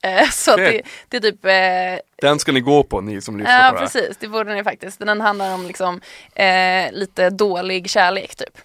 Eh, 0.04 0.30
så 0.32 0.56
det, 0.56 0.82
det 1.08 1.18
är 1.18 1.22
typ 1.22 1.46
eh, 1.46 2.06
Den 2.22 2.40
ska 2.40 2.52
ni 2.52 2.60
gå 2.60 2.84
på 2.84 3.02
ni 3.02 3.22
som 3.22 3.38
lyssnar 3.38 3.64
Ja 3.64 3.70
på 3.70 3.76
det 3.76 3.80
här. 3.80 3.86
precis, 3.86 4.18
det 4.18 4.28
borde 4.28 4.54
ni 4.56 4.64
faktiskt. 4.64 5.00
Den 5.00 5.22
handlar 5.22 5.54
om 5.54 5.68
liksom 5.68 6.02
eh, 6.36 6.92
lite 6.92 7.30
dålig 7.30 7.90
kärlek 7.90 8.36
typ. 8.36 8.58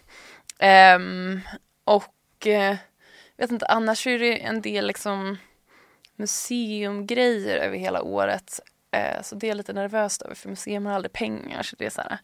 Ehm, 0.58 1.40
och 1.84 2.46
eh, 2.46 2.76
vet 3.36 3.50
inte, 3.50 3.66
annars 3.66 4.06
är 4.06 4.18
det 4.18 4.38
en 4.38 4.60
del 4.60 4.86
liksom 4.86 5.36
museumgrejer 6.16 7.56
över 7.56 7.76
hela 7.76 8.02
året. 8.02 8.60
Eh, 8.90 9.22
så 9.22 9.34
det 9.34 9.46
är 9.46 9.48
jag 9.48 9.56
lite 9.56 9.72
nervöst 9.72 10.22
över 10.22 10.34
för 10.34 10.48
museum 10.48 10.86
har 10.86 10.92
aldrig 10.92 11.12
pengar. 11.12 11.62
Så 11.62 11.76
det 11.78 11.86
är 11.86 11.90
så 11.90 12.00
här, 12.00 12.18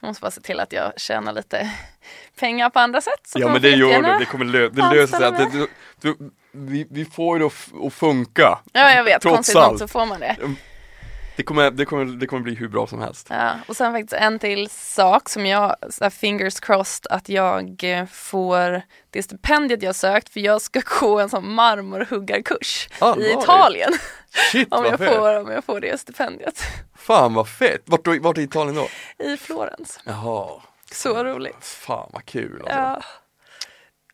jag 0.00 0.08
måste 0.08 0.20
bara 0.20 0.30
se 0.30 0.40
till 0.40 0.60
att 0.60 0.72
jag 0.72 0.92
tjänar 1.00 1.32
lite 1.32 1.70
pengar 2.40 2.70
på 2.70 2.78
andra 2.80 3.00
sätt. 3.00 3.32
Ja 3.34 3.48
men 3.52 3.62
det 3.62 3.70
gör 3.70 3.88
jättegärna- 3.88 4.18
det, 4.18 4.24
kommer 4.24 4.44
lö- 4.44 4.68
det 4.72 4.94
löser 4.94 5.16
sig. 5.16 5.26
Att 5.26 5.36
det, 5.38 5.48
du, 5.52 5.68
du, 6.00 6.30
vi, 6.52 6.86
vi 6.90 7.04
får 7.04 7.38
det 7.38 7.46
att, 7.86 7.92
funka. 7.94 8.58
Ja 8.72 8.90
jag 8.90 9.04
vet, 9.04 9.22
Trots 9.22 9.36
konstigt 9.36 9.56
allt. 9.56 9.70
nog 9.70 9.78
så 9.78 9.88
får 9.88 10.06
man 10.06 10.20
det. 10.20 10.36
Det 11.38 11.44
kommer, 11.44 11.70
det, 11.70 11.84
kommer, 11.84 12.04
det 12.04 12.26
kommer 12.26 12.42
bli 12.42 12.54
hur 12.54 12.68
bra 12.68 12.86
som 12.86 12.98
helst. 13.00 13.26
Ja, 13.30 13.52
och 13.68 13.76
sen 13.76 13.92
faktiskt 13.92 14.12
en 14.12 14.38
till 14.38 14.70
sak 14.70 15.28
som 15.28 15.46
jag, 15.46 15.76
så 15.90 16.10
fingers 16.10 16.60
crossed, 16.60 17.06
att 17.10 17.28
jag 17.28 17.84
eh, 17.84 18.06
får 18.06 18.82
det 19.10 19.22
stipendiet 19.22 19.82
jag 19.82 19.94
sökt 19.94 20.28
för 20.28 20.40
jag 20.40 20.62
ska 20.62 20.82
gå 21.00 21.20
en 21.20 21.28
sån 21.28 21.54
marmorhuggarkurs 21.54 22.88
i 22.90 23.04
Allvarligt? 23.04 23.42
Italien. 23.42 23.92
Shit 24.52 24.68
Om 24.72 24.84
jag, 24.84 24.98
får, 24.98 25.40
om 25.40 25.50
jag 25.50 25.64
får 25.64 25.80
det 25.80 26.00
stipendiet. 26.00 26.62
Fan 26.96 27.34
vad 27.34 27.48
fett! 27.48 27.82
Vart, 27.84 28.06
vart 28.20 28.38
i 28.38 28.42
Italien 28.42 28.76
då? 28.76 28.88
I 29.24 29.36
Florens. 29.36 30.00
Jaha, 30.04 30.48
Så 30.92 31.24
roligt. 31.24 31.64
fan 31.64 32.10
vad 32.12 32.24
kul 32.24 32.60
alltså. 32.62 32.76
Ja, 32.76 33.02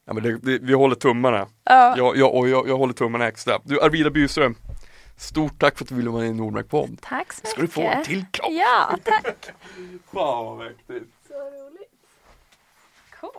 Ja, 0.06 0.12
men 0.12 0.22
det, 0.22 0.38
det, 0.38 0.58
vi 0.58 0.72
håller 0.74 0.94
tummarna. 0.94 1.46
ja. 1.64 1.94
Jag, 1.96 2.16
jag, 2.16 2.34
och 2.34 2.48
jag, 2.48 2.68
jag 2.68 2.76
håller 2.78 2.94
tummarna 2.94 3.28
extra. 3.28 3.58
Du 3.64 3.80
Arvida 3.80 4.10
Byström, 4.10 4.54
stort 5.24 5.58
tack 5.60 5.78
för 5.78 5.84
att 5.84 5.88
du 5.88 5.94
ville 5.94 6.10
vara 6.10 6.22
med 6.22 6.30
i 6.30 6.34
Nordmark 6.34 6.68
podd. 6.68 6.98
Tack 7.02 7.32
så 7.32 7.46
Ska 7.46 7.56
du 7.56 7.62
mycket. 7.62 7.74
få 7.74 7.80
en 7.82 8.04
till 8.04 8.24
kropp? 8.30 8.50
Ja, 8.52 8.98
tack. 9.04 9.36
Fan 10.12 10.44
vad 10.46 10.58
mäktigt. 10.58 11.10
Så 11.28 11.34
roligt. 11.34 11.90
Cool. 13.20 13.30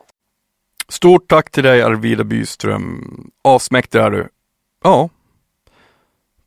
Stort 0.90 1.28
tack 1.30 1.52
till 1.52 1.64
dig 1.64 1.82
Arvida 1.84 2.24
Byström. 2.24 3.32
Asmäktig 3.42 4.00
är 4.00 4.12
du. 4.12 4.30
Ja. 4.84 5.10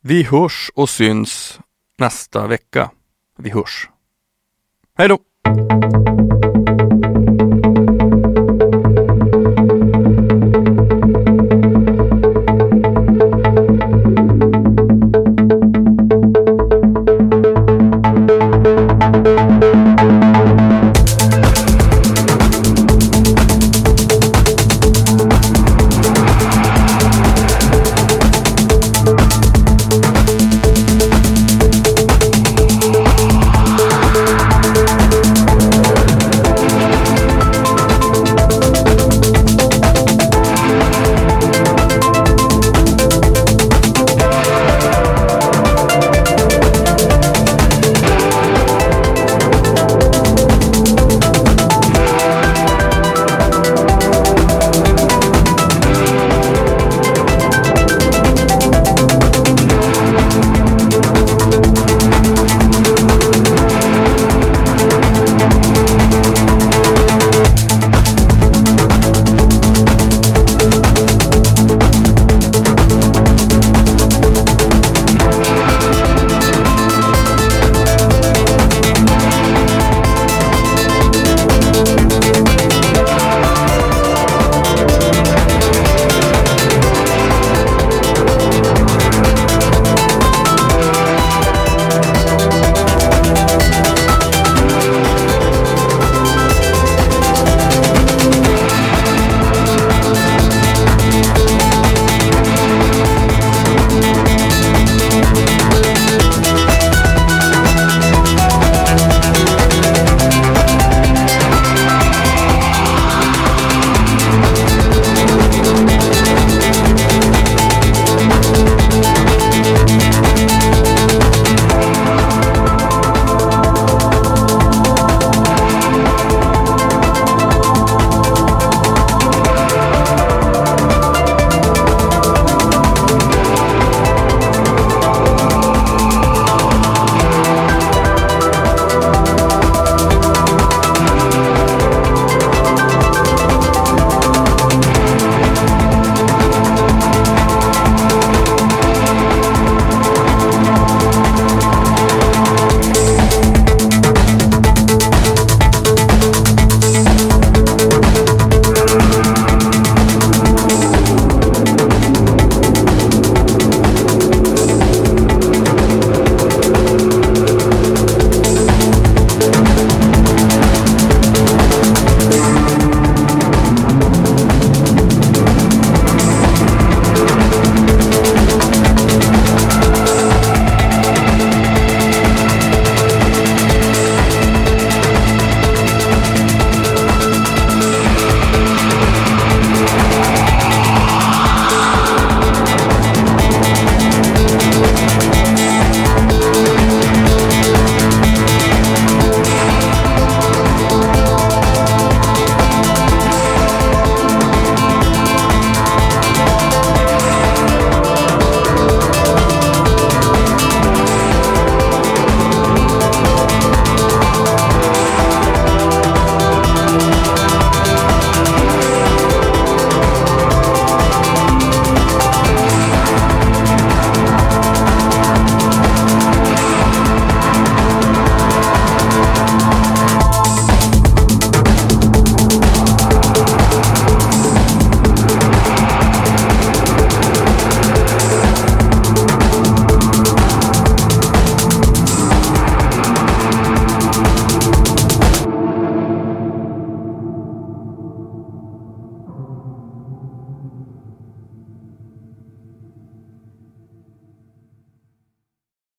Vi 0.01 0.23
hörs 0.23 0.71
och 0.75 0.89
syns 0.91 1.61
nästa 1.99 2.47
vecka. 2.47 2.91
Vi 3.39 3.51
hörs. 3.51 3.89
Hej 4.99 5.09
då! 5.09 5.19